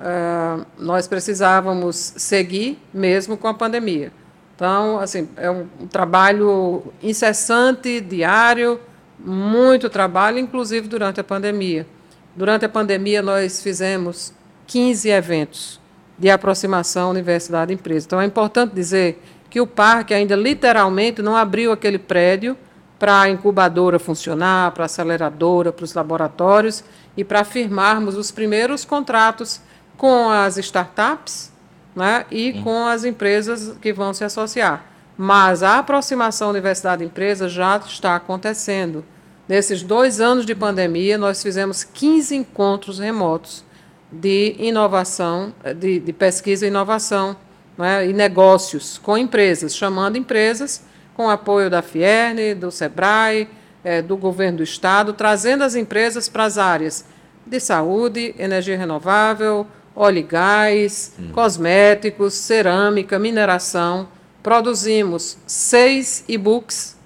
ah, 0.00 0.64
nós 0.78 1.06
precisávamos 1.06 1.96
seguir 2.16 2.78
mesmo 2.92 3.36
com 3.36 3.48
a 3.48 3.54
pandemia. 3.54 4.12
Então, 4.54 4.98
assim, 4.98 5.28
é 5.36 5.50
um, 5.50 5.66
um 5.80 5.86
trabalho 5.86 6.82
incessante, 7.02 8.00
diário, 8.00 8.80
muito 9.18 9.90
trabalho, 9.90 10.38
inclusive 10.38 10.88
durante 10.88 11.20
a 11.20 11.24
pandemia. 11.24 11.86
Durante 12.34 12.64
a 12.64 12.68
pandemia, 12.68 13.22
nós 13.22 13.62
fizemos 13.62 14.32
15 14.66 15.08
eventos 15.10 15.80
de 16.18 16.30
aproximação 16.30 17.10
universidade-empresa. 17.10 18.06
Então, 18.06 18.20
é 18.20 18.24
importante 18.24 18.74
dizer 18.74 19.22
que 19.50 19.60
o 19.60 19.66
parque 19.66 20.14
ainda 20.14 20.34
literalmente 20.34 21.20
não 21.20 21.36
abriu 21.36 21.72
aquele 21.72 21.98
prédio 21.98 22.56
para 22.98 23.22
a 23.22 23.28
incubadora 23.28 23.98
funcionar, 23.98 24.72
para 24.72 24.84
a 24.84 24.86
aceleradora, 24.86 25.70
para 25.70 25.84
os 25.84 25.92
laboratórios 25.92 26.82
e 27.16 27.22
para 27.22 27.44
firmarmos 27.44 28.16
os 28.16 28.30
primeiros 28.30 28.84
contratos 28.84 29.60
com 29.96 30.28
as 30.28 30.56
startups 30.56 31.52
né, 31.94 32.26
e 32.30 32.52
com 32.62 32.86
as 32.86 33.04
empresas 33.04 33.76
que 33.80 33.92
vão 33.92 34.12
se 34.12 34.22
associar. 34.22 34.84
Mas 35.16 35.62
a 35.62 35.78
aproximação 35.78 36.50
universidade-empresa 36.50 37.48
já 37.48 37.78
está 37.78 38.16
acontecendo. 38.16 39.04
Nesses 39.48 39.82
dois 39.82 40.20
anos 40.20 40.44
de 40.44 40.54
pandemia, 40.54 41.16
nós 41.16 41.42
fizemos 41.42 41.84
15 41.84 42.36
encontros 42.36 42.98
remotos 42.98 43.64
de 44.12 44.56
inovação, 44.58 45.54
de, 45.78 46.00
de 46.00 46.12
pesquisa 46.12 46.66
e 46.66 46.68
inovação 46.68 47.36
né, 47.78 48.06
e 48.08 48.12
negócios 48.12 48.98
com 48.98 49.16
empresas, 49.16 49.74
chamando 49.74 50.16
empresas 50.16 50.82
com 51.14 51.30
apoio 51.30 51.70
da 51.70 51.80
Fierne, 51.80 52.54
do 52.54 52.70
SEBRAE, 52.70 53.48
eh, 53.82 54.02
do 54.02 54.16
governo 54.16 54.58
do 54.58 54.62
Estado, 54.62 55.14
trazendo 55.14 55.64
as 55.64 55.74
empresas 55.74 56.28
para 56.28 56.44
as 56.44 56.58
áreas 56.58 57.06
de 57.46 57.58
saúde, 57.58 58.34
energia 58.38 58.76
renovável, 58.76 59.66
óleo 59.96 60.18
e 60.18 60.22
gás, 60.22 61.14
cosméticos, 61.32 62.34
cerâmica, 62.34 63.18
mineração. 63.18 64.08
Produzimos 64.42 65.38
seis 65.46 66.22
e-books 66.28 66.96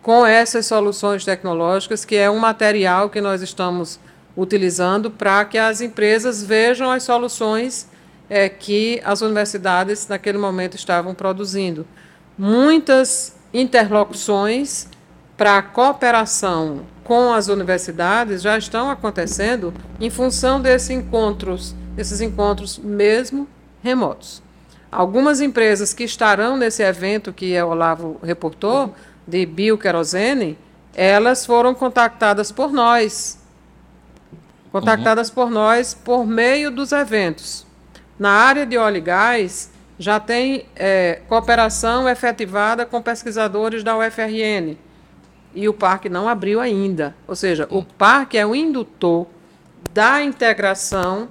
com 0.00 0.24
essas 0.24 0.64
soluções 0.64 1.24
tecnológicas, 1.24 2.04
que 2.04 2.16
é 2.16 2.30
um 2.30 2.38
material 2.38 3.10
que 3.10 3.20
nós 3.20 3.42
estamos 3.42 3.98
utilizando 4.36 5.10
para 5.10 5.44
que 5.44 5.58
as 5.58 5.80
empresas 5.80 6.42
vejam 6.42 6.90
as 6.90 7.02
soluções 7.02 7.88
eh, 8.30 8.48
que 8.48 9.02
as 9.04 9.20
universidades 9.20 10.06
naquele 10.06 10.38
momento 10.38 10.76
estavam 10.76 11.14
produzindo. 11.14 11.84
Muitas 12.38 13.36
interlocuções 13.52 14.86
para 15.36 15.58
a 15.58 15.62
cooperação 15.62 16.82
com 17.04 17.32
as 17.32 17.48
universidades 17.48 18.42
já 18.42 18.56
estão 18.58 18.90
acontecendo 18.90 19.72
em 20.00 20.10
função 20.10 20.60
desses 20.60 20.90
encontros, 20.90 21.74
desses 21.98 22.20
encontros 22.20 22.78
mesmo 22.78 23.48
remotos. 23.82 24.40
Algumas 24.90 25.40
empresas 25.40 25.92
que 25.92 26.04
estarão 26.04 26.56
nesse 26.56 26.80
evento 26.80 27.32
que 27.32 27.60
o 27.60 27.70
Olavo 27.70 28.20
reportou, 28.22 28.94
de 29.26 29.44
bioquerosene, 29.44 30.56
elas 30.94 31.44
foram 31.44 31.74
contactadas 31.74 32.52
por 32.52 32.72
nós. 32.72 33.40
Contactadas 34.70 35.28
por 35.28 35.50
nós 35.50 35.92
por 35.92 36.24
meio 36.24 36.70
dos 36.70 36.92
eventos. 36.92 37.66
Na 38.16 38.30
área 38.30 38.64
de 38.64 38.78
óleo 38.78 38.98
e 38.98 39.00
gás, 39.00 39.68
já 39.98 40.20
tem 40.20 40.66
eh, 40.76 41.20
cooperação 41.28 42.08
efetivada 42.08 42.86
com 42.86 43.02
pesquisadores 43.02 43.82
da 43.82 43.98
UFRN. 43.98 44.76
E 45.52 45.68
o 45.68 45.74
parque 45.74 46.08
não 46.08 46.28
abriu 46.28 46.60
ainda. 46.60 47.16
Ou 47.26 47.34
seja, 47.34 47.66
o 47.70 47.82
parque 47.82 48.38
é 48.38 48.46
o 48.46 48.54
indutor 48.54 49.26
da 49.92 50.22
integração 50.22 51.28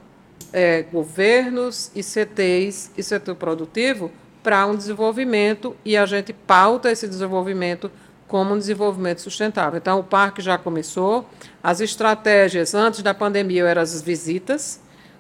eh, 0.57 0.85
governos, 0.91 1.91
ICTs 1.95 2.91
e 2.97 3.03
setor 3.03 3.35
produtivo 3.35 4.11
para 4.41 4.65
um 4.65 4.75
desenvolvimento 4.75 5.75
e 5.85 5.95
a 5.95 6.05
gente 6.05 6.33
pauta 6.33 6.91
esse 6.91 7.07
desenvolvimento 7.07 7.91
como 8.27 8.55
um 8.55 8.57
desenvolvimento 8.57 9.21
sustentável. 9.21 9.77
Então, 9.77 9.99
o 9.99 10.03
parque 10.03 10.41
já 10.41 10.57
começou. 10.57 11.29
As 11.61 11.79
estratégias, 11.79 12.73
antes 12.73 13.01
da 13.03 13.13
pandemia, 13.13 13.65
eram 13.65 13.81
as 13.83 14.01
visitas. 14.01 14.79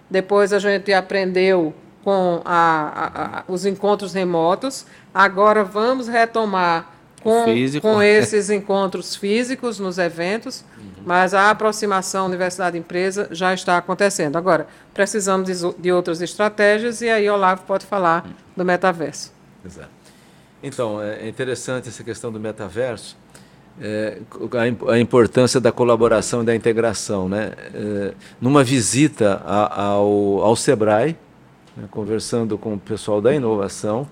Depois, 0.09 0.51
a 0.51 0.59
gente 0.59 0.91
aprendeu 0.91 1.73
com 2.03 2.41
a- 2.43 2.91
a- 2.95 3.39
a- 3.39 3.43
os 3.47 3.65
encontros 3.65 4.13
remotos. 4.13 4.85
Agora, 5.13 5.63
vamos 5.63 6.07
retomar 6.07 6.96
com, 7.23 7.45
Físico. 7.45 7.87
com 7.87 8.01
esses 8.03 8.49
encontros 8.49 9.15
físicos 9.15 9.79
nos 9.79 9.97
eventos, 9.97 10.63
mas 11.05 11.33
a 11.33 11.49
aproximação 11.49 12.25
universidade-empresa 12.25 13.27
já 13.31 13.53
está 13.53 13.77
acontecendo. 13.77 14.35
Agora, 14.35 14.67
precisamos 14.93 15.47
de, 15.47 15.81
de 15.81 15.91
outras 15.91 16.21
estratégias 16.21 17.01
e 17.01 17.09
aí 17.09 17.29
o 17.29 17.33
Olavo 17.33 17.63
pode 17.63 17.85
falar 17.85 18.25
do 18.55 18.63
metaverso. 18.65 19.31
Exato. 19.65 19.89
Então, 20.61 21.01
é 21.01 21.27
interessante 21.27 21.87
essa 21.87 22.03
questão 22.03 22.31
do 22.31 22.39
metaverso, 22.39 23.15
é, 23.79 24.17
a, 24.87 24.93
a 24.93 24.99
importância 24.99 25.59
da 25.61 25.71
colaboração 25.71 26.41
e 26.41 26.45
da 26.45 26.55
integração. 26.55 27.29
Né? 27.29 27.51
É, 27.73 28.13
numa 28.41 28.63
visita 28.63 29.41
a- 29.45 29.81
ao, 29.83 30.39
ao 30.41 30.55
SEBRAE, 30.55 31.15
né, 31.75 31.87
conversando 31.91 32.57
com 32.57 32.73
o 32.73 32.79
pessoal 32.79 33.21
da 33.21 33.33
inovação, 33.35 34.07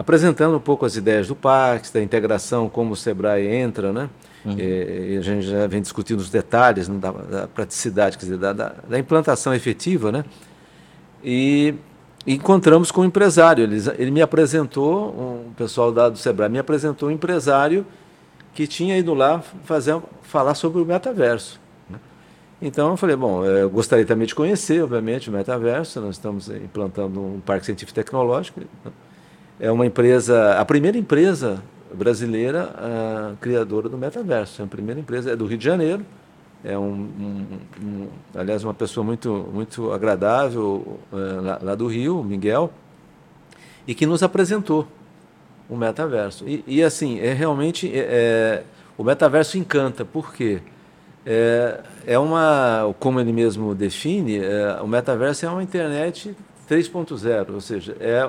apresentando 0.00 0.56
um 0.56 0.60
pouco 0.60 0.86
as 0.86 0.96
ideias 0.96 1.28
do 1.28 1.36
Pax, 1.36 1.90
da 1.90 2.02
integração, 2.02 2.70
como 2.70 2.92
o 2.92 2.96
SEBRAE 2.96 3.46
entra, 3.46 3.92
né? 3.92 4.08
E 4.56 5.18
a 5.18 5.20
gente 5.20 5.42
já 5.42 5.66
vem 5.66 5.82
discutindo 5.82 6.20
os 6.20 6.30
detalhes 6.30 6.88
né, 6.88 6.98
da, 6.98 7.10
da 7.12 7.46
praticidade, 7.46 8.16
quer 8.16 8.24
dizer, 8.24 8.38
da, 8.38 8.54
da, 8.54 8.74
da 8.88 8.98
implantação 8.98 9.52
efetiva, 9.54 10.10
né? 10.10 10.24
E 11.22 11.74
encontramos 12.26 12.90
com 12.90 13.02
um 13.02 13.04
empresário. 13.04 13.62
Ele, 13.62 13.76
ele 13.98 14.10
me 14.10 14.22
apresentou, 14.22 15.44
um 15.46 15.52
pessoal 15.52 15.92
da, 15.92 16.08
do 16.08 16.16
Sebrae 16.16 16.48
me 16.48 16.58
apresentou 16.58 17.10
um 17.10 17.12
empresário 17.12 17.86
que 18.54 18.66
tinha 18.66 18.96
ido 18.96 19.12
lá 19.12 19.42
fazer, 19.64 20.00
falar 20.22 20.54
sobre 20.54 20.80
o 20.80 20.86
metaverso. 20.86 21.60
né? 21.90 21.98
Então 22.62 22.88
eu 22.88 22.96
falei, 22.96 23.16
bom, 23.16 23.44
eh, 23.44 23.64
eu 23.64 23.68
gostaria 23.68 24.06
também 24.06 24.26
de 24.26 24.34
conhecer, 24.34 24.82
obviamente, 24.82 25.28
o 25.28 25.32
metaverso. 25.32 26.00
Nós 26.00 26.16
estamos 26.16 26.48
eh, 26.48 26.56
implantando 26.56 27.20
um 27.20 27.40
parque 27.40 27.66
científico 27.66 27.94
tecnológico. 27.94 28.60
né? 28.60 28.92
É 29.60 29.70
uma 29.70 29.84
empresa, 29.84 30.54
a 30.58 30.64
primeira 30.64 30.96
empresa 30.96 31.62
brasileira 31.92 32.70
ah, 32.76 33.32
criadora 33.40 33.90
do 33.90 33.98
metaverso. 33.98 34.62
É 34.62 34.64
a 34.64 34.68
primeira 34.68 34.98
empresa, 34.98 35.30
é 35.32 35.36
do 35.36 35.44
Rio 35.44 35.58
de 35.58 35.64
Janeiro, 35.64 36.04
é 36.64 36.78
um, 36.78 36.92
um, 36.92 37.46
um, 37.82 38.08
aliás, 38.34 38.64
uma 38.64 38.72
pessoa 38.72 39.04
muito, 39.04 39.48
muito 39.52 39.92
agradável 39.92 40.98
é, 41.12 41.16
lá, 41.16 41.58
lá, 41.62 41.74
do 41.74 41.86
Rio, 41.86 42.22
Miguel, 42.22 42.70
e 43.86 43.94
que 43.94 44.06
nos 44.06 44.22
apresentou 44.22 44.86
o 45.68 45.76
metaverso. 45.76 46.48
E, 46.48 46.64
e 46.66 46.82
assim, 46.82 47.18
é 47.20 47.32
realmente 47.32 47.90
é, 47.92 47.98
é 47.98 48.64
o 48.96 49.04
metaverso 49.04 49.56
encanta, 49.56 50.04
por 50.04 50.34
quê? 50.34 50.60
É, 51.24 51.80
é 52.06 52.18
uma, 52.18 52.94
como 52.98 53.20
ele 53.20 53.32
mesmo 53.32 53.74
define, 53.74 54.38
é, 54.38 54.78
o 54.82 54.86
metaverso 54.86 55.46
é 55.46 55.48
uma 55.48 55.62
internet 55.62 56.34
3.0, 56.68 57.54
ou 57.54 57.60
seja, 57.60 57.96
é, 58.00 58.28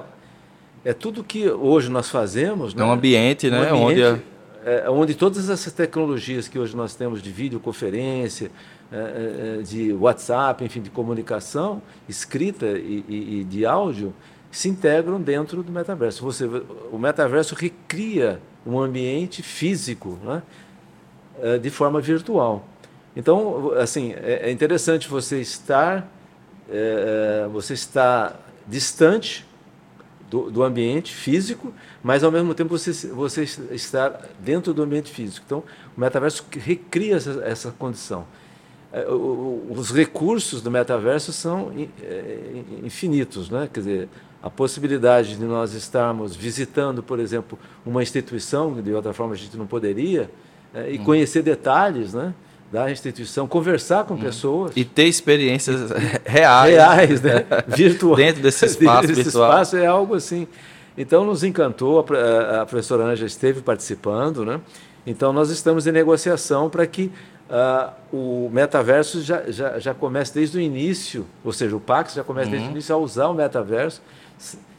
é 0.83 0.93
tudo 0.93 1.23
que 1.23 1.49
hoje 1.49 1.89
nós 1.89 2.09
fazemos. 2.09 2.73
É 2.75 2.83
um 2.83 2.87
né? 2.87 2.93
ambiente, 2.93 3.49
né? 3.49 3.71
Um 3.73 3.87
ambiente, 3.87 4.03
onde 4.03 4.21
é, 4.63 4.89
onde 4.89 5.15
todas 5.15 5.49
essas 5.49 5.73
tecnologias 5.73 6.47
que 6.47 6.59
hoje 6.59 6.75
nós 6.75 6.93
temos 6.93 7.21
de 7.21 7.31
videoconferência, 7.31 8.51
é, 8.91 8.95
é, 8.95 9.59
é, 9.59 9.61
de 9.63 9.93
WhatsApp, 9.93 10.63
enfim, 10.63 10.81
de 10.81 10.89
comunicação 10.89 11.81
escrita 12.07 12.65
e, 12.65 13.03
e, 13.07 13.39
e, 13.39 13.43
de 13.43 13.65
áudio, 13.65 14.13
se 14.51 14.69
integram 14.69 15.19
dentro 15.19 15.63
do 15.63 15.71
metaverso. 15.71 16.23
Você, 16.23 16.45
o 16.91 16.97
metaverso 16.97 17.55
recria 17.55 18.39
um 18.65 18.79
ambiente 18.79 19.41
físico 19.41 20.19
né, 20.23 20.43
é, 21.41 21.57
de 21.57 21.69
forma 21.69 21.99
virtual. 21.99 22.67
Então, 23.15 23.71
assim, 23.79 24.13
é, 24.13 24.49
é 24.49 24.51
interessante 24.51 25.07
você 25.07 25.41
estar, 25.41 26.07
você 27.51 27.73
está 27.73 28.35
distante 28.67 29.45
do, 30.31 30.49
do, 30.49 30.63
ambiente 30.63 31.13
físico, 31.13 31.73
mas 32.01 32.23
ao 32.23 32.31
mesmo 32.31 32.55
tempo 32.55 32.69
você, 32.69 33.07
você 33.09 33.43
está 33.71 34.17
dentro 34.39 34.73
do 34.73 34.81
ambiente 34.81 35.11
físico. 35.11 35.43
Então, 35.45 35.61
o 35.95 35.99
metaverso 35.99 36.45
recria 36.51 37.17
essa, 37.17 37.43
essa 37.43 37.71
condição. 37.77 38.25
É, 38.93 39.05
os 39.09 39.91
recursos 39.91 40.61
do 40.61 40.71
metaverso 40.71 41.33
são 41.33 41.73
é, 42.01 42.63
infinitos, 42.81 43.49
né? 43.49 43.69
Quer 43.71 43.79
dizer, 43.81 44.09
a 44.41 44.49
possibilidade 44.49 45.35
de 45.35 45.43
nós 45.43 45.73
estarmos 45.73 46.33
visitando, 46.33 47.03
por 47.03 47.19
exemplo, 47.19 47.59
uma 47.85 48.01
instituição, 48.01 48.81
de 48.81 48.93
outra 48.93 49.13
forma 49.13 49.33
a 49.33 49.37
gente 49.37 49.57
não 49.57 49.67
poderia, 49.67 50.31
é, 50.73 50.93
e 50.93 50.97
hum. 50.97 51.03
conhecer 51.03 51.43
detalhes, 51.43 52.13
né? 52.13 52.33
Da 52.71 52.89
instituição, 52.89 53.47
conversar 53.47 54.05
com 54.05 54.13
hum. 54.13 54.19
pessoas. 54.19 54.71
E 54.75 54.85
ter 54.85 55.05
experiências 55.05 55.91
reais. 56.25 56.73
Reais, 56.73 57.21
né? 57.21 57.45
Virtuais. 57.67 58.17
Dentro 58.17 58.41
desse 58.41 58.65
espaço 58.65 59.11
Esse 59.11 59.23
virtual. 59.23 59.49
espaço 59.49 59.77
é 59.77 59.85
algo 59.85 60.15
assim. 60.15 60.47
Então, 60.97 61.25
nos 61.25 61.43
encantou, 61.43 61.99
a, 61.99 62.61
a 62.61 62.65
professora 62.65 63.03
Anja 63.03 63.25
esteve 63.25 63.61
participando, 63.61 64.45
né? 64.45 64.61
Então, 65.05 65.33
nós 65.33 65.49
estamos 65.49 65.87
em 65.87 65.91
negociação 65.91 66.69
para 66.69 66.85
que 66.85 67.11
uh, 67.49 67.91
o 68.15 68.49
metaverso 68.51 69.21
já, 69.21 69.49
já, 69.49 69.79
já 69.79 69.93
comece 69.93 70.33
desde 70.33 70.57
o 70.57 70.61
início, 70.61 71.25
ou 71.43 71.51
seja, 71.51 71.75
o 71.75 71.79
Pax 71.79 72.13
já 72.13 72.23
comece 72.23 72.47
uhum. 72.47 72.51
desde 72.51 72.69
o 72.69 72.71
início 72.71 72.95
a 72.95 72.97
usar 72.97 73.27
o 73.27 73.33
metaverso, 73.33 74.01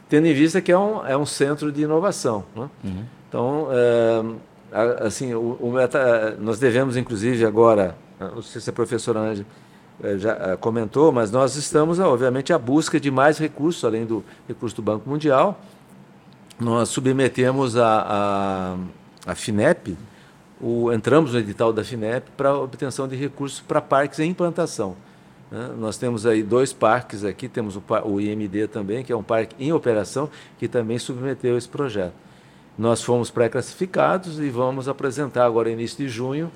tendo 0.07 0.27
em 0.27 0.33
vista 0.33 0.61
que 0.61 0.71
é 0.71 0.77
um, 0.77 1.05
é 1.05 1.17
um 1.17 1.25
centro 1.25 1.71
de 1.71 1.81
inovação. 1.81 2.45
Né? 2.55 2.69
Uhum. 2.83 3.03
Então, 3.27 3.67
uh, 3.67 4.35
assim, 5.01 5.33
o, 5.33 5.57
o 5.59 5.71
meta, 5.71 6.35
nós 6.39 6.59
devemos, 6.59 6.97
inclusive, 6.97 7.45
agora, 7.45 7.95
não 8.19 8.41
sei 8.41 8.59
se 8.59 8.69
a 8.69 8.73
professora 8.73 9.35
eh, 10.03 10.17
já 10.17 10.57
comentou, 10.57 11.11
mas 11.11 11.31
nós 11.31 11.55
estamos, 11.55 11.99
obviamente, 11.99 12.51
à 12.51 12.57
busca 12.57 12.99
de 12.99 13.11
mais 13.11 13.37
recursos, 13.37 13.83
além 13.85 14.05
do 14.05 14.23
recurso 14.47 14.75
do 14.75 14.81
Banco 14.81 15.07
Mundial. 15.07 15.59
Nós 16.59 16.89
submetemos 16.89 17.77
a, 17.77 18.77
a, 19.25 19.31
a 19.31 19.35
FINEP, 19.35 19.97
o, 20.61 20.91
entramos 20.91 21.33
no 21.33 21.39
edital 21.39 21.73
da 21.73 21.83
FINEP 21.83 22.31
para 22.37 22.55
obtenção 22.55 23.07
de 23.07 23.15
recursos 23.15 23.59
para 23.59 23.81
parques 23.81 24.19
em 24.19 24.29
implantação. 24.29 24.95
Né? 25.51 25.69
Nós 25.77 25.97
temos 25.97 26.25
aí 26.25 26.41
dois 26.41 26.73
parques 26.73 27.23
aqui, 27.23 27.47
temos 27.47 27.75
o, 27.75 27.83
o 28.05 28.19
IMD 28.19 28.67
também, 28.67 29.03
que 29.03 29.11
é 29.11 29.15
um 29.15 29.23
parque 29.23 29.55
em 29.59 29.71
operação, 29.71 30.29
que 30.57 30.67
também 30.67 30.97
submeteu 30.97 31.57
esse 31.57 31.69
projeto. 31.69 32.13
Nós 32.77 33.03
fomos 33.03 33.29
pré-classificados 33.29 34.39
e 34.39 34.49
vamos 34.49 34.87
apresentar 34.87 35.45
agora, 35.45 35.69
início 35.69 35.97
de 35.97 36.09
junho, 36.09 36.51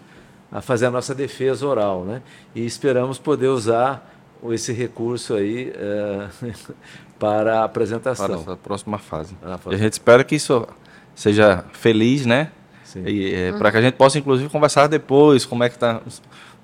a 0.52 0.62
fazer 0.62 0.88
a 0.88 0.92
nossa 0.92 1.14
defesa 1.14 1.66
oral. 1.68 2.04
Né? 2.04 2.22
E 2.56 2.66
esperamos 2.66 3.20
poder 3.20 3.48
usar 3.48 4.14
esse 4.52 4.72
recurso 4.74 5.36
aí 5.36 5.72
é, 5.76 6.28
para 7.20 7.62
a 7.62 7.64
apresentação. 7.64 8.44
Para 8.44 8.54
a 8.54 8.58
próxima 8.58 8.98
fase. 8.98 9.36
Ah, 9.44 9.60
a 9.66 9.76
gente 9.76 9.94
espera 9.94 10.24
que 10.24 10.36
isso 10.36 10.68
seja 11.16 11.64
feliz, 11.74 12.26
né? 12.26 12.52
Sim. 12.84 13.04
E, 13.06 13.34
é, 13.34 13.52
para 13.54 13.72
que 13.72 13.78
a 13.78 13.82
gente 13.82 13.96
possa, 13.96 14.18
inclusive, 14.18 14.50
conversar 14.50 14.88
depois 14.88 15.46
como 15.46 15.64
é 15.64 15.70
que 15.70 15.76
está 15.76 16.02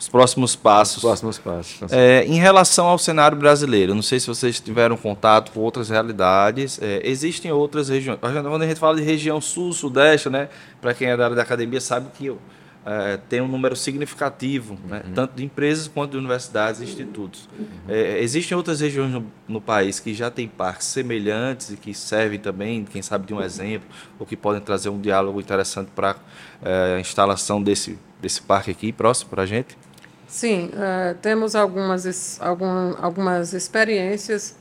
os 0.04 0.10
próximos 0.10 0.56
passos. 0.56 0.98
Os 0.98 1.04
próximos 1.04 1.38
passos. 1.38 1.92
É, 1.92 2.26
em 2.26 2.38
relação 2.38 2.88
ao 2.88 2.98
cenário 2.98 3.38
brasileiro, 3.38 3.96
não 3.96 4.02
sei 4.02 4.20
se 4.20 4.28
vocês 4.28 4.60
tiveram 4.60 4.98
contato 4.98 5.52
com 5.52 5.62
outras 5.62 5.90
realidades. 5.90 6.78
É, 6.82 7.02
existem 7.06 7.52
outras 7.52 7.88
regiões. 7.88 8.20
Quando 8.20 8.62
a 8.62 8.68
gente 8.68 8.80
fala 8.80 8.98
de 8.98 9.04
região 9.04 9.40
sul, 9.40 9.72
sudeste, 9.72 10.30
né? 10.30 10.50
Para 10.82 10.94
quem 10.94 11.08
é 11.08 11.16
da 11.16 11.24
área 11.24 11.36
da 11.36 11.42
academia 11.42 11.80
sabe 11.80 12.08
que 12.18 12.30
é, 12.86 13.18
tem 13.30 13.40
um 13.40 13.48
número 13.48 13.78
significativo, 13.78 14.78
né, 14.90 15.04
uhum. 15.06 15.14
tanto 15.14 15.36
de 15.36 15.46
empresas 15.46 15.88
quanto 15.88 16.12
de 16.12 16.18
universidades 16.18 16.82
e 16.82 16.84
institutos. 16.84 17.48
Uhum. 17.58 17.68
É, 17.88 18.22
existem 18.22 18.58
outras 18.58 18.82
regiões 18.82 19.10
no, 19.10 19.26
no, 19.48 19.62
país 19.62 20.02
que 20.02 20.14
já 20.14 20.30
têm 20.30 20.50
parques 20.50 20.88
semelhantes 20.88 21.72
e 21.72 21.78
que 21.78 21.94
servem 21.94 22.40
também, 22.40 22.84
quem 22.84 23.02
sabe, 23.02 23.26
de 23.26 23.34
um 23.34 23.42
exemplo, 23.42 23.88
ou 24.20 24.26
que 24.26 24.36
podem 24.36 24.62
trazer 24.62 24.90
um 24.90 25.00
diálogo 25.00 25.40
interessante 25.40 25.92
para 25.96 26.18
é, 26.62 26.96
a 26.98 27.00
instalação 27.00 27.64
desse, 27.64 27.98
desse 28.22 28.42
parque 28.42 28.72
aqui 28.72 28.92
próximo 28.92 29.30
para 29.30 29.44
a 29.44 29.46
gente? 29.46 29.78
Sim, 30.34 30.72
uh, 30.74 31.14
temos 31.22 31.56
algumas, 31.56 32.42
algum, 32.42 32.96
algumas 33.00 33.54
experiências. 33.54 34.56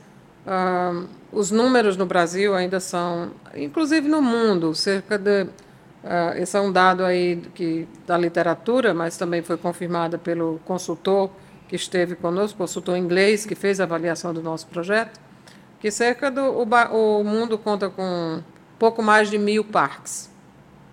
Uh, 0.47 1.09
os 1.33 1.51
números 1.51 1.97
no 1.97 2.05
Brasil 2.05 2.55
ainda 2.55 2.79
são, 2.79 3.31
inclusive 3.55 4.07
no 4.07 4.21
mundo, 4.21 4.75
cerca 4.75 5.17
de. 5.17 5.45
Uh, 5.45 6.37
esse 6.37 6.55
é 6.59 6.61
um 6.61 6.71
dado 6.71 7.03
aí 7.03 7.37
que, 7.55 7.89
da 8.07 8.19
literatura, 8.19 8.93
mas 8.93 9.17
também 9.17 9.41
foi 9.41 9.57
confirmada 9.57 10.19
pelo 10.19 10.61
consultor 10.67 11.31
que 11.67 11.75
esteve 11.75 12.17
conosco, 12.17 12.59
consultor 12.59 12.99
inglês, 12.99 13.47
que 13.47 13.55
fez 13.55 13.81
a 13.81 13.85
avaliação 13.85 14.35
do 14.35 14.43
nosso 14.43 14.67
projeto, 14.67 15.19
que 15.81 15.91
cerca 15.91 16.31
do. 16.31 16.43
O, 16.43 16.65
o 17.21 17.25
mundo 17.25 17.57
conta 17.57 17.89
com 17.89 18.43
pouco 18.79 19.03
mais 19.03 19.31
de 19.31 19.39
mil 19.39 19.65
parques 19.65 20.31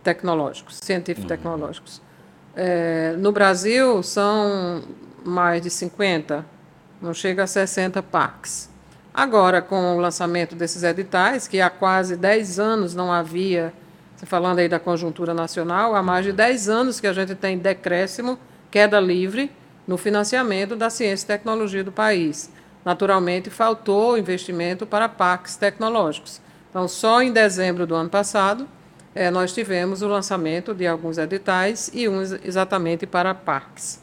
tecnológicos, 0.05 0.79
científico-tecnológicos. 0.81 1.97
Uhum. 1.97 2.08
É, 2.55 3.15
no 3.17 3.31
Brasil, 3.31 4.01
são 4.03 4.81
mais 5.23 5.61
de 5.61 5.69
50, 5.69 6.45
não 7.01 7.13
chega 7.13 7.43
a 7.43 7.47
60 7.47 8.01
parques. 8.03 8.69
Agora, 9.13 9.61
com 9.61 9.97
o 9.97 9.99
lançamento 9.99 10.55
desses 10.55 10.83
editais, 10.83 11.47
que 11.47 11.59
há 11.59 11.69
quase 11.69 12.15
10 12.15 12.59
anos 12.59 12.95
não 12.95 13.11
havia, 13.11 13.73
falando 14.25 14.59
aí 14.59 14.69
da 14.69 14.79
conjuntura 14.79 15.33
nacional, 15.33 15.95
há 15.95 16.03
mais 16.03 16.25
de 16.25 16.31
10 16.31 16.69
anos 16.69 16.99
que 16.99 17.07
a 17.07 17.13
gente 17.13 17.35
tem 17.35 17.57
decréscimo, 17.57 18.37
queda 18.69 18.99
livre, 18.99 19.51
no 19.87 19.97
financiamento 19.97 20.75
da 20.75 20.89
ciência 20.89 21.25
e 21.25 21.27
tecnologia 21.27 21.83
do 21.83 21.91
país. 21.91 22.51
Naturalmente, 22.85 23.49
faltou 23.49 24.17
investimento 24.17 24.85
para 24.85 25.09
parques 25.09 25.55
tecnológicos. 25.55 26.39
Então, 26.69 26.87
só 26.87 27.21
em 27.21 27.31
dezembro 27.31 27.87
do 27.87 27.95
ano 27.95 28.09
passado, 28.09 28.67
é, 29.13 29.31
nós 29.31 29.53
tivemos 29.53 30.01
o 30.01 30.07
lançamento 30.07 30.73
de 30.73 30.85
alguns 30.85 31.17
editais 31.17 31.89
e 31.93 32.07
uns 32.07 32.31
exatamente 32.43 33.07
para 33.07 33.33
parques, 33.33 34.01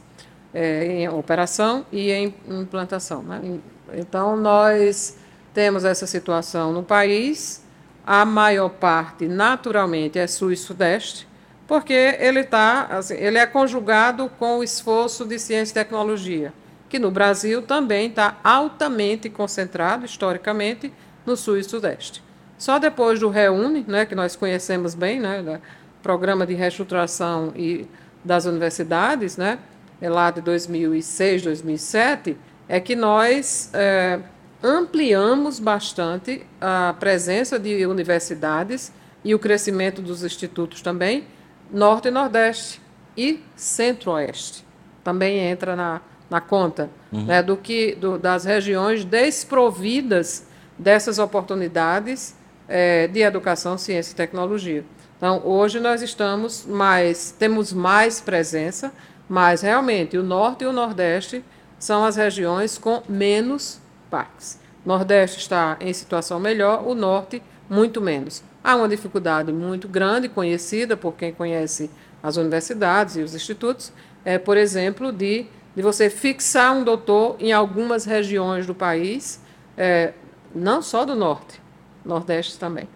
é, 0.52 0.84
em 0.86 1.08
operação 1.08 1.86
e 1.92 2.10
em 2.10 2.34
implantação. 2.48 3.22
Né? 3.22 3.60
Então, 3.94 4.36
nós 4.36 5.16
temos 5.54 5.84
essa 5.84 6.06
situação 6.06 6.72
no 6.72 6.82
país, 6.82 7.64
a 8.06 8.24
maior 8.24 8.68
parte, 8.68 9.26
naturalmente, 9.26 10.18
é 10.18 10.26
sul 10.26 10.52
e 10.52 10.56
sudeste, 10.56 11.26
porque 11.66 12.16
ele, 12.20 12.44
tá, 12.44 12.86
assim, 12.90 13.14
ele 13.14 13.38
é 13.38 13.46
conjugado 13.46 14.30
com 14.38 14.58
o 14.58 14.64
esforço 14.64 15.24
de 15.24 15.38
ciência 15.38 15.72
e 15.72 15.74
tecnologia, 15.74 16.52
que 16.88 16.98
no 16.98 17.10
Brasil 17.10 17.62
também 17.62 18.08
está 18.08 18.38
altamente 18.44 19.28
concentrado, 19.28 20.04
historicamente, 20.04 20.92
no 21.24 21.36
sul 21.36 21.56
e 21.58 21.64
sudeste. 21.64 22.25
Só 22.58 22.78
depois 22.78 23.20
do 23.20 23.28
Reúne, 23.28 23.84
né, 23.86 24.06
que 24.06 24.14
nós 24.14 24.34
conhecemos 24.34 24.94
bem, 24.94 25.20
né, 25.20 25.60
programa 26.02 26.46
de 26.46 26.54
reestruturação 26.54 27.52
e 27.54 27.86
das 28.24 28.46
universidades, 28.46 29.36
né, 29.36 29.58
é 30.00 30.08
lá 30.08 30.30
de 30.30 30.40
2006, 30.40 31.42
2007, 31.42 32.36
é 32.68 32.80
que 32.80 32.96
nós 32.96 33.70
é, 33.72 34.20
ampliamos 34.62 35.58
bastante 35.58 36.44
a 36.60 36.94
presença 36.98 37.58
de 37.58 37.86
universidades 37.86 38.92
e 39.24 39.34
o 39.34 39.38
crescimento 39.38 40.02
dos 40.02 40.22
institutos 40.22 40.82
também, 40.82 41.24
Norte 41.70 42.08
e 42.08 42.10
Nordeste 42.10 42.80
e 43.16 43.42
Centro-Oeste. 43.54 44.64
Também 45.02 45.38
entra 45.38 45.74
na, 45.74 46.00
na 46.28 46.40
conta 46.40 46.90
uhum. 47.12 47.24
né, 47.24 47.42
do 47.42 47.56
que 47.56 47.94
do, 47.94 48.18
das 48.18 48.44
regiões 48.44 49.04
desprovidas 49.04 50.46
dessas 50.78 51.18
oportunidades 51.18 52.34
é, 52.68 53.06
de 53.08 53.20
educação, 53.20 53.76
ciência 53.78 54.12
e 54.12 54.16
tecnologia. 54.16 54.84
Então, 55.16 55.40
hoje 55.44 55.80
nós 55.80 56.02
estamos 56.02 56.66
mais, 56.66 57.34
temos 57.38 57.72
mais 57.72 58.20
presença, 58.20 58.92
Mas, 59.28 59.62
realmente, 59.62 60.16
o 60.16 60.22
Norte 60.22 60.64
e 60.64 60.66
o 60.66 60.72
Nordeste 60.72 61.44
são 61.78 62.04
as 62.04 62.16
regiões 62.16 62.78
com 62.78 63.02
menos 63.08 63.80
parques. 64.10 64.58
O 64.84 64.88
Nordeste 64.88 65.38
está 65.38 65.76
em 65.80 65.92
situação 65.92 66.38
melhor, 66.38 66.86
o 66.86 66.94
Norte, 66.94 67.42
muito 67.68 68.00
menos. 68.00 68.42
Há 68.62 68.76
uma 68.76 68.88
dificuldade 68.88 69.52
muito 69.52 69.88
grande, 69.88 70.28
conhecida 70.28 70.96
por 70.96 71.14
quem 71.14 71.32
conhece 71.32 71.90
as 72.22 72.36
universidades 72.36 73.16
e 73.16 73.20
os 73.20 73.34
institutos, 73.34 73.92
é, 74.24 74.38
por 74.38 74.56
exemplo, 74.56 75.12
de, 75.12 75.46
de 75.74 75.82
você 75.82 76.08
fixar 76.08 76.72
um 76.72 76.84
doutor 76.84 77.36
em 77.40 77.52
algumas 77.52 78.04
regiões 78.04 78.66
do 78.66 78.74
país, 78.74 79.40
é, 79.76 80.12
não 80.54 80.80
só 80.80 81.04
do 81.04 81.14
Norte, 81.14 81.60
Nordeste 82.06 82.58
também. 82.58 82.88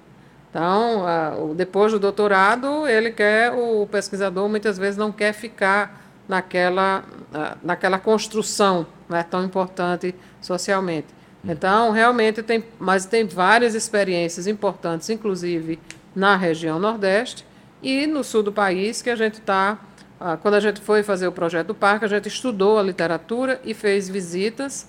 Então, 0.51 1.07
a, 1.07 1.35
depois 1.55 1.93
do 1.93 1.99
doutorado, 1.99 2.87
ele 2.87 3.11
quer, 3.11 3.53
o 3.53 3.87
pesquisador 3.87 4.49
muitas 4.49 4.79
vezes 4.79 4.97
não 4.97 5.13
quer 5.13 5.33
ficar 5.33 6.01
naquela, 6.29 7.05
naquela 7.63 7.99
construção 7.99 8.87
né, 9.09 9.25
tão 9.29 9.45
importante 9.45 10.15
socialmente. 10.41 11.09
Então, 11.45 11.91
realmente 11.91 12.43
tem, 12.43 12.65
mas 12.79 13.07
tem 13.07 13.27
várias 13.27 13.75
experiências 13.75 14.47
importantes, 14.47 15.09
inclusive 15.11 15.79
na 16.15 16.37
região 16.37 16.79
Nordeste 16.79 17.47
e 17.83 18.07
no 18.07 18.23
sul 18.23 18.43
do 18.43 18.53
país, 18.53 19.01
que 19.03 19.11
a 19.11 19.17
gente 19.17 19.35
está. 19.35 19.79
Quando 20.43 20.55
a 20.55 20.61
gente 20.61 20.83
foi 20.83 21.03
fazer 21.03 21.27
o 21.27 21.33
projeto 21.33 21.69
do 21.69 21.75
parque, 21.75 22.05
a 22.05 22.09
gente 22.09 22.29
estudou 22.29 22.79
a 22.79 22.83
literatura 22.83 23.59
e 23.65 23.73
fez 23.73 24.07
visitas. 24.07 24.87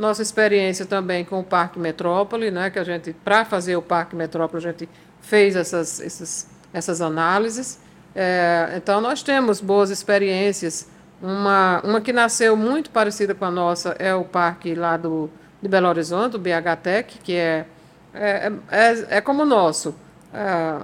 Nossa 0.00 0.22
experiência 0.22 0.86
também 0.86 1.26
com 1.26 1.40
o 1.40 1.44
Parque 1.44 1.78
Metrópole, 1.78 2.50
né, 2.50 2.70
que 2.70 2.78
a 2.78 2.84
gente, 2.84 3.12
para 3.12 3.44
fazer 3.44 3.76
o 3.76 3.82
Parque 3.82 4.16
Metrópole, 4.16 4.66
a 4.66 4.72
gente 4.72 4.88
fez 5.20 5.54
essas, 5.54 6.00
essas, 6.00 6.48
essas 6.72 7.02
análises. 7.02 7.78
É, 8.14 8.72
então, 8.78 8.98
nós 8.98 9.22
temos 9.22 9.60
boas 9.60 9.90
experiências. 9.90 10.88
Uma, 11.20 11.82
uma 11.84 12.00
que 12.00 12.14
nasceu 12.14 12.56
muito 12.56 12.88
parecida 12.88 13.34
com 13.34 13.44
a 13.44 13.50
nossa 13.50 13.94
é 13.98 14.14
o 14.14 14.24
parque 14.24 14.74
lá 14.74 14.96
do, 14.96 15.28
de 15.60 15.68
Belo 15.68 15.88
Horizonte, 15.88 16.36
o 16.36 16.38
BHTEC, 16.38 17.18
que 17.22 17.34
é, 17.34 17.66
é, 18.14 18.50
é, 18.70 19.06
é 19.18 19.20
como 19.20 19.42
o 19.42 19.46
nosso. 19.46 19.94
É, 20.32 20.78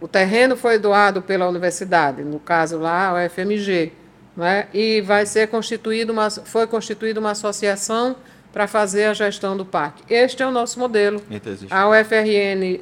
o 0.00 0.08
terreno 0.08 0.56
foi 0.56 0.80
doado 0.80 1.22
pela 1.22 1.48
universidade, 1.48 2.24
no 2.24 2.40
caso 2.40 2.76
lá, 2.76 3.14
o 3.14 3.30
FMG, 3.30 3.92
né? 4.40 4.66
e 4.72 5.02
vai 5.02 5.26
ser 5.26 5.48
constituído 5.48 6.12
uma, 6.12 6.30
foi 6.30 6.66
constituída 6.66 7.20
uma 7.20 7.32
associação 7.32 8.16
para 8.52 8.66
fazer 8.66 9.04
a 9.04 9.14
gestão 9.14 9.56
do 9.56 9.64
parque. 9.64 10.02
Este 10.12 10.42
é 10.42 10.46
o 10.46 10.50
nosso 10.50 10.78
modelo. 10.78 11.22
A 11.70 11.88
UFRN 11.88 12.80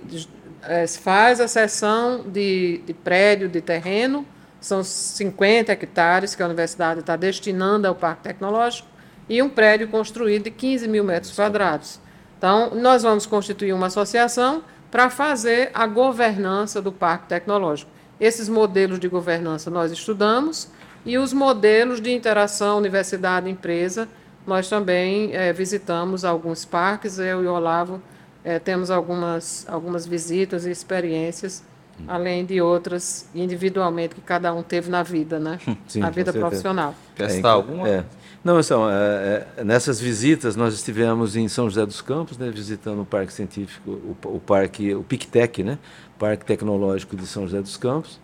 é, 0.62 0.86
faz 0.86 1.40
a 1.40 1.48
cessão 1.48 2.24
de, 2.26 2.78
de 2.86 2.94
prédio, 2.94 3.48
de 3.48 3.60
terreno, 3.60 4.24
são 4.60 4.82
50 4.82 5.72
hectares 5.72 6.34
que 6.34 6.42
a 6.42 6.46
universidade 6.46 7.00
está 7.00 7.16
destinando 7.16 7.86
ao 7.86 7.94
Parque 7.94 8.22
Tecnológico, 8.22 8.88
e 9.28 9.42
um 9.42 9.48
prédio 9.48 9.88
construído 9.88 10.44
de 10.44 10.50
15 10.50 10.88
mil 10.88 11.04
metros 11.04 11.34
quadrados. 11.34 12.00
Então, 12.38 12.74
nós 12.74 13.02
vamos 13.02 13.26
constituir 13.26 13.72
uma 13.72 13.88
associação 13.88 14.62
para 14.90 15.10
fazer 15.10 15.70
a 15.74 15.86
governança 15.86 16.80
do 16.80 16.90
Parque 16.90 17.28
Tecnológico. 17.28 17.90
Esses 18.18 18.48
modelos 18.48 18.98
de 18.98 19.06
governança 19.06 19.70
nós 19.70 19.92
estudamos 19.92 20.70
e 21.08 21.16
os 21.16 21.32
modelos 21.32 22.02
de 22.02 22.12
interação 22.12 22.76
universidade-empresa, 22.76 24.06
nós 24.46 24.68
também 24.68 25.34
é, 25.34 25.54
visitamos 25.54 26.22
alguns 26.22 26.66
parques, 26.66 27.18
eu 27.18 27.42
e 27.42 27.46
o 27.46 27.54
Olavo 27.54 28.02
é, 28.44 28.58
temos 28.58 28.90
algumas, 28.90 29.66
algumas 29.70 30.06
visitas 30.06 30.66
e 30.66 30.70
experiências, 30.70 31.64
além 32.06 32.44
de 32.44 32.60
outras 32.60 33.26
individualmente 33.34 34.14
que 34.14 34.20
cada 34.20 34.52
um 34.52 34.62
teve 34.62 34.90
na 34.90 35.02
vida, 35.02 35.38
né? 35.38 35.58
Sim, 35.88 36.00
na 36.00 36.10
vida 36.10 36.30
profissional. 36.30 36.94
Quer 37.16 37.30
citar 37.30 37.52
alguma? 37.52 37.88
É. 37.88 38.04
Não, 38.44 38.60
então, 38.60 38.88
é, 38.90 39.46
é, 39.56 39.64
nessas 39.64 39.98
visitas 39.98 40.56
nós 40.56 40.74
estivemos 40.74 41.36
em 41.36 41.48
São 41.48 41.70
José 41.70 41.86
dos 41.86 42.02
Campos, 42.02 42.36
né, 42.36 42.50
visitando 42.50 43.00
o 43.00 43.06
Parque 43.06 43.32
Científico, 43.32 43.90
o, 43.90 44.36
o 44.36 44.40
Parque, 44.40 44.94
o 44.94 45.02
PICTEC, 45.02 45.64
né, 45.64 45.78
Parque 46.18 46.44
Tecnológico 46.44 47.16
de 47.16 47.26
São 47.26 47.44
José 47.44 47.62
dos 47.62 47.78
Campos, 47.78 48.20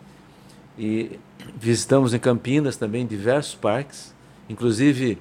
e 0.79 1.19
visitamos 1.57 2.15
em 2.15 2.19
Campinas 2.19 2.77
também 2.77 3.07
diversos 3.07 3.55
parques, 3.55 4.15
inclusive 4.49 5.19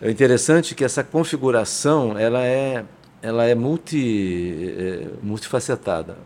é 0.00 0.10
interessante 0.10 0.74
que 0.74 0.84
essa 0.84 1.04
configuração 1.04 2.18
ela 2.18 2.44
é 2.44 2.84
ela 3.22 3.44
é 3.44 3.54
multi, 3.54 4.74
é, 4.78 5.08
multifacetada. 5.22 6.16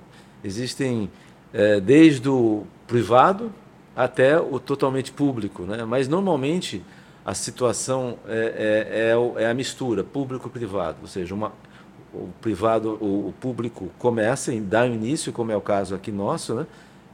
Existem 0.45 1.11
é, 1.53 1.81
desde 1.81 2.29
o 2.29 2.65
privado 2.87 3.53
até 3.97 4.39
o 4.39 4.59
totalmente 4.61 5.13
público, 5.13 5.63
né? 5.63 5.85
mas 5.85 6.09
normalmente 6.09 6.85
a 7.25 7.35
situação 7.35 8.19
é, 8.27 9.13
é, 9.17 9.41
é, 9.41 9.45
é 9.45 9.51
a 9.51 9.55
mistura 9.55 10.05
público-privado, 10.05 10.99
ou 11.03 11.09
seja, 11.09 11.35
uma, 11.35 11.53
o 12.13 12.29
privado, 12.41 12.99
o, 13.01 13.29
o 13.29 13.35
público 13.41 13.91
começa 13.99 14.53
e 14.53 14.61
dá 14.61 14.87
início, 14.87 15.33
como 15.33 15.51
é 15.51 15.57
o 15.57 15.61
caso 15.61 15.95
aqui 15.95 16.13
nosso, 16.13 16.55
né? 16.55 16.67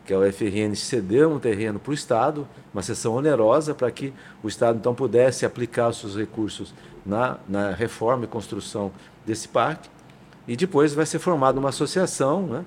Que 0.04 0.12
é 0.12 0.16
o 0.16 0.32
FRN 0.32 0.74
cedeu 0.74 1.30
um 1.30 1.38
terreno 1.38 1.78
para 1.78 1.90
o 1.90 1.94
Estado, 1.94 2.46
uma 2.72 2.82
sessão 2.82 3.14
onerosa 3.14 3.74
para 3.74 3.90
que 3.90 4.12
o 4.42 4.48
Estado 4.48 4.78
então 4.78 4.94
pudesse 4.94 5.44
aplicar 5.46 5.88
os 5.88 5.98
seus 5.98 6.16
recursos 6.16 6.74
na, 7.04 7.38
na 7.48 7.70
reforma 7.72 8.24
e 8.24 8.26
construção 8.26 8.90
desse 9.26 9.48
parque. 9.48 9.88
E 10.48 10.56
depois 10.56 10.94
vai 10.94 11.06
ser 11.06 11.18
formada 11.18 11.58
uma 11.58 11.68
associação, 11.68 12.42
né, 12.42 12.64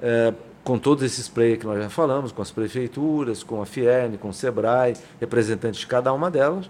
é, 0.00 0.34
com 0.62 0.78
todos 0.78 1.02
esses 1.02 1.28
players 1.28 1.58
que 1.58 1.66
nós 1.66 1.82
já 1.82 1.90
falamos, 1.90 2.30
com 2.30 2.42
as 2.42 2.50
prefeituras, 2.50 3.42
com 3.42 3.62
a 3.62 3.66
Fierne, 3.66 4.18
com 4.18 4.28
o 4.28 4.34
SEBRAE, 4.34 4.94
representantes 5.18 5.80
de 5.80 5.86
cada 5.86 6.12
uma 6.12 6.30
delas, 6.30 6.66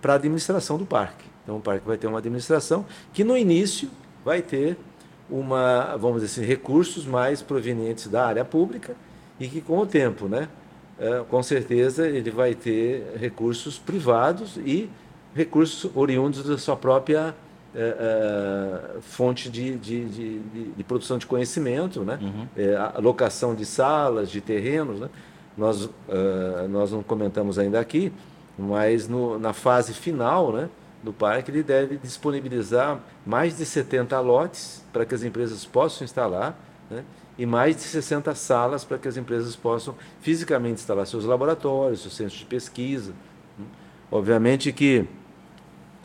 para 0.00 0.14
a 0.14 0.16
administração 0.16 0.76
do 0.76 0.86
parque. 0.86 1.24
Então 1.42 1.58
o 1.58 1.60
parque 1.60 1.86
vai 1.86 1.96
ter 1.96 2.06
uma 2.06 2.18
administração 2.18 2.84
que 3.12 3.22
no 3.22 3.36
início 3.36 3.90
vai 4.24 4.40
ter 4.42 4.76
uma, 5.28 5.96
vamos 5.96 6.22
dizer 6.22 6.40
assim, 6.40 6.48
recursos 6.48 7.06
mais 7.06 7.42
provenientes 7.42 8.08
da 8.08 8.26
área 8.26 8.44
pública 8.44 8.96
e 9.38 9.48
que 9.48 9.60
com 9.60 9.78
o 9.78 9.86
tempo, 9.86 10.28
né, 10.28 10.48
é, 10.98 11.24
com 11.28 11.42
certeza 11.42 12.06
ele 12.06 12.30
vai 12.30 12.54
ter 12.54 13.16
recursos 13.16 13.78
privados 13.78 14.56
e 14.58 14.88
recursos 15.34 15.90
oriundos 15.94 16.44
da 16.44 16.56
sua 16.56 16.76
própria 16.76 17.34
é, 17.74 17.80
é, 18.96 19.00
fonte 19.00 19.50
de, 19.50 19.76
de, 19.76 20.04
de, 20.04 20.38
de, 20.70 20.84
produção 20.84 21.18
de 21.18 21.26
conhecimento, 21.26 22.04
né? 22.04 22.20
Uhum. 22.22 22.46
É, 22.56 22.76
alocação 22.94 23.52
de 23.52 23.66
salas, 23.66 24.30
de 24.30 24.40
terrenos. 24.40 25.00
Né? 25.00 25.08
Nós, 25.58 25.84
uh, 25.84 25.90
nós 26.68 26.92
não 26.92 27.02
comentamos 27.02 27.58
ainda 27.58 27.80
aqui, 27.80 28.12
mas 28.56 29.08
no, 29.08 29.38
na 29.40 29.52
fase 29.52 29.92
final 29.92 30.52
né, 30.52 30.68
do 31.02 31.12
parque 31.12 31.50
ele 31.50 31.64
deve 31.64 31.96
disponibilizar 31.96 33.00
mais 33.26 33.56
de 33.56 33.66
70 33.66 34.20
lotes 34.20 34.84
para 34.92 35.04
que 35.04 35.14
as 35.14 35.24
empresas 35.24 35.64
possam 35.64 36.04
instalar 36.04 36.56
né? 36.90 37.04
E 37.38 37.44
mais 37.44 37.76
de 37.76 37.82
60 37.82 38.34
salas 38.34 38.84
para 38.84 38.98
que 38.98 39.08
as 39.08 39.16
empresas 39.16 39.56
possam 39.56 39.94
fisicamente 40.20 40.74
instalar 40.74 41.06
seus 41.06 41.24
laboratórios, 41.24 42.02
seus 42.02 42.14
centros 42.14 42.38
de 42.38 42.46
pesquisa. 42.46 43.12
Obviamente 44.10 44.72
que 44.72 45.06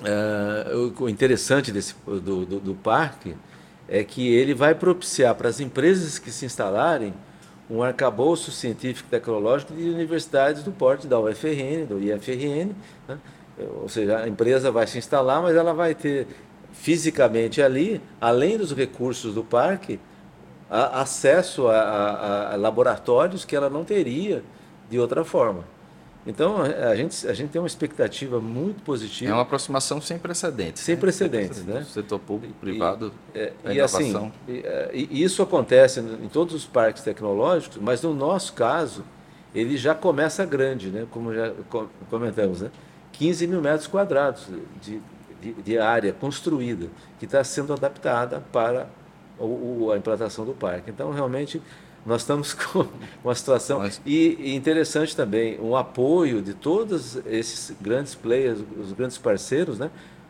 Uh, 0.01 1.03
o 1.03 1.09
interessante 1.09 1.73
desse, 1.73 1.93
do, 2.05 2.45
do, 2.45 2.59
do, 2.61 2.73
parque 2.73 3.36
é 3.86 4.01
que 4.01 4.34
ele 4.34 4.53
vai 4.53 4.73
propiciar 4.73 5.36
para 5.36 5.49
as 5.49 5.59
empresas 5.59 6.17
que 6.17 6.32
se 6.32 6.45
instalarem 6.45 7.13
um 7.69 7.84
arcabouço 7.84 8.49
científico 8.49 9.09
e 9.09 9.11
tecnológico 9.11 9.73
de 9.73 9.89
universidades 9.89 10.63
do 10.63 10.71
porte 10.71 11.05
da 11.05 11.19
UFRN, 11.19 11.86
do 11.86 12.01
IFRN. 12.01 12.71
Né? 13.07 13.17
Ou 13.82 13.89
seja, 13.89 14.19
a 14.19 14.27
empresa 14.27 14.71
vai 14.71 14.88
se 14.88 14.97
instalar, 14.97 15.41
mas 15.41 15.55
ela 15.55 15.73
vai 15.73 15.93
ter 15.93 16.27
fisicamente 16.71 17.61
ali, 17.61 18.01
além 18.21 18.57
dos 18.57 18.71
recursos 18.71 19.36
do 19.36 19.43
parque, 19.43 19.99
a, 20.70 21.01
acesso 21.01 21.67
a, 21.67 21.80
a, 21.80 22.53
a 22.53 22.55
laboratórios 22.55 23.43
que 23.45 23.55
ela 23.55 23.70
não 23.70 23.84
teria 23.84 24.43
de 24.89 24.99
outra 24.99 25.24
forma. 25.24 25.63
Então, 26.28 26.61
a 26.61 26.95
gente, 26.95 27.28
a 27.28 27.34
gente 27.34 27.49
tem 27.49 27.61
uma 27.61 27.67
expectativa 27.67 28.39
muito 28.39 28.84
positiva. 28.84 29.32
É 29.32 29.34
uma 29.34 29.41
aproximação 29.41 30.01
sem 30.01 30.20
precedentes. 30.20 30.84
Sem 30.84 30.95
né? 30.95 31.01
precedentes, 31.01 31.65
né? 31.65 31.84
Setor 31.84 32.20
público, 32.20 32.53
privado, 32.59 33.11
e, 33.34 33.39
é, 33.39 33.53
e 33.72 33.82
assim, 33.82 34.32
e, 34.47 34.59
é, 34.59 34.91
e 34.93 35.24
isso 35.24 35.41
acontece 35.41 36.01
em 36.01 36.28
todos 36.28 36.53
os 36.53 36.65
parques 36.65 37.03
tecnológicos, 37.03 37.78
mas 37.82 38.01
no 38.01 38.13
nosso 38.13 38.53
caso, 38.53 39.03
ele 39.55 39.78
já 39.78 39.95
começa 39.95 40.45
grande, 40.45 40.89
né? 40.89 41.07
como 41.09 41.34
já 41.34 41.53
comentamos, 42.09 42.61
né? 42.61 42.70
15 43.13 43.47
mil 43.47 43.61
metros 43.61 43.88
quadrados 43.88 44.47
de, 44.82 45.01
de, 45.41 45.53
de 45.53 45.80
área 45.80 46.13
construída, 46.13 46.88
que 47.17 47.26
está 47.26 47.43
sendo 47.43 47.74
adaptada 47.74 48.43
para 48.51 48.88
o, 49.40 49.86
o, 49.86 49.92
a 49.92 49.98
implantação 49.98 50.46
do 50.46 50.54
parque. 50.54 50.90
Então, 50.90 51.12
realmente, 51.12 51.62
nós 52.06 52.22
estamos 52.22 52.54
com 52.56 52.86
uma 53.24 53.36
situação. 53.36 53.80
Mas... 53.80 54.02
E, 54.06 54.56
interessante 54.56 55.16
também, 55.16 55.60
um 55.60 55.76
apoio 55.76 56.42
de 56.42 56.54
todos 56.54 57.18
esses 57.26 57.76
grandes 57.80 58.16
players, 58.16 58.60
os 58.80 58.94
grandes 58.94 59.18
parceiros, 59.18 59.80
né? 59.80 59.90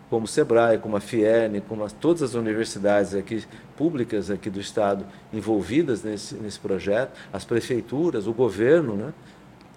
como 0.10 0.26
o 0.26 0.28
SEBRAE, 0.28 0.80
como 0.80 0.98
a 0.98 1.00
FIERN, 1.00 1.62
como 1.68 1.84
as, 1.84 1.94
todas 1.94 2.24
as 2.24 2.34
universidades 2.34 3.14
aqui 3.14 3.44
públicas 3.78 4.32
aqui 4.32 4.50
do 4.50 4.60
Estado 4.60 5.06
envolvidas 5.32 6.04
nesse, 6.04 6.34
nesse 6.36 6.60
projeto, 6.60 7.12
as 7.32 7.46
prefeituras, 7.46 8.26
o 8.26 8.34
governo, 8.34 8.96
né? 8.96 9.14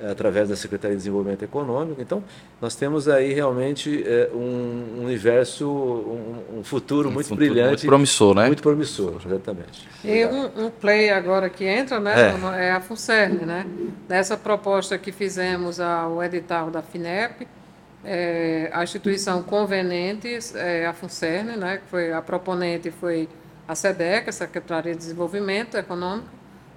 Através 0.01 0.49
da 0.49 0.57
Secretaria 0.57 0.97
de 0.97 1.03
Desenvolvimento 1.03 1.43
Econômico. 1.43 2.01
Então, 2.01 2.23
nós 2.61 2.75
temos 2.75 3.09
aí 3.09 3.33
realmente 3.33 4.03
é, 4.07 4.31
um 4.35 5.03
universo, 5.03 5.69
um, 5.69 6.59
um 6.59 6.65
futuro 6.65 7.09
um 7.09 7.13
muito 7.13 7.29
futuro 7.29 7.47
brilhante. 7.47 7.71
Muito 7.71 7.87
promissor, 7.87 8.35
né? 8.35 8.47
Muito 8.47 8.63
promissor, 8.63 9.21
exatamente. 9.25 9.89
E 10.05 10.27
um, 10.27 10.67
um 10.67 10.71
play 10.71 11.11
agora 11.11 11.49
que 11.49 11.65
entra, 11.65 12.01
né, 12.01 12.35
é, 12.59 12.67
é 12.67 12.71
a 12.73 12.81
FUNCERN, 12.81 13.47
né? 13.47 13.67
Nessa 14.09 14.37
proposta 14.37 14.99
que 14.99 15.13
fizemos 15.13 15.79
ao 15.81 16.23
edital 16.23 16.71
da 16.71 16.83
FINEP, 16.83 17.47
é, 18.05 18.69
a 18.73 18.83
instituição 18.83 19.43
convenente 19.43 20.39
é 20.57 20.87
a 20.87 20.93
FUNCERN, 20.93 21.57
né, 21.57 21.79
que 21.79 21.89
foi 21.89 22.13
a 22.13 22.21
proponente 22.21 22.91
foi 22.91 23.29
a 23.67 23.75
SEDEC, 23.75 24.29
a 24.29 24.33
Secretaria 24.33 24.93
de 24.93 24.99
Desenvolvimento 24.99 25.77
Econômico, 25.77 26.29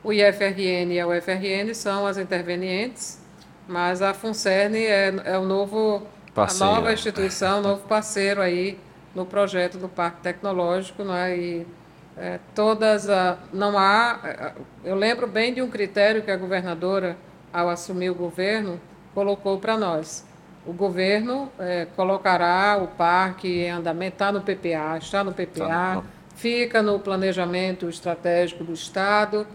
o 0.06 0.14
IFRN 0.14 0.93
e 0.93 0.99
a 0.99 1.08
UFRN 1.08 1.74
são 1.74 2.06
as 2.06 2.20
intervenientes, 2.20 3.20
mas 3.68 4.03
a 4.03 4.14
FUNCERN 4.14 4.76
é, 4.76 5.14
é 5.26 5.38
o 5.39 5.43
novo, 5.43 6.03
parceiro. 6.32 6.72
a 6.72 6.76
nova 6.76 6.93
instituição, 6.93 7.58
o 7.58 7.64
novo 7.64 7.88
parceiro 7.88 8.39
aí 8.39 8.78
no 9.16 9.26
projeto 9.26 9.80
do 9.80 9.89
Parque 9.89 10.22
Tecnológico, 10.22 11.03
né? 11.03 11.36
E 11.36 11.68
é, 12.16 12.39
todas 12.53 13.10
a, 13.10 13.39
não 13.51 13.80
há, 13.80 14.20
é, 14.24 14.51
eu 14.84 14.95
lembro 14.95 15.26
bem 15.26 15.51
de 15.51 15.62
um 15.64 15.72
critério 15.72 16.22
que 16.22 16.30
a 16.30 16.38
governadora, 16.38 17.18
ao 17.51 17.68
assumir 17.68 18.12
o 18.12 18.16
governo, 18.16 18.80
colocou 19.12 19.58
para 19.58 19.76
nós. 19.76 20.24
O 20.68 20.74
governo 20.74 21.51
é, 21.58 21.88
colocará 21.95 22.78
o 22.80 22.89
parque 22.89 23.47
em 23.47 23.72
andamento, 23.72 24.14
está 24.14 24.32
no 24.32 24.41
PPA, 24.41 24.99
está 24.99 25.24
no 25.24 25.34
PPA, 25.34 25.68
tá, 25.68 26.03
fica 26.36 26.84
no 26.84 26.99
planejamento 26.99 27.89
estratégico 27.89 28.64
do 28.64 28.74
Estado 28.74 29.47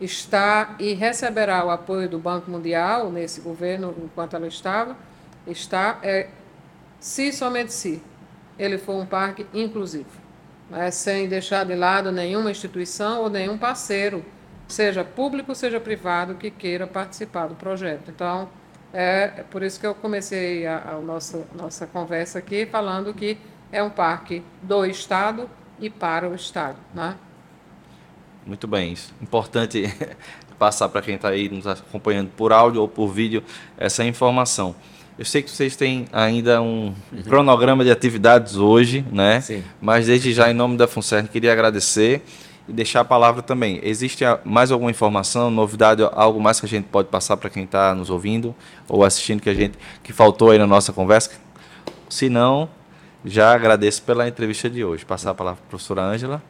está 0.00 0.76
e 0.78 0.92
receberá 0.94 1.64
o 1.64 1.70
apoio 1.70 2.08
do 2.08 2.18
Banco 2.18 2.50
Mundial 2.50 3.10
nesse 3.10 3.40
governo, 3.40 3.94
enquanto 4.02 4.34
ela 4.34 4.46
estava, 4.46 4.96
está, 5.46 5.98
é, 6.02 6.28
se 6.98 7.32
somente 7.32 7.72
se 7.72 8.02
ele 8.58 8.78
for 8.78 8.94
um 8.94 9.06
parque 9.06 9.46
inclusivo, 9.52 10.10
né, 10.70 10.90
sem 10.90 11.28
deixar 11.28 11.64
de 11.64 11.74
lado 11.74 12.10
nenhuma 12.10 12.50
instituição 12.50 13.22
ou 13.22 13.30
nenhum 13.30 13.58
parceiro, 13.58 14.24
seja 14.68 15.04
público, 15.04 15.54
seja 15.54 15.78
privado, 15.78 16.34
que 16.34 16.50
queira 16.50 16.86
participar 16.86 17.46
do 17.46 17.54
projeto. 17.54 18.10
Então, 18.10 18.48
é, 18.92 19.32
é 19.38 19.44
por 19.50 19.62
isso 19.62 19.78
que 19.78 19.86
eu 19.86 19.94
comecei 19.94 20.66
a, 20.66 20.92
a 20.92 20.98
nossa, 20.98 21.46
nossa 21.54 21.86
conversa 21.86 22.38
aqui 22.38 22.66
falando 22.66 23.12
que 23.14 23.38
é 23.70 23.82
um 23.82 23.90
parque 23.90 24.42
do 24.62 24.84
Estado 24.84 25.48
e 25.80 25.88
para 25.88 26.28
o 26.28 26.34
Estado. 26.34 26.76
Né? 26.94 27.16
Muito 28.46 28.66
bem, 28.66 28.92
isso. 28.92 29.12
Importante 29.20 29.92
passar 30.58 30.88
para 30.88 31.02
quem 31.02 31.14
está 31.16 31.28
aí 31.28 31.48
nos 31.48 31.66
acompanhando 31.66 32.30
por 32.36 32.52
áudio 32.52 32.80
ou 32.80 32.88
por 32.88 33.08
vídeo 33.08 33.42
essa 33.76 34.04
informação. 34.04 34.74
Eu 35.18 35.24
sei 35.24 35.42
que 35.42 35.50
vocês 35.50 35.76
têm 35.76 36.06
ainda 36.12 36.60
um 36.62 36.94
uhum. 37.12 37.22
cronograma 37.22 37.84
de 37.84 37.90
atividades 37.90 38.56
hoje, 38.56 39.04
né? 39.12 39.40
Sim. 39.40 39.62
Mas 39.80 40.06
desde 40.06 40.32
já, 40.32 40.50
em 40.50 40.54
nome 40.54 40.76
da 40.76 40.88
FUNCERN, 40.88 41.26
queria 41.26 41.52
agradecer 41.52 42.22
e 42.66 42.72
deixar 42.72 43.00
a 43.00 43.04
palavra 43.04 43.42
também. 43.42 43.78
Existe 43.82 44.24
mais 44.44 44.70
alguma 44.70 44.90
informação, 44.90 45.50
novidade, 45.50 46.02
algo 46.12 46.40
mais 46.40 46.58
que 46.58 46.66
a 46.66 46.68
gente 46.68 46.86
pode 46.86 47.08
passar 47.08 47.36
para 47.36 47.50
quem 47.50 47.64
está 47.64 47.94
nos 47.94 48.08
ouvindo 48.08 48.54
ou 48.88 49.04
assistindo 49.04 49.40
que 49.40 49.50
a 49.50 49.54
gente 49.54 49.78
que 50.02 50.12
faltou 50.12 50.50
aí 50.50 50.58
na 50.58 50.66
nossa 50.66 50.92
conversa? 50.92 51.30
Se 52.08 52.28
não, 52.28 52.68
já 53.24 53.52
agradeço 53.52 54.02
pela 54.02 54.26
entrevista 54.26 54.68
de 54.70 54.84
hoje. 54.84 55.04
Passar 55.04 55.30
a 55.30 55.34
palavra 55.34 55.58
para 55.60 55.66
a 55.66 55.70
professora 55.70 56.02
Ângela. 56.02 56.42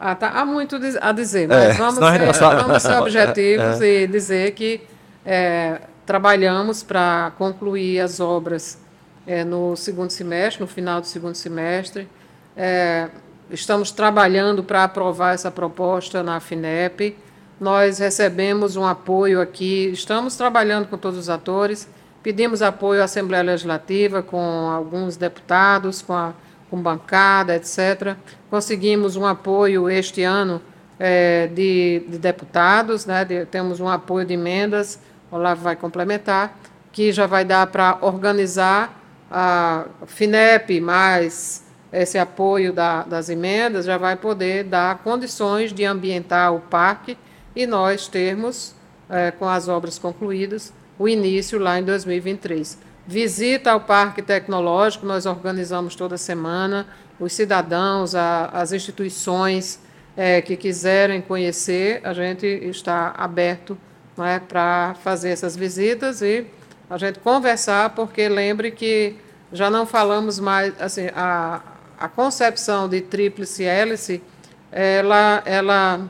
Ah, 0.00 0.14
tá. 0.14 0.28
Há 0.30 0.44
muito 0.44 0.76
a 1.00 1.12
dizer, 1.12 1.48
mas 1.48 1.58
é, 1.58 1.72
vamos, 1.72 1.94
ser, 1.94 2.62
vamos 2.62 2.82
ser 2.82 2.92
objetivos 2.94 3.80
é. 3.82 4.02
e 4.02 4.06
dizer 4.06 4.52
que 4.52 4.80
é, 5.26 5.80
trabalhamos 6.06 6.82
para 6.82 7.32
concluir 7.36 8.00
as 8.00 8.20
obras 8.20 8.78
é, 9.26 9.44
no 9.44 9.76
segundo 9.76 10.10
semestre, 10.10 10.60
no 10.60 10.68
final 10.68 11.00
do 11.00 11.06
segundo 11.06 11.34
semestre. 11.34 12.08
É, 12.56 13.08
estamos 13.50 13.90
trabalhando 13.90 14.62
para 14.62 14.84
aprovar 14.84 15.34
essa 15.34 15.50
proposta 15.50 16.22
na 16.22 16.38
FINEP. 16.38 17.16
Nós 17.60 17.98
recebemos 17.98 18.76
um 18.76 18.86
apoio 18.86 19.40
aqui, 19.40 19.90
estamos 19.92 20.36
trabalhando 20.36 20.86
com 20.86 20.96
todos 20.96 21.18
os 21.18 21.28
atores, 21.28 21.88
pedimos 22.22 22.62
apoio 22.62 23.00
à 23.00 23.04
Assembleia 23.04 23.42
Legislativa, 23.42 24.22
com 24.22 24.38
alguns 24.38 25.16
deputados, 25.16 26.00
com 26.00 26.12
a 26.12 26.32
com 26.70 26.80
bancada, 26.80 27.56
etc. 27.56 28.16
Conseguimos 28.50 29.16
um 29.16 29.26
apoio 29.26 29.88
este 29.88 30.22
ano 30.22 30.60
é, 30.98 31.46
de, 31.48 32.02
de, 32.08 32.18
deputados, 32.18 33.06
né, 33.06 33.24
de, 33.24 33.46
temos 33.46 33.80
um 33.80 33.88
apoio 33.88 34.26
de 34.26 34.34
emendas, 34.34 34.98
o 35.30 35.36
Olavo 35.36 35.62
vai 35.62 35.76
complementar, 35.76 36.58
que 36.92 37.12
já 37.12 37.26
vai 37.26 37.44
dar 37.44 37.66
para 37.68 37.98
organizar 38.00 39.00
a 39.30 39.84
FINEP, 40.06 40.80
mais 40.80 41.64
esse 41.92 42.18
apoio 42.18 42.72
da, 42.72 43.02
das 43.02 43.28
emendas, 43.28 43.86
já 43.86 43.96
vai 43.96 44.16
poder 44.16 44.64
dar 44.64 44.98
condições 44.98 45.72
de 45.72 45.84
ambientar 45.84 46.54
o 46.54 46.60
parque 46.60 47.16
e 47.54 47.66
nós 47.66 48.08
termos, 48.08 48.74
é, 49.08 49.30
com 49.30 49.48
as 49.48 49.68
obras 49.68 49.98
concluídas, 49.98 50.72
o 50.98 51.08
início 51.08 51.58
lá 51.58 51.78
em 51.78 51.84
2023 51.84 52.87
visita 53.08 53.72
ao 53.72 53.80
Parque 53.80 54.20
Tecnológico, 54.20 55.06
nós 55.06 55.24
organizamos 55.24 55.96
toda 55.96 56.18
semana, 56.18 56.86
os 57.18 57.32
cidadãos, 57.32 58.14
a, 58.14 58.50
as 58.52 58.70
instituições 58.70 59.80
é, 60.14 60.42
que 60.42 60.58
quiserem 60.58 61.22
conhecer, 61.22 62.02
a 62.04 62.12
gente 62.12 62.46
está 62.46 63.14
aberto 63.16 63.78
é, 64.18 64.38
para 64.38 64.94
fazer 65.02 65.30
essas 65.30 65.56
visitas 65.56 66.20
e 66.20 66.46
a 66.90 66.98
gente 66.98 67.18
conversar, 67.20 67.94
porque 67.94 68.28
lembre 68.28 68.70
que 68.72 69.16
já 69.54 69.70
não 69.70 69.86
falamos 69.86 70.38
mais, 70.38 70.78
assim, 70.78 71.08
a, 71.16 71.62
a 71.98 72.08
concepção 72.10 72.86
de 72.90 73.00
tríplice 73.00 73.64
hélice, 73.64 74.22
ela, 74.70 75.42
ela, 75.46 76.06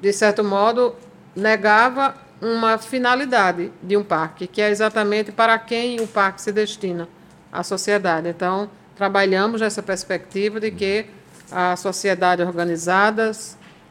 de 0.00 0.12
certo 0.12 0.42
modo, 0.42 0.96
negava 1.36 2.16
uma 2.42 2.76
finalidade 2.76 3.72
de 3.80 3.96
um 3.96 4.02
parque, 4.02 4.48
que 4.48 4.60
é 4.60 4.68
exatamente 4.68 5.30
para 5.30 5.56
quem 5.60 6.00
o 6.00 6.08
parque 6.08 6.42
se 6.42 6.50
destina, 6.50 7.08
a 7.52 7.62
sociedade. 7.62 8.28
Então, 8.28 8.68
trabalhamos 8.96 9.60
nessa 9.60 9.80
perspectiva 9.80 10.58
de 10.58 10.72
que 10.72 11.06
a 11.52 11.76
sociedade 11.76 12.42
organizada 12.42 13.30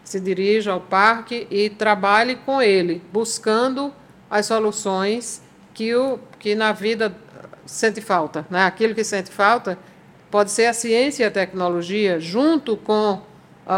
se 0.04 0.20
dirija 0.20 0.74
ao 0.74 0.82
parque 0.82 1.48
e 1.50 1.70
trabalhe 1.70 2.36
com 2.36 2.62
ele, 2.62 3.02
buscando 3.14 3.94
as 4.30 4.48
soluções 4.48 5.42
que, 5.74 5.96
o, 5.96 6.20
que 6.38 6.54
na 6.54 6.74
vida 6.74 7.16
sente 7.66 8.02
falta. 8.02 8.46
Né? 8.50 8.66
Aquilo 8.66 8.94
que 8.94 9.04
sente 9.06 9.32
falta 9.32 9.80
pode 10.30 10.52
ser 10.52 10.66
a 10.66 10.74
ciência 10.74 11.24
e 11.24 11.28
a 11.28 11.32
tecnologia, 11.32 12.20
junto 12.20 12.76
com 12.76 13.14
uh, 13.14 13.22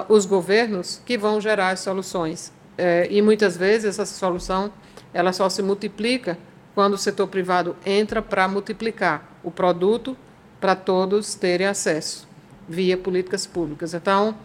os 0.09 0.25
governos, 0.25 0.99
que 1.05 1.15
vão 1.15 1.39
gerar 1.39 1.69
as 1.69 1.81
soluções. 1.81 2.51
É, 2.77 3.07
e 3.09 3.21
muitas 3.21 3.55
vezes 3.55 3.99
essa 3.99 4.05
solução 4.05 4.71
ela 5.13 5.31
só 5.31 5.47
se 5.47 5.61
multiplica 5.61 6.37
quando 6.73 6.93
o 6.93 6.97
setor 6.97 7.27
privado 7.27 7.75
entra 7.85 8.21
para 8.21 8.47
multiplicar 8.47 9.29
o 9.43 9.51
produto 9.51 10.17
para 10.59 10.75
todos 10.75 11.35
terem 11.35 11.67
acesso 11.67 12.27
via 12.67 12.97
políticas 12.97 13.45
públicas. 13.45 13.93
Então, 13.93 14.35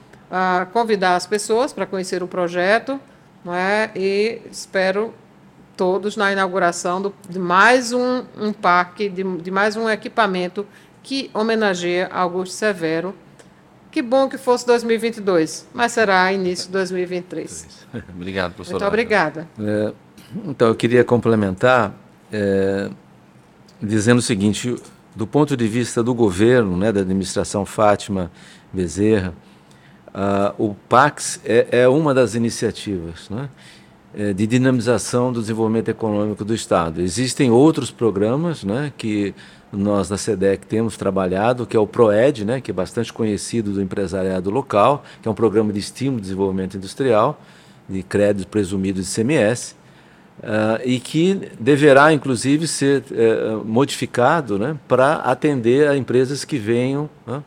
convidar 0.72 1.16
as 1.16 1.26
pessoas 1.26 1.72
para 1.72 1.86
conhecer 1.86 2.22
o 2.22 2.28
projeto 2.28 3.00
não 3.44 3.54
é? 3.54 3.90
e 3.94 4.42
espero 4.50 5.14
todos 5.76 6.16
na 6.16 6.32
inauguração 6.32 7.00
do, 7.00 7.14
de 7.28 7.38
mais 7.38 7.92
um, 7.92 8.24
um 8.36 8.52
parque, 8.52 9.08
de, 9.08 9.22
de 9.38 9.50
mais 9.50 9.76
um 9.76 9.88
equipamento 9.88 10.66
que 11.02 11.30
homenageia 11.32 12.08
Augusto 12.12 12.54
Severo, 12.54 13.14
que 13.90 14.02
bom 14.02 14.28
que 14.28 14.38
fosse 14.38 14.66
2022, 14.66 15.66
mas 15.72 15.92
será 15.92 16.32
início 16.32 16.66
de 16.66 16.72
2023. 16.72 17.86
Obrigado, 18.14 18.54
professor. 18.54 18.74
Muito 18.74 18.86
obrigada. 18.86 19.48
É, 19.58 19.92
então, 20.44 20.68
eu 20.68 20.74
queria 20.74 21.04
complementar 21.04 21.94
é, 22.32 22.90
dizendo 23.80 24.18
o 24.18 24.22
seguinte: 24.22 24.76
do 25.16 25.26
ponto 25.26 25.56
de 25.56 25.66
vista 25.66 26.02
do 26.02 26.14
governo, 26.14 26.76
né, 26.76 26.92
da 26.92 27.00
administração 27.00 27.64
Fátima 27.64 28.30
Bezerra, 28.72 29.34
o 30.58 30.74
PAX 30.88 31.40
é, 31.44 31.68
é, 31.70 31.88
uma 31.88 32.12
das 32.12 32.34
iniciativas 32.34 33.28
né, 33.30 33.48
é, 34.14 34.32
de 34.32 34.46
dinamização 34.46 35.32
do 35.32 35.40
desenvolvimento 35.40 35.88
econômico 35.88 36.44
do 36.44 36.54
Estado. 36.54 37.00
Existem 37.00 37.50
outros 37.50 37.90
programas 37.90 38.64
né, 38.64 38.92
que 38.96 39.34
nós 39.72 40.08
da 40.08 40.16
SEDEC 40.16 40.66
temos 40.66 40.96
trabalhado, 40.96 41.66
que 41.66 41.76
é 41.76 41.80
o 41.80 41.86
PROED, 41.86 42.44
né, 42.44 42.60
que 42.60 42.70
é 42.70 42.74
bastante 42.74 43.12
conhecido 43.12 43.72
do 43.72 43.82
empresariado 43.82 44.50
local, 44.50 45.04
que 45.20 45.28
é 45.28 45.30
um 45.30 45.34
programa 45.34 45.72
de 45.72 45.78
estímulo 45.78 46.16
de 46.16 46.22
desenvolvimento 46.22 46.76
industrial, 46.76 47.40
de 47.88 48.02
crédito 48.02 48.48
presumido 48.48 49.00
de 49.00 49.06
CMS, 49.06 49.74
uh, 50.40 50.80
e 50.84 50.98
que 50.98 51.50
deverá, 51.58 52.12
inclusive, 52.12 52.66
ser 52.66 53.04
uh, 53.10 53.64
modificado 53.64 54.58
né, 54.58 54.76
para 54.86 55.16
atender 55.16 55.88
a 55.88 55.96
empresas 55.96 56.44
que 56.44 56.58
venham 56.58 57.08
uh, 57.26 57.42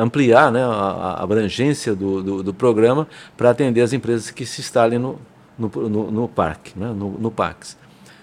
ampliar 0.00 0.50
né, 0.50 0.62
a, 0.62 0.66
a, 0.66 1.22
abrangência 1.22 1.94
do, 1.94 2.22
do, 2.22 2.42
do 2.42 2.54
programa 2.54 3.06
para 3.36 3.50
atender 3.50 3.82
as 3.82 3.92
empresas 3.92 4.30
que 4.30 4.44
se 4.44 4.60
instalem 4.60 4.98
no, 4.98 5.18
no, 5.58 5.68
no, 5.68 6.10
no 6.10 6.28
parque, 6.28 6.78
né, 6.78 6.88
no, 6.88 7.10
no 7.10 7.30
PAX. 7.30 7.76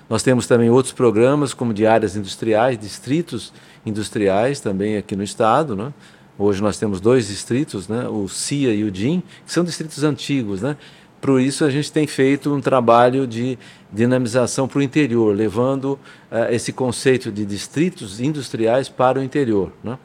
Nós 0.09 0.21
temos 0.21 0.45
também 0.45 0.69
outros 0.69 0.93
programas, 0.93 1.53
como 1.53 1.73
de 1.73 1.85
áreas 1.87 2.15
industriais, 2.15 2.77
distritos 2.77 3.51
industriais 3.85 4.59
também 4.59 4.97
aqui 4.97 5.15
no 5.15 5.23
estado. 5.23 5.75
Né? 5.75 5.91
Hoje 6.37 6.61
nós 6.61 6.77
temos 6.77 7.01
dois 7.01 7.27
distritos, 7.27 7.87
né? 7.87 8.07
o 8.07 8.27
CIA 8.27 8.73
e 8.73 8.83
o 8.83 8.91
DIN, 8.91 9.23
que 9.45 9.51
são 9.51 9.63
distritos 9.63 10.03
antigos. 10.03 10.61
Né? 10.61 10.77
Por 11.19 11.41
isso 11.41 11.65
a 11.65 11.71
gente 11.71 11.91
tem 11.91 12.05
feito 12.05 12.53
um 12.53 12.61
trabalho 12.61 13.25
de 13.25 13.57
dinamização 13.91 14.67
para 14.67 14.77
o 14.77 14.81
interior, 14.83 15.35
levando 15.35 15.93
uh, 16.31 16.51
esse 16.51 16.71
conceito 16.71 17.31
de 17.31 17.43
distritos 17.43 18.19
industriais 18.19 18.87
para 18.87 19.19
o 19.19 19.23
interior. 19.23 19.71
Né? 19.83 19.97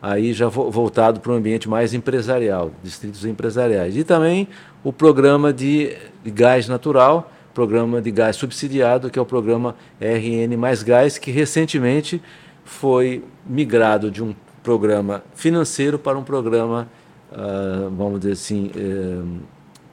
Aí 0.00 0.32
já 0.32 0.48
voltado 0.48 1.20
para 1.20 1.32
um 1.32 1.34
ambiente 1.34 1.68
mais 1.68 1.92
empresarial, 1.92 2.70
distritos 2.82 3.26
empresariais. 3.26 3.94
E 3.94 4.04
também 4.04 4.48
o 4.82 4.92
programa 4.92 5.52
de, 5.52 5.96
de 6.22 6.30
gás 6.30 6.66
natural, 6.66 7.30
programa 7.54 8.02
de 8.02 8.10
gás 8.10 8.36
subsidiado, 8.36 9.08
que 9.08 9.18
é 9.18 9.22
o 9.22 9.24
programa 9.24 9.76
RN 10.00 10.56
Mais 10.58 10.82
Gás, 10.82 11.16
que 11.16 11.30
recentemente 11.30 12.20
foi 12.64 13.24
migrado 13.46 14.10
de 14.10 14.22
um 14.22 14.34
programa 14.62 15.22
financeiro 15.34 15.98
para 15.98 16.18
um 16.18 16.24
programa, 16.24 16.88
uh, 17.30 17.88
vamos 17.90 18.20
dizer 18.20 18.32
assim, 18.32 18.70
uh, 18.74 19.40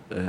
é, 0.09 0.21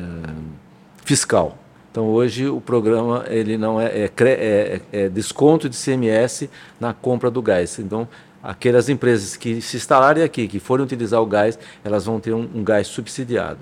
fiscal. 1.05 1.59
Então 1.91 2.07
hoje 2.07 2.47
o 2.47 2.61
programa 2.61 3.25
ele 3.29 3.59
não 3.59 3.81
é, 3.81 3.87
é, 3.87 4.11
é, 4.19 4.81
é, 4.93 5.09
desconto 5.09 5.69
de 5.69 5.77
CMS 5.77 6.49
na 6.81 6.95
compra 6.95 7.31
do 7.31 7.43
gás. 7.43 7.79
Então 7.79 8.09
aquelas 8.43 8.89
empresas 8.89 9.37
que 9.37 9.61
se 9.61 9.77
instalarem 9.77 10.23
aqui, 10.23 10.49
que 10.49 10.59
forem 10.59 10.85
utilizar 10.85 11.21
o 11.21 11.27
gás, 11.27 11.59
elas 11.85 12.07
vão 12.07 12.19
ter 12.19 12.33
um, 12.33 12.49
um 12.55 12.65
gás 12.65 12.87
subsidiado. 12.87 13.59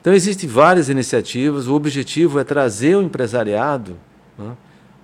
Então 0.00 0.12
existem 0.14 0.48
várias 0.48 0.88
iniciativas. 0.88 1.68
O 1.68 1.74
objetivo 1.74 2.38
é 2.38 2.44
trazer 2.44 2.96
o 2.96 3.02
empresariado 3.02 3.96
né, 4.38 4.52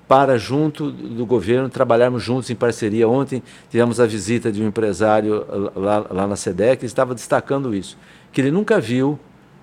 para 0.08 0.38
junto 0.38 0.90
do 0.90 1.26
governo, 1.26 1.68
trabalharmos 1.68 2.22
juntos 2.22 2.48
em 2.50 2.54
parceria. 2.54 3.08
Ontem 3.08 3.42
tivemos 3.70 4.00
a 4.00 4.06
visita 4.06 4.50
de 4.50 4.62
um 4.62 4.68
empresário 4.68 5.46
lá, 5.74 6.06
lá 6.10 6.26
na 6.26 6.36
SEDEC, 6.36 6.80
que 6.80 6.86
estava 6.86 7.14
destacando 7.14 7.74
isso, 7.74 7.98
que 8.32 8.40
ele 8.40 8.50
nunca 8.50 8.80
viu 8.80 9.18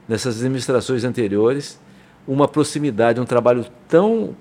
nessas 0.07 0.37
administrações 0.39 1.03
anteriores 1.03 1.81
uma 2.27 2.47
proximidade, 2.47 3.19
um 3.19 3.25
trabalho 3.25 3.65
tão, 3.87 4.33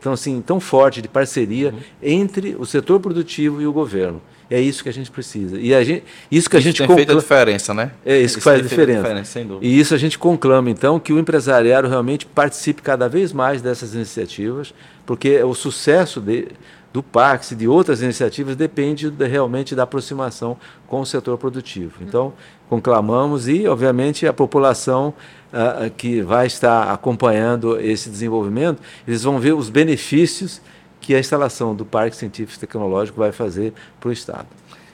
tão, 0.00 0.12
assim, 0.12 0.40
tão 0.40 0.58
forte 0.58 1.02
de 1.02 1.08
parceria 1.08 1.70
uhum. 1.70 1.80
entre 2.02 2.56
o 2.58 2.64
setor 2.64 2.98
produtivo 3.00 3.60
e 3.60 3.66
o 3.66 3.72
governo. 3.72 4.22
É 4.50 4.60
isso 4.60 4.82
que 4.82 4.88
a 4.88 4.92
gente 4.92 5.10
precisa. 5.12 5.58
E 5.60 5.72
a 5.72 5.84
gente, 5.84 6.02
isso 6.30 6.50
que 6.50 6.56
isso 6.56 6.68
a 6.68 6.70
gente 6.70 6.78
tem 6.78 6.86
conclama, 6.86 7.06
feito 7.06 7.16
a 7.16 7.20
diferença, 7.20 7.72
né? 7.72 7.92
É 8.04 8.16
isso, 8.16 8.24
isso 8.24 8.38
que 8.38 8.42
faz 8.42 8.58
a 8.58 8.62
diferença. 8.62 9.02
diferença 9.02 9.58
e 9.62 9.78
isso 9.78 9.94
a 9.94 9.98
gente 9.98 10.18
conclama, 10.18 10.68
então, 10.68 10.98
que 10.98 11.12
o 11.12 11.18
empresariado 11.20 11.86
realmente 11.86 12.26
participe 12.26 12.82
cada 12.82 13.08
vez 13.08 13.32
mais 13.32 13.62
dessas 13.62 13.94
iniciativas, 13.94 14.74
porque 15.06 15.40
o 15.44 15.54
sucesso 15.54 16.20
de, 16.20 16.48
do 16.92 17.00
Pax 17.00 17.52
e 17.52 17.54
de 17.54 17.68
outras 17.68 18.02
iniciativas 18.02 18.56
depende 18.56 19.08
de, 19.08 19.26
realmente 19.28 19.76
da 19.76 19.84
aproximação 19.84 20.56
com 20.88 21.00
o 21.00 21.06
setor 21.06 21.38
produtivo. 21.38 21.98
Então, 22.00 22.32
conclamamos 22.68 23.46
e, 23.46 23.68
obviamente, 23.68 24.26
a 24.26 24.32
população 24.32 25.14
uh, 25.52 25.88
que 25.96 26.22
vai 26.22 26.48
estar 26.48 26.92
acompanhando 26.92 27.80
esse 27.80 28.10
desenvolvimento, 28.10 28.82
eles 29.06 29.22
vão 29.22 29.38
ver 29.38 29.52
os 29.52 29.70
benefícios 29.70 30.60
que 31.00 31.14
a 31.14 31.18
instalação 31.18 31.74
do 31.74 31.84
Parque 31.84 32.16
Científico 32.16 32.58
e 32.58 32.60
Tecnológico 32.60 33.18
vai 33.18 33.32
fazer 33.32 33.72
para 33.98 34.08
o 34.08 34.12
Estado. 34.12 34.46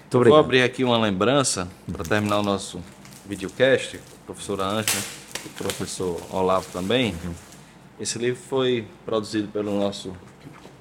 Muito 0.03 0.17
obrigado. 0.17 0.37
Vou 0.37 0.45
abrir 0.45 0.63
aqui 0.63 0.85
uma 0.85 0.99
lembrança 0.99 1.69
para 1.93 2.05
terminar 2.05 2.39
o 2.39 2.43
nosso 2.43 2.81
videocast, 3.29 3.99
professora 4.25 4.65
Ângela, 4.65 5.03
o 5.45 5.49
professor 5.51 6.21
Olavo 6.31 6.67
também. 6.73 7.15
Uhum. 7.25 7.35
Esse 7.99 8.19
livro 8.19 8.41
foi 8.49 8.87
produzido 9.05 9.49
pelo 9.49 9.77
nosso 9.79 10.15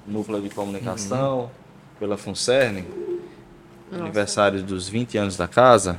Núcleo 0.06 0.40
de 0.40 0.50
Comunicação, 0.50 1.40
uhum. 1.40 1.48
pela 1.98 2.16
FUNCERN, 2.16 2.84
Nossa. 3.90 4.04
aniversário 4.04 4.62
dos 4.62 4.88
20 4.88 5.18
anos 5.18 5.36
da 5.36 5.48
casa. 5.48 5.98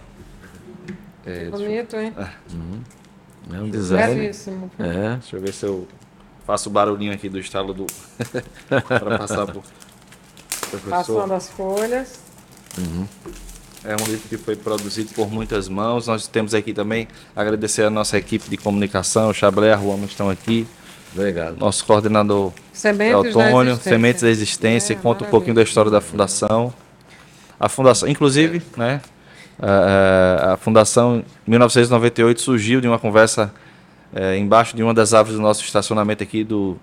É, 1.25 1.49
Bonito, 1.49 1.95
hein? 1.97 2.13
É. 2.17 2.53
Uhum. 2.53 2.81
É 3.53 3.61
um 3.61 3.69
design. 3.69 4.15
Belíssimo. 4.15 4.71
É. 4.79 5.15
Deixa 5.15 5.35
eu 5.35 5.41
ver 5.41 5.53
se 5.53 5.65
eu 5.65 5.87
faço 6.47 6.69
o 6.69 6.71
barulhinho 6.71 7.11
aqui 7.11 7.27
do 7.27 7.37
estalo 7.37 7.73
do. 7.73 7.85
para 8.87 9.17
passar 9.19 9.45
por. 9.45 9.61
Passando 10.89 11.33
as 11.33 11.49
folhas. 11.49 12.19
Uhum. 12.77 13.05
É 13.83 13.93
um 13.93 14.05
livro 14.05 14.27
que 14.27 14.37
foi 14.37 14.55
produzido 14.55 15.13
por 15.13 15.29
muitas 15.29 15.67
mãos. 15.67 16.07
Nós 16.07 16.27
temos 16.27 16.53
aqui 16.53 16.73
também 16.73 17.07
agradecer 17.35 17.83
a 17.83 17.89
nossa 17.89 18.17
equipe 18.17 18.49
de 18.49 18.57
comunicação, 18.57 19.29
o 19.29 19.33
Chablé, 19.33 19.71
a 19.71 19.75
Ruama 19.75 20.05
estão 20.05 20.29
aqui. 20.29 20.65
Obrigado. 21.13 21.57
Nosso 21.57 21.85
coordenador 21.85 22.51
Sementes 22.73 23.35
Autônio, 23.35 23.75
da 23.75 23.81
Sementes 23.81 24.21
da 24.21 24.29
Existência, 24.29 24.93
é, 24.93 24.95
conta 24.95 25.07
maravilha. 25.07 25.27
um 25.27 25.31
pouquinho 25.31 25.55
da 25.55 25.63
história 25.63 25.91
da 25.91 26.01
fundação. 26.01 26.73
A 27.59 27.69
fundação, 27.69 28.07
inclusive, 28.07 28.61
né, 28.75 29.01
a, 29.59 30.53
a 30.53 30.57
fundação 30.57 31.23
em 31.47 31.51
1998 31.51 32.41
surgiu 32.41 32.81
de 32.81 32.87
uma 32.87 32.99
conversa 32.99 33.53
é, 34.13 34.37
embaixo 34.37 34.75
de 34.75 34.83
uma 34.83 34.93
das 34.93 35.13
árvores 35.13 35.37
do 35.37 35.43
nosso 35.43 35.63
estacionamento 35.63 36.23
aqui 36.23 36.43
do 36.43 36.77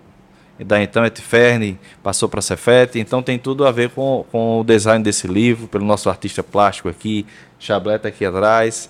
da 0.59 0.81
então 0.81 1.05
Etferne, 1.05 1.79
passou 2.01 2.29
para 2.29 2.39
a 2.39 2.43
Cefete, 2.43 3.01
então 3.01 3.21
tem 3.21 3.39
tudo 3.39 3.67
a 3.67 3.73
ver 3.73 3.91
com, 3.91 4.25
com 4.31 4.61
o 4.61 4.65
design 4.65 5.03
desse 5.03 5.27
livro, 5.27 5.67
pelo 5.67 5.85
nosso 5.85 6.09
artista 6.09 6.45
plástico 6.45 6.89
aqui, 6.89 7.27
Chableta 7.59 8.07
aqui 8.07 8.25
atrás. 8.25 8.89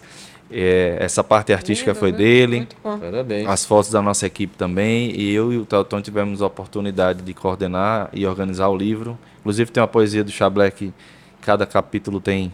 É, 0.51 0.99
essa 1.01 1.25
parte 1.25 1.53
artística 1.55 1.93
Lindo, 1.93 1.99
foi 1.99 2.13
né? 2.13 2.19
dele. 2.19 2.69
Parabéns. 2.83 3.49
As 3.49 3.65
fotos 3.65 3.91
da 3.91 4.03
nossa 4.03 4.27
equipe 4.27 4.57
também. 4.57 5.11
E 5.19 5.33
eu 5.33 5.53
e 5.53 5.57
o 5.57 5.65
Telton 5.65 6.03
tivemos 6.03 6.43
a 6.43 6.47
oportunidade 6.47 7.23
de 7.23 7.33
coordenar 7.33 8.11
e 8.13 8.27
organizar 8.27 8.69
o 8.69 8.77
livro. 8.77 9.19
Inclusive 9.41 9.71
tem 9.71 9.81
uma 9.81 9.89
poesia 9.89 10.23
do 10.23 10.31
Chablé 10.31 10.71
que 10.71 10.93
cada 11.41 11.65
capítulo 11.65 12.21
tem 12.21 12.53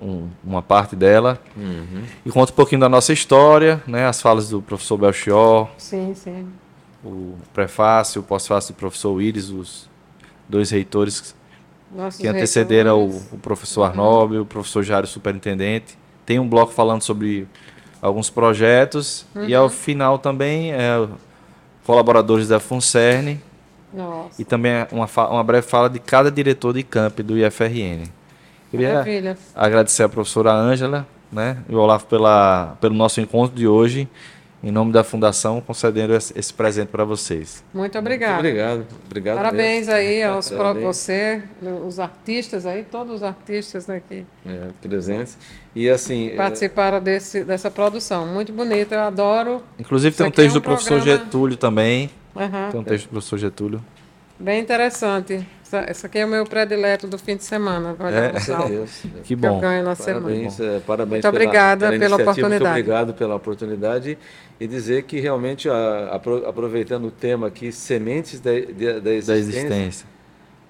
um, 0.00 0.28
uma 0.44 0.62
parte 0.62 0.96
dela. 0.96 1.40
Uhum. 1.56 2.04
E 2.24 2.30
conta 2.30 2.52
um 2.52 2.56
pouquinho 2.56 2.80
da 2.80 2.88
nossa 2.88 3.12
história, 3.12 3.82
né? 3.86 4.06
as 4.06 4.20
falas 4.20 4.48
do 4.48 4.62
professor 4.62 4.96
Belchior. 4.96 5.68
Sim, 5.76 6.14
sim. 6.14 6.48
O 7.04 7.36
prefácio, 7.52 8.20
o 8.20 8.24
pós-fácio 8.24 8.74
do 8.74 8.76
professor 8.76 9.12
Willis, 9.12 9.50
os 9.50 9.88
dois 10.48 10.70
reitores 10.70 11.34
Nossos 11.94 12.20
que 12.20 12.26
antecederam 12.26 13.02
o, 13.02 13.16
o, 13.32 13.38
professor 13.38 13.84
Arnob, 13.84 14.36
uhum. 14.36 14.42
o 14.42 14.46
professor 14.46 14.82
Jário, 14.82 15.08
superintendente 15.08 15.98
tem 16.30 16.38
um 16.38 16.48
bloco 16.48 16.72
falando 16.72 17.02
sobre 17.02 17.48
alguns 18.00 18.30
projetos 18.30 19.26
uhum. 19.34 19.46
e 19.46 19.52
ao 19.52 19.68
final 19.68 20.16
também 20.16 20.72
é, 20.72 21.08
colaboradores 21.84 22.46
da 22.46 22.60
FUNCERN 22.60 23.40
Nossa. 23.92 24.40
e 24.40 24.44
também 24.44 24.86
uma, 24.92 25.08
uma 25.28 25.42
breve 25.42 25.66
fala 25.66 25.90
de 25.90 25.98
cada 25.98 26.30
diretor 26.30 26.72
de 26.72 26.84
camp 26.84 27.18
do 27.18 27.36
IFRN. 27.36 28.04
Queria 28.70 28.94
Maravilha. 28.94 29.38
agradecer 29.54 30.02
a 30.02 30.08
professora 30.08 30.52
Ângela 30.52 31.06
né, 31.30 31.58
e 31.68 31.74
o 31.74 31.78
Olavo 31.78 32.06
pela, 32.06 32.76
pelo 32.80 32.94
nosso 32.94 33.20
encontro 33.20 33.56
de 33.56 33.66
hoje 33.66 34.08
em 34.62 34.70
nome 34.70 34.92
da 34.92 35.02
Fundação, 35.02 35.60
concedendo 35.60 36.14
esse 36.14 36.52
presente 36.52 36.88
para 36.88 37.04
vocês. 37.04 37.64
Muito 37.72 37.98
obrigado. 37.98 38.32
Muito 38.32 38.46
obrigado. 38.46 38.86
obrigado 39.06 39.36
Parabéns 39.36 39.86
mesmo. 39.86 39.92
aí 39.94 40.22
aos 40.22 40.50
Parabéns. 40.50 40.84
você, 40.84 41.42
os 41.86 41.98
artistas 41.98 42.66
aí, 42.66 42.84
todos 42.84 43.16
os 43.16 43.22
artistas 43.22 43.88
aqui. 43.88 44.26
É, 44.46 44.68
presentes. 44.82 45.38
E 45.74 45.88
assim. 45.88 46.30
É, 46.30 46.36
Participaram 46.36 46.98
é... 46.98 47.00
desse, 47.00 47.42
dessa 47.42 47.70
produção. 47.70 48.26
Muito 48.26 48.52
bonita, 48.52 48.94
eu 48.94 49.00
adoro. 49.00 49.62
Inclusive 49.78 50.14
tem 50.14 50.26
um 50.26 50.30
texto 50.30 50.48
é 50.48 50.50
um 50.50 50.60
do 50.60 50.62
professor 50.62 50.96
programa... 50.96 51.24
Getúlio 51.24 51.56
também. 51.56 52.10
Uhum. 52.34 52.70
Tem 52.70 52.80
um 52.80 52.84
texto 52.84 53.06
do 53.06 53.10
professor 53.10 53.38
Getúlio. 53.38 53.82
Bem 54.40 54.62
interessante. 54.62 55.46
Esse 55.88 56.06
aqui 56.06 56.18
é 56.18 56.24
o 56.24 56.28
meu 56.28 56.44
predileto 56.44 57.06
do 57.06 57.18
fim 57.18 57.36
de 57.36 57.44
semana. 57.44 57.94
É, 58.10 58.40
que 59.22 59.36
bom. 59.36 59.48
Que 59.48 59.56
eu 59.56 59.60
ganho 59.60 59.84
na 59.84 59.94
parabéns, 59.94 60.54
semana. 60.54 60.76
É, 60.76 60.80
parabéns 60.80 61.10
muito 61.22 61.28
obrigada 61.28 61.90
pela, 61.90 62.00
pela 62.00 62.16
oportunidade. 62.16 62.64
Muito 62.64 62.68
obrigado 62.68 63.14
pela 63.14 63.34
oportunidade 63.34 64.18
e 64.58 64.66
dizer 64.66 65.02
que 65.04 65.20
realmente, 65.20 65.68
a, 65.68 65.74
a, 65.74 66.48
aproveitando 66.48 67.04
o 67.06 67.10
tema 67.10 67.48
aqui, 67.48 67.70
sementes 67.70 68.40
da, 68.40 68.50
da, 68.50 68.98
da 68.98 69.12
existência, 69.12 69.22
da 69.22 69.36
existência. 69.36 70.06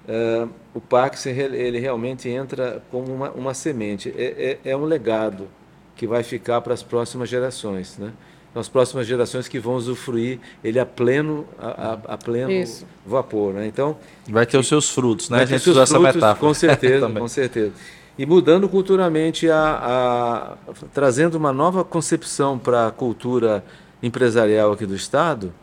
Uh, 0.07 0.49
o 0.73 0.81
Pax 0.81 1.25
ele, 1.25 1.57
ele, 1.57 1.79
realmente 1.79 2.27
entra 2.27 2.83
como 2.91 3.11
uma, 3.13 3.31
uma 3.31 3.53
semente. 3.53 4.13
É, 4.17 4.59
é, 4.63 4.71
é 4.71 4.77
um 4.77 4.83
legado 4.83 5.47
que 5.95 6.05
vai 6.05 6.23
ficar 6.23 6.59
para 6.61 6.73
as 6.73 6.83
próximas 6.83 7.29
gerações, 7.29 7.97
né? 7.97 8.11
Nas 8.53 8.67
próximas 8.67 9.07
gerações 9.07 9.47
que 9.47 9.59
vão 9.59 9.75
usufruir 9.75 10.39
ele 10.63 10.79
a 10.79 10.85
pleno, 10.85 11.45
a, 11.57 11.67
a, 11.67 12.13
a 12.13 12.17
pleno 12.17 12.51
Isso. 12.51 12.85
vapor. 13.05 13.53
Né? 13.53 13.67
Então, 13.67 13.97
vai 14.27 14.45
ter 14.45 14.57
os 14.57 14.67
seus 14.67 14.89
frutos, 14.89 15.29
né? 15.29 15.41
A 15.41 15.45
gente 15.45 15.69
usa 15.69 15.83
essa 15.83 15.99
metáfora. 15.99 16.35
Com 16.35 16.53
certeza, 16.53 17.09
com 17.11 17.27
certeza. 17.27 17.71
E 18.17 18.25
mudando 18.25 18.67
culturalmente, 18.67 19.49
a, 19.49 20.57
a, 20.67 20.73
trazendo 20.93 21.35
uma 21.35 21.53
nova 21.53 21.83
concepção 21.83 22.59
para 22.59 22.87
a 22.87 22.91
cultura 22.91 23.63
empresarial 24.03 24.73
aqui 24.73 24.85
do 24.85 24.95
Estado, 24.95 25.53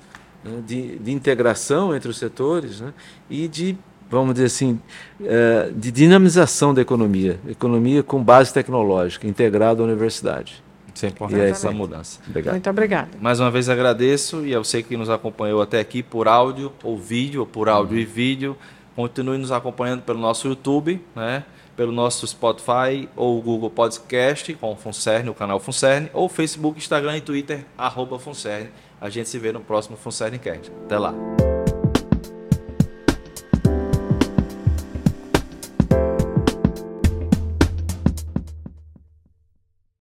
né? 0.42 0.62
de, 0.66 0.98
de, 0.98 1.12
integração 1.12 1.94
entre 1.94 2.08
os 2.08 2.16
setores 2.16 2.80
né? 2.80 2.94
e 3.28 3.46
de, 3.48 3.76
vamos 4.10 4.34
dizer 4.34 4.46
assim, 4.46 4.80
é, 5.22 5.70
de 5.74 5.92
dinamização 5.92 6.72
da 6.72 6.80
economia, 6.80 7.38
economia 7.46 8.02
com 8.02 8.22
base 8.22 8.52
tecnológica, 8.52 9.26
integrada 9.26 9.82
à 9.82 9.84
universidade. 9.84 10.62
Isso 10.98 11.06
é 11.06 11.10
importante, 11.10 11.40
é 11.40 11.50
essa 11.50 11.70
mudança. 11.70 12.18
Obrigado. 12.28 12.54
Muito 12.54 12.70
obrigada. 12.70 13.08
Mais 13.20 13.38
uma 13.38 13.52
vez 13.52 13.68
agradeço 13.68 14.44
e 14.44 14.50
eu 14.50 14.64
sei 14.64 14.82
que 14.82 14.96
nos 14.96 15.08
acompanhou 15.08 15.62
até 15.62 15.78
aqui 15.78 16.02
por 16.02 16.26
áudio 16.26 16.72
ou 16.82 16.98
vídeo, 16.98 17.42
ou 17.42 17.46
por 17.46 17.68
áudio 17.68 17.96
e 17.96 18.04
vídeo. 18.04 18.56
Continue 18.96 19.38
nos 19.38 19.52
acompanhando 19.52 20.02
pelo 20.02 20.18
nosso 20.18 20.48
YouTube, 20.48 21.00
né? 21.14 21.44
pelo 21.76 21.92
nosso 21.92 22.26
Spotify 22.26 23.08
ou 23.14 23.40
Google 23.40 23.70
Podcast 23.70 24.52
com 24.54 24.72
o 24.72 24.76
Funcerne, 24.76 25.30
o 25.30 25.34
canal 25.34 25.60
Funcerne, 25.60 26.10
ou 26.12 26.28
Facebook, 26.28 26.76
Instagram 26.78 27.18
e 27.18 27.20
Twitter, 27.20 27.64
arroba 27.78 28.18
Funcerne. 28.18 28.70
A 29.00 29.08
gente 29.08 29.28
se 29.28 29.38
vê 29.38 29.52
no 29.52 29.60
próximo 29.60 29.96
Funcerne 29.96 30.40
Cast. 30.40 30.72
Até 30.84 30.98
lá. 30.98 31.14